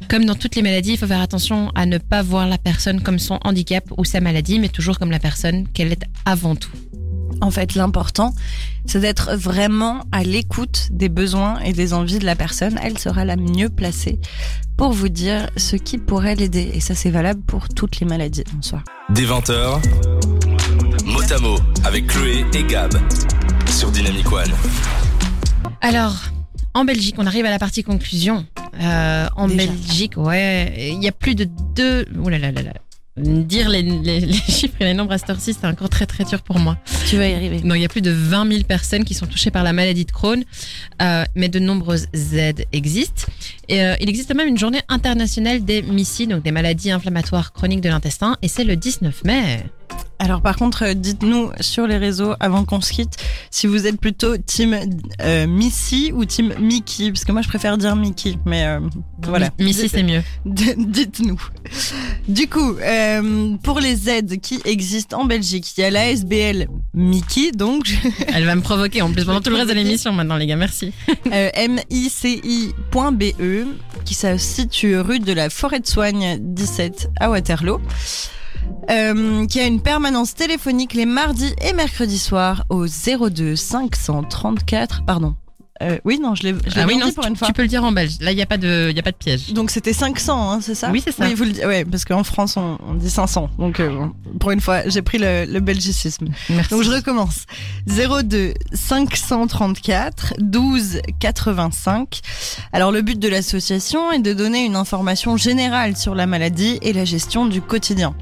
Comme 0.09 0.25
dans 0.25 0.35
toutes 0.35 0.55
les 0.55 0.61
maladies, 0.61 0.93
il 0.93 0.97
faut 0.97 1.07
faire 1.07 1.21
attention 1.21 1.71
à 1.75 1.85
ne 1.85 1.97
pas 1.97 2.21
voir 2.21 2.47
la 2.47 2.57
personne 2.57 3.01
comme 3.01 3.19
son 3.19 3.39
handicap 3.43 3.85
ou 3.97 4.05
sa 4.05 4.19
maladie, 4.19 4.59
mais 4.59 4.69
toujours 4.69 4.99
comme 4.99 5.11
la 5.11 5.19
personne 5.19 5.67
qu'elle 5.69 5.91
est 5.91 6.03
avant 6.25 6.55
tout. 6.55 6.71
En 7.41 7.51
fait, 7.51 7.75
l'important, 7.75 8.33
c'est 8.85 8.99
d'être 8.99 9.35
vraiment 9.35 10.03
à 10.11 10.23
l'écoute 10.23 10.89
des 10.91 11.09
besoins 11.09 11.59
et 11.59 11.73
des 11.73 11.93
envies 11.93 12.19
de 12.19 12.25
la 12.25 12.35
personne. 12.35 12.79
Elle 12.81 12.97
sera 12.97 13.25
la 13.25 13.35
mieux 13.35 13.69
placée 13.69 14.19
pour 14.77 14.91
vous 14.93 15.09
dire 15.09 15.49
ce 15.57 15.75
qui 15.75 15.97
pourrait 15.97 16.35
l'aider. 16.35 16.71
Et 16.73 16.79
ça, 16.79 16.95
c'est 16.95 17.11
valable 17.11 17.41
pour 17.41 17.69
toutes 17.69 17.99
les 17.99 18.05
maladies 18.07 18.43
en 18.57 18.61
soi. 18.61 18.83
Des 19.09 19.25
20h, 19.25 19.81
Motamo 21.05 21.57
avec 21.83 22.07
Chloé 22.07 22.45
et 22.53 22.63
Gab 22.63 22.93
sur 23.69 23.91
Dynamic 23.91 24.31
One. 24.31 24.51
Alors, 25.81 26.15
en 26.73 26.85
Belgique, 26.85 27.15
on 27.17 27.27
arrive 27.27 27.45
à 27.45 27.51
la 27.51 27.59
partie 27.59 27.83
conclusion. 27.83 28.45
Euh, 28.81 29.27
en 29.35 29.47
Déjà. 29.47 29.67
Belgique, 29.67 30.13
ouais, 30.17 30.91
il 30.93 31.03
y 31.03 31.07
a 31.07 31.11
plus 31.11 31.35
de 31.35 31.47
deux, 31.75 32.05
oh 32.23 32.29
là 32.29 32.39
là 32.39 32.51
là 32.51 32.63
là, 32.63 32.73
dire 33.17 33.69
les, 33.69 33.81
les, 33.81 34.19
les 34.21 34.33
chiffres 34.33 34.75
et 34.79 34.85
les 34.85 34.93
nombres 34.93 35.11
à 35.11 35.17
cette 35.17 35.29
heure-ci, 35.29 35.53
c'est 35.53 35.67
encore 35.67 35.89
très 35.89 36.05
très 36.05 36.23
dur 36.23 36.41
pour 36.41 36.59
moi. 36.59 36.77
Tu 37.07 37.17
vas 37.17 37.27
y 37.27 37.33
arriver. 37.33 37.59
Donc 37.61 37.75
il 37.75 37.81
y 37.81 37.85
a 37.85 37.89
plus 37.89 38.01
de 38.01 38.11
20 38.11 38.51
000 38.51 38.63
personnes 38.63 39.03
qui 39.03 39.13
sont 39.13 39.27
touchées 39.27 39.51
par 39.51 39.63
la 39.63 39.73
maladie 39.73 40.05
de 40.05 40.11
Crohn, 40.11 40.43
euh, 41.01 41.23
mais 41.35 41.49
de 41.49 41.59
nombreuses 41.59 42.07
aides 42.33 42.65
existent. 42.71 43.23
Et 43.69 43.83
euh, 43.83 43.95
il 43.99 44.09
existe 44.09 44.33
même 44.33 44.47
une 44.47 44.57
journée 44.57 44.81
internationale 44.89 45.63
des 45.63 45.81
MICI, 45.81 46.27
donc 46.27 46.43
des 46.43 46.51
maladies 46.51 46.91
inflammatoires 46.91 47.53
chroniques 47.53 47.81
de 47.81 47.89
l'intestin, 47.89 48.37
et 48.41 48.47
c'est 48.47 48.63
le 48.63 48.75
19 48.75 49.23
mai. 49.23 49.63
Alors 50.19 50.41
par 50.41 50.55
contre, 50.55 50.83
euh, 50.85 50.93
dites-nous 50.93 51.51
sur 51.59 51.85
les 51.85 51.97
réseaux 51.97 52.33
avant 52.39 52.63
qu'on 52.63 52.79
se 52.79 52.93
quitte 52.93 53.17
si 53.51 53.67
vous 53.67 53.87
êtes 53.87 53.99
plutôt 53.99 54.37
team 54.37 54.73
euh, 55.21 55.47
Missy 55.47 56.11
ou 56.13 56.23
team 56.23 56.53
Mickey, 56.61 57.11
parce 57.11 57.25
que 57.25 57.33
moi 57.33 57.41
je 57.41 57.49
préfère 57.49 57.77
dire 57.77 57.97
Mickey, 57.97 58.37
mais 58.45 58.63
euh, 58.65 58.79
voilà. 59.21 59.49
Mi- 59.59 59.65
Missy, 59.65 59.89
c'est 59.89 60.01
mieux. 60.01 60.23
Dites-nous. 60.45 61.41
Du 62.29 62.47
coup, 62.47 62.77
euh, 62.79 63.57
pour 63.63 63.81
les 63.81 64.09
aides 64.09 64.39
qui 64.39 64.61
existent 64.63 65.19
en 65.19 65.25
Belgique, 65.25 65.77
il 65.77 65.81
y 65.81 65.83
a 65.83 65.91
la 65.91 66.09
SBL 66.11 66.67
Mickey, 66.93 67.51
donc 67.51 67.93
Elle 68.33 68.45
va 68.45 68.55
me 68.55 68.61
provoquer 68.61 69.01
en 69.01 69.11
plus 69.11 69.25
pendant 69.25 69.41
tout 69.41 69.49
le 69.49 69.57
reste 69.57 69.69
de 69.69 69.73
l'émission 69.73 70.13
maintenant, 70.13 70.37
les 70.37 70.47
gars. 70.47 70.55
Merci. 70.55 70.93
mici.be, 71.91 73.23
qui 74.05 74.13
se 74.13 74.37
situe 74.37 74.97
rue 74.99 75.19
de 75.19 75.33
la 75.33 75.49
Forêt 75.49 75.81
de 75.81 75.87
Soigne 75.87 76.37
17 76.39 77.09
à 77.19 77.29
Waterloo. 77.29 77.81
Euh, 78.89 79.45
qui 79.47 79.61
a 79.61 79.65
une 79.65 79.79
permanence 79.81 80.35
téléphonique 80.35 80.93
les 80.93 81.05
mardis 81.05 81.53
et 81.61 81.71
mercredis 81.71 82.19
soirs 82.19 82.65
au 82.69 82.85
02 82.85 83.55
534 83.55 85.05
pardon 85.05 85.35
euh, 85.81 85.97
oui 86.05 86.19
non 86.21 86.35
je 86.35 86.43
l'ai 86.43 86.55
Ah 86.75 86.83
oui, 86.87 86.97
non, 86.97 87.11
pour 87.11 87.25
une 87.25 87.35
fois 87.35 87.47
tu 87.47 87.53
peux 87.53 87.63
le 87.63 87.67
dire 87.67 87.83
en 87.83 87.91
belge. 87.91 88.17
Là, 88.21 88.31
il 88.31 88.35
n'y 88.35 88.41
a 88.43 88.45
pas 88.45 88.57
de, 88.57 88.91
y 88.95 88.99
a 88.99 89.01
pas 89.01 89.11
de 89.11 89.17
piège. 89.17 89.53
donc 89.53 89.71
c'était 89.71 89.91
500 89.93 90.51
hein, 90.51 90.59
c'est 90.61 90.75
ça? 90.75 90.91
Oui, 90.91 91.01
c'est 91.03 91.11
ça. 91.13 91.25
oui 91.25 91.33
vous 91.33 91.45
le 91.45 91.51
dites 91.51 91.65
ouais 91.65 91.83
parce 91.83 92.05
qu'en 92.05 92.23
France 92.23 92.57
on, 92.57 92.77
on 92.87 92.93
dit 92.93 93.09
500 93.09 93.49
donc 93.57 93.79
euh, 93.79 93.89
bon, 93.89 94.11
pour 94.39 94.51
une 94.51 94.61
fois 94.61 94.87
j'ai 94.87 95.01
pris 95.01 95.17
le, 95.17 95.45
le 95.45 95.59
belgicisme 95.61 96.27
Merci. 96.49 96.69
donc 96.69 96.83
je 96.83 96.91
recommence. 96.91 97.45
02 97.87 98.53
534 98.73 100.33
12 100.39 101.01
85. 101.19 102.19
Alors 102.71 102.91
le 102.91 103.01
but 103.01 103.17
de 103.17 103.27
l'association 103.29 104.11
est 104.11 104.19
de 104.19 104.33
donner 104.33 104.65
une 104.65 104.75
information 104.75 105.37
générale 105.37 105.95
sur 105.97 106.15
la 106.15 106.27
maladie 106.27 106.77
et 106.81 106.93
la 106.93 107.05
gestion 107.05 107.45
du 107.45 107.61
quotidien. 107.61 108.13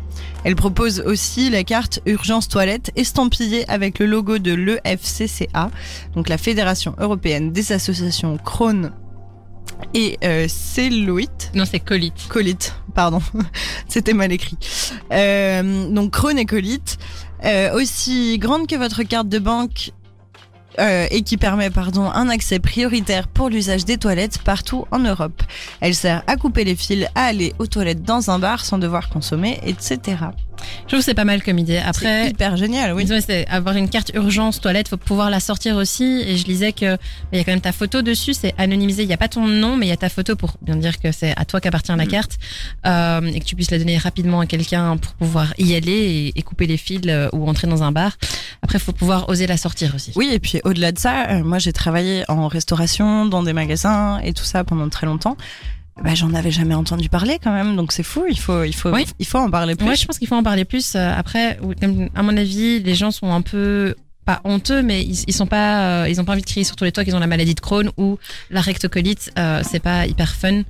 Elle 0.43 0.55
propose 0.55 1.01
aussi 1.01 1.49
la 1.49 1.63
carte 1.63 1.99
urgence 2.05 2.47
toilette 2.47 2.91
estampillée 2.95 3.69
avec 3.69 3.99
le 3.99 4.05
logo 4.05 4.39
de 4.39 4.53
l'EFCCA, 4.53 5.71
donc 6.15 6.29
la 6.29 6.37
Fédération 6.37 6.95
européenne 6.99 7.51
des 7.51 7.71
associations 7.71 8.37
Crohn 8.37 8.91
et 9.93 10.17
euh, 10.23 10.47
cellulite. 10.47 11.51
Non, 11.53 11.65
c'est 11.65 11.79
colite. 11.79 12.27
Colite, 12.29 12.75
pardon, 12.93 13.21
c'était 13.87 14.13
mal 14.13 14.31
écrit. 14.31 14.57
Euh, 15.11 15.89
donc 15.89 16.11
Crohn 16.11 16.37
et 16.37 16.45
colite, 16.45 16.97
euh, 17.45 17.73
aussi 17.73 18.37
grande 18.37 18.67
que 18.67 18.75
votre 18.75 19.03
carte 19.03 19.29
de 19.29 19.39
banque 19.39 19.91
euh, 20.79 21.07
et 21.11 21.21
qui 21.21 21.37
permet 21.37 21.69
pardon 21.69 22.09
un 22.09 22.29
accès 22.29 22.59
prioritaire 22.59 23.27
pour 23.27 23.49
l'usage 23.49 23.85
des 23.85 23.97
toilettes 23.97 24.39
partout 24.39 24.85
en 24.91 24.99
Europe. 24.99 25.43
Elle 25.79 25.95
sert 25.95 26.23
à 26.27 26.37
couper 26.37 26.63
les 26.63 26.75
fils, 26.75 27.07
à 27.15 27.25
aller 27.25 27.53
aux 27.59 27.67
toilettes 27.67 28.03
dans 28.03 28.31
un 28.31 28.39
bar 28.39 28.63
sans 28.63 28.77
devoir 28.77 29.09
consommer, 29.09 29.59
etc. 29.65 30.17
Je 30.83 30.87
trouve 30.87 30.99
que 30.99 31.05
c'est 31.05 31.13
pas 31.13 31.25
mal 31.25 31.43
comme 31.43 31.57
idée. 31.59 31.79
C'est 31.81 31.87
Après, 31.87 32.29
hyper 32.29 32.57
génial, 32.57 32.93
oui. 32.93 33.03
Disons, 33.05 33.19
c'est 33.25 33.47
avoir 33.47 33.75
une 33.75 33.89
carte 33.89 34.11
urgence 34.13 34.61
toilette, 34.61 34.87
faut 34.87 34.97
pouvoir 34.97 35.29
la 35.29 35.39
sortir 35.39 35.75
aussi. 35.77 36.23
Et 36.25 36.37
je 36.37 36.45
lisais 36.45 36.71
que 36.73 36.97
il 37.31 37.37
y 37.37 37.41
a 37.41 37.43
quand 37.43 37.51
même 37.51 37.61
ta 37.61 37.71
photo 37.71 38.01
dessus, 38.01 38.33
c'est 38.33 38.53
anonymisé. 38.57 39.03
Il 39.03 39.07
n'y 39.07 39.13
a 39.13 39.17
pas 39.17 39.27
ton 39.27 39.47
nom, 39.47 39.77
mais 39.77 39.87
il 39.87 39.89
y 39.89 39.93
a 39.93 39.97
ta 39.97 40.09
photo 40.09 40.35
pour 40.35 40.55
bien 40.61 40.75
dire 40.75 40.99
que 40.99 41.11
c'est 41.11 41.33
à 41.37 41.45
toi 41.45 41.59
qu'appartient 41.61 41.91
la 41.95 42.05
Mm. 42.05 42.07
carte 42.07 42.37
euh, 42.85 43.21
et 43.21 43.39
que 43.39 43.45
tu 43.45 43.55
puisses 43.55 43.71
la 43.71 43.77
donner 43.77 43.97
rapidement 43.97 44.39
à 44.39 44.45
quelqu'un 44.45 44.97
pour 44.97 45.13
pouvoir 45.13 45.53
y 45.57 45.75
aller 45.75 45.91
et, 46.35 46.39
et 46.39 46.41
couper 46.41 46.67
les 46.67 46.77
fils 46.77 47.01
euh, 47.07 47.29
ou 47.33 47.47
entrer 47.47 47.67
dans 47.67 47.83
un 47.83 47.91
bar. 47.91 48.17
Après, 48.61 48.79
faut 48.79 48.91
pouvoir 48.91 49.29
oser 49.29 49.47
la 49.47 49.57
sortir 49.57 49.93
aussi. 49.95 50.11
Oui, 50.15 50.29
et 50.31 50.39
puis 50.39 50.61
au-delà 50.63 50.91
de 50.91 50.99
ça, 50.99 51.29
euh, 51.29 51.43
moi 51.43 51.59
j'ai 51.59 51.73
travaillé 51.73 52.23
en 52.27 52.47
restauration, 52.47 53.25
dans 53.25 53.43
des 53.43 53.53
magasins 53.53 54.19
et 54.23 54.33
tout 54.33 54.43
ça 54.43 54.63
pendant 54.63 54.89
très 54.89 55.05
longtemps. 55.05 55.37
Bah, 56.01 56.15
j'en 56.15 56.33
avais 56.33 56.51
jamais 56.51 56.73
entendu 56.73 57.09
parler 57.09 57.37
quand 57.43 57.51
même, 57.53 57.75
donc 57.75 57.91
c'est 57.91 58.03
fou. 58.03 58.25
Il 58.29 58.39
faut, 58.39 58.63
il 58.63 58.73
faut, 58.73 58.89
Oui. 58.91 59.05
il 59.19 59.25
faut 59.25 59.37
en 59.37 59.49
parler 59.49 59.75
plus. 59.75 59.87
Ouais, 59.87 59.95
je 59.95 60.05
pense 60.05 60.17
qu'il 60.17 60.27
faut 60.27 60.35
en 60.35 60.43
parler 60.43 60.65
plus. 60.65 60.95
Euh, 60.95 61.13
Après, 61.15 61.59
à 62.15 62.23
mon 62.23 62.37
avis, 62.37 62.79
les 62.81 62.95
gens 62.95 63.11
sont 63.11 63.31
un 63.31 63.41
peu 63.41 63.93
pas 64.25 64.39
honteux, 64.43 64.81
mais 64.83 65.03
ils, 65.03 65.23
ils 65.27 65.33
sont 65.33 65.47
pas, 65.47 66.03
euh, 66.03 66.09
ils 66.09 66.21
ont 66.21 66.25
pas 66.25 66.33
envie 66.33 66.41
de 66.41 66.45
crier 66.47 66.63
sur 66.63 66.75
tous 66.75 66.83
les 66.85 66.91
toits 66.91 67.03
qu'ils 67.03 67.15
ont 67.15 67.19
la 67.19 67.27
maladie 67.27 67.55
de 67.55 67.59
Crohn 67.59 67.89
ou 67.97 68.17
la 68.51 68.61
rectocolite. 68.61 69.31
Euh, 69.37 69.61
c'est 69.69 69.79
pas 69.79 70.05
hyper 70.05 70.33
fun. 70.33 70.61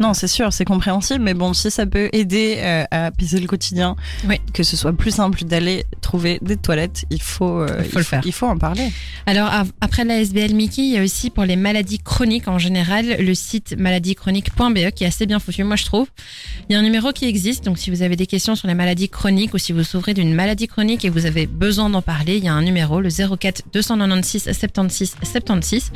Non, 0.00 0.12
c'est 0.12 0.26
sûr, 0.26 0.52
c'est 0.52 0.64
compréhensible, 0.64 1.22
mais 1.22 1.34
bon, 1.34 1.52
si 1.52 1.70
ça 1.70 1.86
peut 1.86 2.08
aider 2.12 2.56
euh, 2.58 2.84
à 2.90 3.06
apaiser 3.06 3.38
le 3.40 3.46
quotidien, 3.46 3.94
Oui. 4.28 4.40
que 4.52 4.62
ce 4.62 4.76
soit 4.76 4.92
plus 4.92 5.12
simple 5.12 5.44
d'aller 5.44 5.84
trouver 6.00 6.38
des 6.42 6.56
toilettes, 6.56 7.04
il 7.10 7.22
faut, 7.22 7.60
euh, 7.60 7.68
Il 7.84 7.90
faut 7.90 7.98
le 7.98 8.04
faire. 8.04 8.20
Il 8.24 8.32
faut 8.32 8.46
en 8.46 8.58
parler. 8.58 8.92
Alors 9.26 9.50
après 9.80 10.04
la 10.04 10.18
SBL 10.20 10.52
Mickey, 10.54 10.82
il 10.82 10.92
y 10.94 10.98
a 10.98 11.02
aussi 11.02 11.30
pour 11.30 11.44
les 11.44 11.56
maladies 11.56 12.00
chroniques 12.00 12.48
en 12.48 12.58
général 12.58 13.16
le 13.20 13.34
site 13.34 13.76
maladiechroniques.be 13.78 14.90
qui 14.90 15.04
est 15.04 15.06
assez 15.06 15.26
bien 15.26 15.38
foutu, 15.38 15.62
moi 15.64 15.76
je 15.76 15.84
trouve. 15.84 16.08
Il 16.68 16.72
y 16.72 16.76
a 16.76 16.78
un 16.78 16.82
numéro 16.82 17.12
qui 17.12 17.26
existe, 17.26 17.64
donc 17.64 17.78
si 17.78 17.90
vous 17.90 18.02
avez 18.02 18.16
des 18.16 18.26
questions 18.26 18.56
sur 18.56 18.66
les 18.68 18.74
maladies 18.74 19.08
chroniques 19.08 19.54
ou 19.54 19.58
si 19.58 19.72
vous 19.72 19.84
souffrez 19.84 20.12
d'une 20.14 20.34
maladie 20.34 20.66
chronique 20.66 21.04
et 21.04 21.08
vous 21.10 21.24
avez 21.26 21.46
besoin 21.46 21.88
d'en 21.88 22.02
parler, 22.02 22.36
il 22.38 22.44
y 22.44 22.48
a 22.48 22.52
un 22.54 22.62
numéro, 22.62 23.00
le 23.00 23.08
04 23.10 23.62
296 23.72 24.50
76 24.52 25.14
76. 25.22 25.92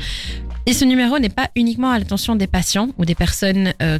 Et 0.69 0.73
ce 0.73 0.85
numéro 0.85 1.17
n'est 1.17 1.29
pas 1.29 1.49
uniquement 1.55 1.89
à 1.89 1.97
l'attention 1.97 2.35
des 2.35 2.45
patients 2.45 2.89
ou 2.99 3.05
des 3.05 3.15
personnes 3.15 3.73
euh, 3.81 3.97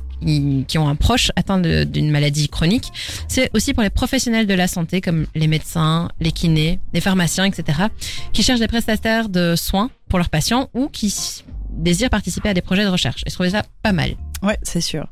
qui, 0.67 0.78
ont 0.78 0.88
un 0.88 0.93
proche 0.95 1.32
atteint 1.36 1.59
d'une 1.59 2.11
maladie 2.11 2.47
chronique. 2.47 2.91
C'est 3.28 3.49
aussi 3.55 3.74
pour 3.74 3.82
les 3.82 3.89
professionnels 3.89 4.45
de 4.45 4.53
la 4.53 4.67
santé 4.67 5.01
comme 5.01 5.26
les 5.34 5.47
médecins, 5.47 6.09
les 6.20 6.32
kinés, 6.32 6.80
les 6.93 7.01
pharmaciens, 7.01 7.45
etc 7.45 7.88
qui 8.34 8.43
cherchent 8.43 8.59
des 8.59 8.67
prestataires 8.67 9.30
de 9.30 9.55
soins 9.55 9.89
pour 10.09 10.20
leurs 10.20 10.30
patients 10.30 10.70
ou 10.76 10.89
qui 10.89 11.43
désirent 11.72 12.11
participer 12.11 12.49
à 12.49 12.53
des 12.53 12.61
projets 12.61 12.84
de 12.84 12.89
recherche. 12.89 13.24
Et 13.26 13.32
je 13.32 13.34
trouvais 13.34 13.49
ça 13.49 13.63
pas 13.82 13.91
mal. 13.91 14.11
Ouais, 14.43 14.59
c'est 14.61 14.80
sûr. 14.80 15.07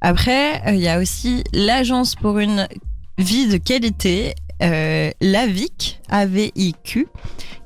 Après, 0.00 0.64
euh, 0.68 0.74
il 0.74 0.80
y 0.82 0.88
a 0.88 1.00
aussi 1.00 1.42
l'Agence 1.52 2.14
pour 2.14 2.38
une 2.38 2.68
vie 3.18 3.48
de 3.48 3.56
qualité, 3.56 4.34
euh, 4.62 5.10
l'AVIC, 5.20 6.00
AVIQ, 6.08 7.08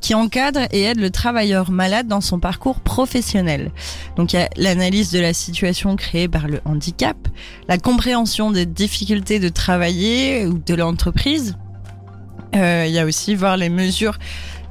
qui 0.01 0.15
encadre 0.15 0.61
et 0.73 0.83
aide 0.83 1.01
le 1.01 1.11
travailleur 1.11 1.71
malade 1.71 2.07
dans 2.07 2.21
son 2.21 2.39
parcours 2.39 2.81
professionnel. 2.81 3.71
Donc 4.17 4.33
il 4.33 4.37
y 4.37 4.39
a 4.39 4.49
l'analyse 4.57 5.11
de 5.11 5.19
la 5.19 5.35
situation 5.35 5.97
créée 5.97 6.29
par 6.29 6.49
le 6.49 6.61
handicap, 6.65 7.17
la 7.69 7.79
compréhension 7.79 8.51
des 8.51 8.67
difficultés 8.67 9.39
de 9.41 9.49
travailler 9.49 10.47
ou 10.47 10.59
de 10.59 10.75
l'entreprise. 10.75 11.57
Euh, 12.55 12.85
Il 12.87 12.95
y 12.95 12.99
a 12.99 13.05
aussi 13.05 13.35
voir 13.35 13.57
les 13.57 13.69
mesures 13.69 14.19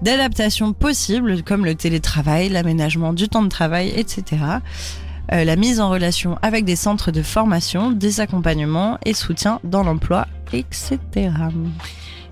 d'adaptation 0.02 0.74
possibles 0.74 1.44
comme 1.44 1.66
le 1.66 1.76
télétravail, 1.76 2.50
l'aménagement 2.50 3.14
du 3.14 3.30
temps 3.30 3.44
de 3.44 3.50
travail, 3.50 3.94
etc 3.96 4.60
euh, 5.32 5.44
la 5.44 5.56
mise 5.56 5.80
en 5.80 5.90
relation 5.90 6.38
avec 6.42 6.66
des 6.66 6.76
centres 6.76 7.12
de 7.12 7.22
formation, 7.22 7.92
des 7.92 8.20
accompagnements 8.20 8.98
et 9.06 9.14
soutien 9.14 9.60
dans 9.64 9.84
l'emploi, 9.84 10.28
etc. 10.54 11.00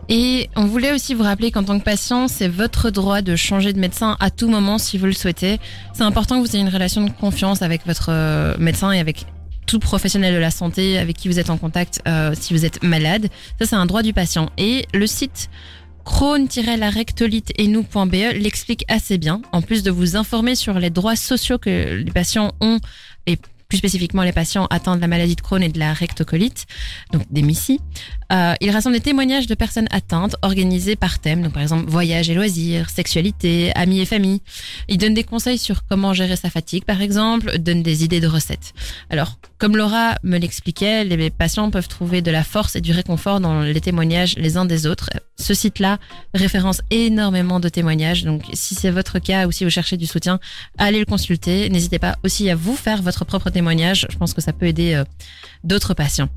Et 0.09 0.49
on 0.55 0.65
voulait 0.65 0.91
aussi 0.91 1.13
vous 1.13 1.23
rappeler 1.23 1.51
qu'en 1.51 1.63
tant 1.63 1.79
que 1.79 1.83
patient, 1.83 2.27
c'est 2.27 2.47
votre 2.47 2.89
droit 2.89 3.21
de 3.21 3.35
changer 3.35 3.73
de 3.73 3.79
médecin 3.79 4.17
à 4.19 4.29
tout 4.29 4.49
moment 4.49 4.77
si 4.77 4.97
vous 4.97 5.05
le 5.05 5.13
souhaitez. 5.13 5.59
C'est 5.93 6.03
important 6.03 6.41
que 6.41 6.47
vous 6.47 6.55
ayez 6.55 6.63
une 6.63 6.73
relation 6.73 7.03
de 7.03 7.09
confiance 7.11 7.61
avec 7.61 7.85
votre 7.85 8.07
euh, 8.09 8.55
médecin 8.57 8.91
et 8.91 8.99
avec 8.99 9.25
tout 9.65 9.79
professionnel 9.79 10.33
de 10.33 10.39
la 10.39 10.51
santé 10.51 10.97
avec 10.97 11.15
qui 11.15 11.29
vous 11.29 11.39
êtes 11.39 11.49
en 11.49 11.57
contact 11.57 12.01
euh, 12.07 12.33
si 12.37 12.53
vous 12.53 12.65
êtes 12.65 12.83
malade. 12.83 13.29
Ça, 13.59 13.65
c'est 13.65 13.75
un 13.75 13.85
droit 13.85 14.01
du 14.01 14.13
patient. 14.13 14.49
Et 14.57 14.85
le 14.93 15.07
site 15.07 15.49
crohn-la-rectolite 16.03 17.53
et 17.57 17.67
l'explique 18.33 18.85
assez 18.89 19.17
bien. 19.17 19.41
En 19.51 19.61
plus 19.61 19.83
de 19.83 19.91
vous 19.91 20.17
informer 20.17 20.55
sur 20.55 20.79
les 20.79 20.89
droits 20.89 21.15
sociaux 21.15 21.57
que 21.57 21.95
les 21.95 22.11
patients 22.11 22.53
ont 22.59 22.79
et 23.25 23.37
plus 23.73 23.79
spécifiquement 23.79 24.21
les 24.21 24.31
patients 24.31 24.67
atteints 24.69 24.97
de 24.97 25.01
la 25.01 25.07
maladie 25.07 25.35
de 25.35 25.41
Crohn 25.41 25.63
et 25.63 25.67
de 25.67 25.79
la 25.79 25.93
rectocolite, 25.93 26.67
donc 27.11 27.23
des 27.31 27.41
MICI. 27.41 27.79
Euh, 28.31 28.53
il 28.61 28.71
des 28.71 28.99
témoignages 28.99 29.47
de 29.47 29.55
personnes 29.55 29.87
atteintes 29.89 30.35
organisés 30.43 30.95
par 30.95 31.17
thème, 31.17 31.41
donc 31.41 31.53
par 31.53 31.63
exemple 31.63 31.89
voyage 31.89 32.29
et 32.29 32.35
loisirs, 32.35 32.91
sexualité, 32.91 33.71
amis 33.73 33.99
et 33.99 34.05
famille. 34.05 34.41
Il 34.89 34.99
donne 34.99 35.15
des 35.15 35.23
conseils 35.23 35.57
sur 35.57 35.87
comment 35.87 36.13
gérer 36.13 36.35
sa 36.35 36.51
fatigue 36.51 36.85
par 36.85 37.01
exemple, 37.01 37.57
donne 37.57 37.81
des 37.81 38.03
idées 38.03 38.19
de 38.19 38.27
recettes. 38.27 38.73
Alors, 39.09 39.39
comme 39.57 39.75
Laura 39.75 40.19
me 40.21 40.37
l'expliquait, 40.37 41.03
les 41.03 41.31
patients 41.31 41.71
peuvent 41.71 41.87
trouver 41.87 42.21
de 42.21 42.29
la 42.29 42.43
force 42.43 42.75
et 42.75 42.81
du 42.81 42.91
réconfort 42.91 43.39
dans 43.39 43.61
les 43.61 43.81
témoignages 43.81 44.35
les 44.37 44.55
uns 44.55 44.65
des 44.65 44.85
autres. 44.85 45.09
Ce 45.43 45.53
site-là 45.53 45.97
référence 46.33 46.81
énormément 46.89 47.59
de 47.59 47.67
témoignages, 47.67 48.23
donc 48.23 48.43
si 48.53 48.75
c'est 48.75 48.91
votre 48.91 49.19
cas 49.19 49.45
ou 49.45 49.51
si 49.51 49.65
vous 49.65 49.69
cherchez 49.69 49.97
du 49.97 50.05
soutien, 50.05 50.39
allez 50.77 50.99
le 50.99 51.05
consulter. 51.05 51.69
N'hésitez 51.69 51.99
pas 51.99 52.15
aussi 52.23 52.49
à 52.49 52.55
vous 52.55 52.77
faire 52.77 53.01
votre 53.01 53.25
propre 53.25 53.49
témoignage. 53.49 54.07
Je 54.09 54.17
pense 54.17 54.33
que 54.33 54.39
ça 54.39 54.53
peut 54.53 54.67
aider 54.67 54.93
euh, 54.93 55.03
d'autres 55.65 55.93
patients. 55.95 56.29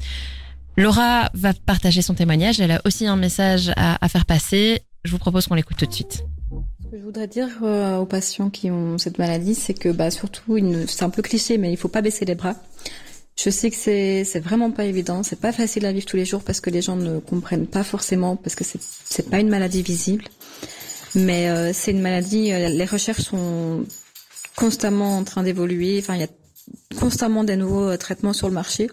Laura 0.76 1.30
va 1.34 1.52
partager 1.54 2.02
son 2.02 2.14
témoignage. 2.14 2.58
Elle 2.58 2.72
a 2.72 2.80
aussi 2.84 3.06
un 3.06 3.14
message 3.14 3.70
à, 3.76 4.08
faire 4.08 4.26
passer. 4.26 4.80
Je 5.04 5.12
vous 5.12 5.18
propose 5.18 5.46
qu'on 5.46 5.54
l'écoute 5.54 5.76
tout 5.76 5.86
de 5.86 5.94
suite. 5.94 6.24
Ce 6.82 6.90
que 6.90 6.98
je 6.98 7.04
voudrais 7.04 7.28
dire 7.28 7.46
euh, 7.62 7.98
aux 7.98 8.06
patients 8.06 8.50
qui 8.50 8.72
ont 8.72 8.98
cette 8.98 9.18
maladie, 9.20 9.54
c'est 9.54 9.74
que 9.74 9.90
bah, 9.90 10.10
surtout, 10.10 10.58
ne- 10.58 10.84
c'est 10.86 11.04
un 11.04 11.10
peu 11.10 11.22
cliché, 11.22 11.58
mais 11.58 11.72
il 11.72 11.76
faut 11.76 11.86
pas 11.86 12.02
baisser 12.02 12.24
les 12.24 12.34
bras. 12.34 12.56
Je 13.38 13.50
sais 13.50 13.70
que 13.70 13.76
c'est 13.76 14.24
c'est 14.24 14.40
vraiment 14.40 14.70
pas 14.70 14.84
évident, 14.84 15.22
c'est 15.22 15.40
pas 15.40 15.52
facile 15.52 15.84
à 15.84 15.92
vivre 15.92 16.06
tous 16.06 16.16
les 16.16 16.24
jours 16.24 16.42
parce 16.42 16.60
que 16.60 16.70
les 16.70 16.80
gens 16.80 16.96
ne 16.96 17.18
comprennent 17.18 17.66
pas 17.66 17.84
forcément 17.84 18.36
parce 18.36 18.54
que 18.54 18.64
c'est 18.64 18.80
c'est 18.80 19.28
pas 19.28 19.38
une 19.38 19.50
maladie 19.50 19.82
visible. 19.82 20.24
Mais 21.14 21.50
euh, 21.50 21.72
c'est 21.72 21.90
une 21.90 22.00
maladie 22.00 22.52
euh, 22.52 22.68
les 22.68 22.84
recherches 22.86 23.22
sont 23.22 23.84
constamment 24.56 25.18
en 25.18 25.24
train 25.24 25.42
d'évoluer, 25.42 25.98
enfin 25.98 26.14
il 26.14 26.20
y 26.20 26.24
a 26.24 26.28
constamment 26.98 27.44
des 27.44 27.56
nouveaux 27.56 27.90
euh, 27.90 27.96
traitements 27.98 28.32
sur 28.32 28.48
le 28.48 28.54
marché. 28.54 28.88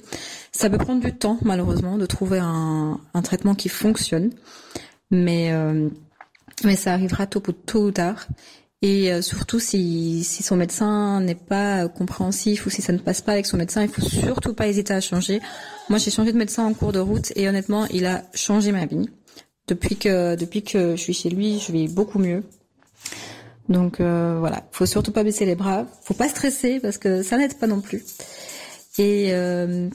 Ça 0.52 0.70
peut 0.70 0.78
prendre 0.78 1.02
du 1.02 1.14
temps 1.14 1.40
malheureusement 1.44 1.98
de 1.98 2.06
trouver 2.06 2.40
un 2.40 3.00
traitement 3.24 3.56
qui 3.56 3.70
fonctionne. 3.70 4.32
Mais 5.10 5.52
mais 6.64 6.76
ça 6.76 6.94
arrivera 6.94 7.28
tôt, 7.28 7.40
tôt 7.40 7.86
ou 7.86 7.92
tard. 7.92 8.28
Et 8.84 9.14
euh, 9.14 9.22
surtout, 9.22 9.62
si, 9.62 10.26
son 10.26 10.58
médecin 10.58 11.22
n'est 11.22 11.36
pas 11.36 11.88
compréhensif 11.88 12.66
ou 12.66 12.70
si 12.70 12.82
ça 12.82 12.92
ne 12.92 12.98
passe 12.98 13.22
pas 13.22 13.32
avec 13.32 13.46
son 13.46 13.56
médecin, 13.56 13.82
il 13.82 13.88
faut 13.88 14.02
surtout 14.02 14.54
pas 14.54 14.68
hésiter 14.68 14.94
à 14.94 15.00
changer. 15.00 15.42
Moi, 15.88 16.00
j'ai 16.00 16.12
changé 16.12 16.34
de 16.34 16.38
médecin 16.38 16.66
en 16.66 16.74
cours 16.74 16.92
de 16.92 17.00
route 17.00 17.32
et 17.38 17.48
honnêtement, 17.48 17.86
il 17.88 18.06
a 18.06 18.24
changé 18.34 18.74
ma 18.74 18.86
vie. 18.86 19.10
Depuis 19.70 19.96
que 19.96 20.36
depuis 20.36 20.64
que 20.64 20.98
je 20.98 21.02
suis 21.02 21.14
chez 21.14 21.30
lui, 21.30 21.60
je 21.60 21.72
vis 21.72 21.88
beaucoup 21.88 22.20
mieux. 22.20 22.44
Donc 23.70 24.02
euh, 24.02 24.36
voilà, 24.40 24.68
faut 24.72 24.86
surtout 24.86 25.14
pas 25.14 25.24
baisser 25.24 25.46
les 25.46 25.56
bras, 25.56 25.88
faut 26.04 26.14
pas 26.14 26.28
stresser 26.28 26.82
parce 26.82 26.98
que 26.98 27.24
ça 27.24 27.38
n'aide 27.38 27.58
pas 27.58 27.68
non 27.68 27.80
plus. 27.80 28.04
Et 28.98 29.30
euh, 29.32 29.88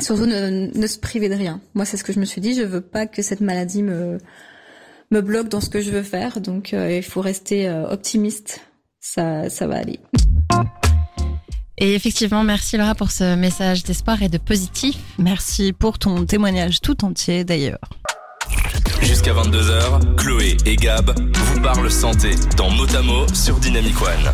surtout 0.00 0.26
ne, 0.26 0.70
ne 0.72 0.86
se 0.86 1.00
priver 1.00 1.28
de 1.28 1.34
rien. 1.34 1.60
Moi, 1.74 1.84
c'est 1.84 1.96
ce 1.96 2.04
que 2.04 2.12
je 2.12 2.20
me 2.20 2.24
suis 2.24 2.40
dit. 2.40 2.54
Je 2.54 2.62
veux 2.62 2.80
pas 2.80 3.08
que 3.08 3.20
cette 3.20 3.40
maladie 3.40 3.82
me 3.82 4.18
me 5.12 5.20
bloque 5.20 5.48
dans 5.48 5.60
ce 5.60 5.68
que 5.68 5.80
je 5.80 5.90
veux 5.90 6.02
faire. 6.02 6.40
Donc 6.40 6.74
euh, 6.74 6.96
il 6.96 7.02
faut 7.02 7.20
rester 7.20 7.68
euh, 7.68 7.88
optimiste. 7.88 8.62
Ça, 9.00 9.48
ça 9.50 9.66
va 9.66 9.76
aller. 9.76 10.00
Et 11.78 11.94
effectivement, 11.94 12.44
merci 12.44 12.76
Laura 12.76 12.94
pour 12.94 13.10
ce 13.10 13.34
message 13.34 13.82
d'espoir 13.84 14.22
et 14.22 14.28
de 14.28 14.38
positif. 14.38 14.96
Merci 15.18 15.72
pour 15.72 15.98
ton 15.98 16.24
témoignage 16.24 16.80
tout 16.80 17.04
entier 17.04 17.44
d'ailleurs. 17.44 17.78
Jusqu'à 19.00 19.32
22h, 19.32 20.16
Chloé 20.16 20.56
et 20.64 20.76
Gab 20.76 21.10
vous 21.34 21.60
parlent 21.60 21.90
santé 21.90 22.30
dans 22.56 22.70
Motamo 22.70 23.26
sur 23.34 23.58
Dynamic 23.58 24.00
One. 24.00 24.32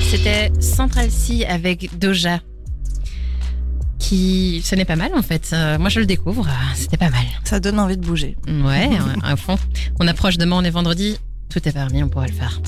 C'était 0.00 0.52
Central 0.60 1.10
C 1.10 1.44
avec 1.44 1.98
Doja. 1.98 2.38
Qui, 4.06 4.62
ce 4.64 4.76
n'est 4.76 4.84
pas 4.84 4.94
mal 4.94 5.12
en 5.16 5.22
fait. 5.22 5.50
Euh, 5.52 5.80
moi 5.80 5.88
je 5.88 5.98
le 5.98 6.06
découvre, 6.06 6.46
euh, 6.46 6.74
c'était 6.76 6.96
pas 6.96 7.10
mal. 7.10 7.24
Ça 7.42 7.58
donne 7.58 7.80
envie 7.80 7.96
de 7.96 8.06
bouger. 8.06 8.36
Ouais, 8.46 8.88
à 9.24 9.34
fond. 9.34 9.56
On 9.98 10.06
approche 10.06 10.38
demain, 10.38 10.58
on 10.60 10.62
est 10.62 10.70
vendredi. 10.70 11.18
Tout 11.48 11.68
est 11.68 11.72
permis, 11.72 12.04
on 12.04 12.08
pourra 12.08 12.28
le 12.28 12.32
faire. 12.32 12.60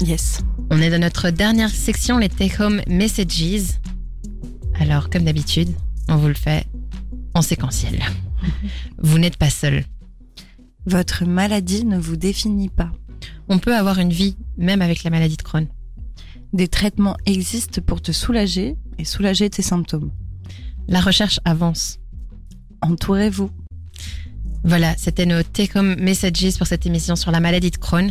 Yes. 0.00 0.42
On 0.70 0.80
est 0.80 0.88
dans 0.88 1.02
notre 1.02 1.28
dernière 1.28 1.68
section, 1.68 2.16
les 2.16 2.30
Take 2.30 2.62
Home 2.62 2.80
Messages. 2.86 3.78
Alors, 4.80 5.10
comme 5.10 5.24
d'habitude, 5.24 5.68
on 6.08 6.16
vous 6.16 6.28
le 6.28 6.34
fait 6.34 6.66
en 7.34 7.42
séquentiel. 7.42 8.00
Vous 8.98 9.18
n'êtes 9.18 9.36
pas 9.36 9.50
seul. 9.50 9.84
Votre 10.86 11.26
maladie 11.26 11.84
ne 11.84 11.98
vous 11.98 12.16
définit 12.16 12.70
pas. 12.70 12.90
On 13.50 13.58
peut 13.58 13.76
avoir 13.76 13.98
une 13.98 14.14
vie, 14.14 14.38
même 14.56 14.80
avec 14.80 15.04
la 15.04 15.10
maladie 15.10 15.36
de 15.36 15.42
Crohn. 15.42 15.66
Des 16.54 16.68
traitements 16.68 17.18
existent 17.26 17.82
pour 17.82 18.00
te 18.00 18.12
soulager 18.12 18.76
et 18.98 19.04
soulager 19.04 19.50
tes 19.50 19.60
symptômes. 19.60 20.10
La 20.88 21.00
recherche 21.00 21.40
avance. 21.44 21.98
Entourez-vous. 22.82 23.50
Voilà, 24.66 24.94
c'était 24.96 25.26
nos 25.26 25.42
Take 25.42 25.78
Home 25.78 25.96
Messages 25.98 26.56
pour 26.56 26.66
cette 26.66 26.86
émission 26.86 27.16
sur 27.16 27.30
la 27.30 27.40
maladie 27.40 27.70
de 27.70 27.76
Crohn. 27.76 28.10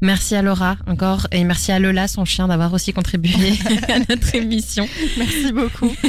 Merci 0.00 0.36
à 0.36 0.42
Laura 0.42 0.76
encore 0.86 1.26
et 1.32 1.42
merci 1.42 1.72
à 1.72 1.80
Lola, 1.80 2.06
son 2.06 2.24
chien, 2.24 2.46
d'avoir 2.46 2.72
aussi 2.72 2.92
contribué 2.92 3.32
à 3.88 3.98
notre 4.08 4.32
émission. 4.34 4.88
Merci 5.18 5.52
beaucoup. 5.52 5.92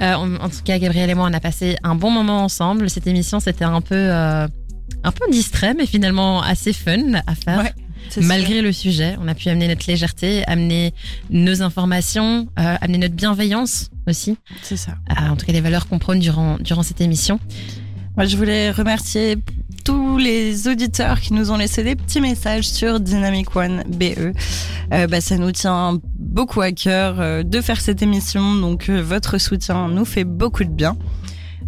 Euh, 0.00 0.14
en, 0.14 0.36
en 0.36 0.48
tout 0.48 0.62
cas, 0.64 0.78
Gabriel 0.78 1.10
et 1.10 1.14
moi, 1.14 1.28
on 1.30 1.32
a 1.34 1.40
passé 1.40 1.76
un 1.82 1.94
bon 1.94 2.10
moment 2.10 2.44
ensemble. 2.44 2.88
Cette 2.88 3.06
émission, 3.06 3.40
c'était 3.40 3.64
un 3.64 3.80
peu, 3.80 3.94
euh, 3.94 4.48
un 5.04 5.12
peu 5.12 5.30
distrait, 5.30 5.74
mais 5.74 5.86
finalement 5.86 6.40
assez 6.40 6.72
fun 6.72 7.14
à 7.26 7.34
faire. 7.34 7.58
Ouais, 7.58 7.72
Malgré 8.20 8.62
le 8.62 8.72
sujet, 8.72 9.16
on 9.20 9.28
a 9.28 9.34
pu 9.34 9.48
amener 9.48 9.68
notre 9.68 9.86
légèreté, 9.88 10.44
amener 10.46 10.92
nos 11.30 11.62
informations, 11.62 12.48
euh, 12.58 12.76
amener 12.80 12.98
notre 12.98 13.14
bienveillance 13.14 13.90
aussi. 14.08 14.36
C'est 14.62 14.76
ça. 14.76 14.92
Euh, 15.10 15.28
en 15.28 15.36
tout 15.36 15.46
cas, 15.46 15.52
les 15.52 15.60
valeurs 15.60 15.88
qu'on 15.88 15.98
prône 15.98 16.18
durant, 16.18 16.56
durant 16.58 16.82
cette 16.82 17.00
émission. 17.00 17.40
Moi, 18.16 18.26
je 18.26 18.36
voulais 18.36 18.70
remercier 18.70 19.38
tous 19.84 20.18
les 20.18 20.68
auditeurs 20.68 21.20
qui 21.20 21.32
nous 21.32 21.50
ont 21.50 21.56
laissé 21.56 21.82
des 21.82 21.96
petits 21.96 22.20
messages 22.20 22.68
sur 22.68 23.00
Dynamic 23.00 23.56
One 23.56 23.82
BE. 23.88 24.34
Euh, 24.92 25.06
bah, 25.06 25.20
ça 25.20 25.38
nous 25.38 25.52
tient 25.52 25.98
beaucoup 26.18 26.60
à 26.60 26.72
cœur 26.72 27.44
de 27.44 27.60
faire 27.60 27.80
cette 27.80 28.02
émission, 28.02 28.54
donc 28.54 28.90
votre 28.90 29.38
soutien 29.38 29.88
nous 29.88 30.04
fait 30.04 30.24
beaucoup 30.24 30.64
de 30.64 30.70
bien. 30.70 30.96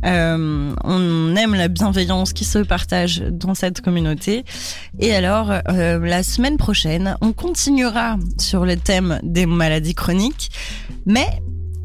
Euh, 0.04 0.74
on 0.84 1.36
aime 1.36 1.54
la 1.54 1.68
bienveillance 1.68 2.32
qui 2.32 2.44
se 2.44 2.58
partage 2.58 3.22
dans 3.30 3.54
cette 3.54 3.80
communauté. 3.80 4.44
Et 4.98 5.14
alors, 5.14 5.50
euh, 5.50 5.98
la 5.98 6.22
semaine 6.22 6.56
prochaine, 6.56 7.16
on 7.20 7.32
continuera 7.32 8.16
sur 8.38 8.64
le 8.64 8.76
thème 8.76 9.20
des 9.22 9.46
maladies 9.46 9.94
chroniques, 9.94 10.50
mais 11.06 11.26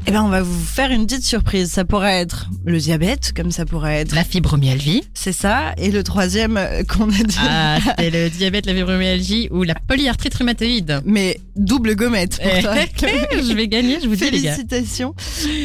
eh 0.06 0.10
ben, 0.12 0.22
on 0.22 0.28
va 0.28 0.42
vous 0.42 0.64
faire 0.64 0.90
une 0.90 1.06
petite 1.06 1.24
surprise. 1.24 1.70
Ça 1.70 1.84
pourrait 1.84 2.20
être 2.20 2.48
le 2.64 2.78
diabète, 2.78 3.32
comme 3.34 3.50
ça 3.50 3.64
pourrait 3.64 4.00
être. 4.00 4.14
La 4.14 4.24
fibromyalgie. 4.24 5.02
C'est 5.14 5.32
ça. 5.32 5.74
Et 5.76 5.90
le 5.90 6.02
troisième 6.02 6.56
euh, 6.56 6.82
qu'on 6.84 7.08
a 7.10 7.22
dit. 7.22 7.36
Ah, 7.40 7.78
c'était 7.84 8.10
le 8.10 8.28
diabète, 8.30 8.66
la 8.66 8.74
fibromyalgie 8.74 9.48
ou 9.50 9.62
la 9.62 9.74
polyarthrite 9.74 10.34
rhumatoïde. 10.34 11.00
Mais 11.04 11.38
double 11.56 11.94
gommette 11.96 12.38
pour 12.40 12.50
Eh, 12.54 12.62
toi. 12.62 12.74
je 12.98 13.52
vais 13.54 13.68
gagner, 13.68 13.98
je 14.02 14.08
vous 14.08 14.16
dis 14.16 14.30
les 14.30 14.40
gars. 14.42 14.54
Félicitations. 14.54 15.14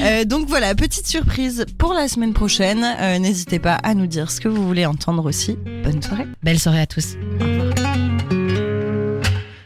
Euh, 0.03 0.25
donc 0.25 0.47
voilà, 0.47 0.75
petite 0.75 1.07
surprise 1.07 1.65
pour 1.77 1.93
la 1.93 2.07
semaine 2.07 2.33
prochaine. 2.33 2.85
Euh, 2.99 3.19
N'hésitez 3.19 3.59
pas 3.59 3.75
à 3.75 3.93
nous 3.95 4.07
dire 4.07 4.29
ce 4.31 4.39
que 4.41 4.47
vous 4.49 4.65
voulez 4.67 4.85
entendre 4.85 5.25
aussi. 5.25 5.57
Bonne 5.83 6.01
soirée. 6.01 6.25
Belle 6.43 6.59
soirée 6.59 6.81
à 6.81 6.87
tous. 6.87 7.15
Au 7.41 7.45
revoir. 7.45 8.04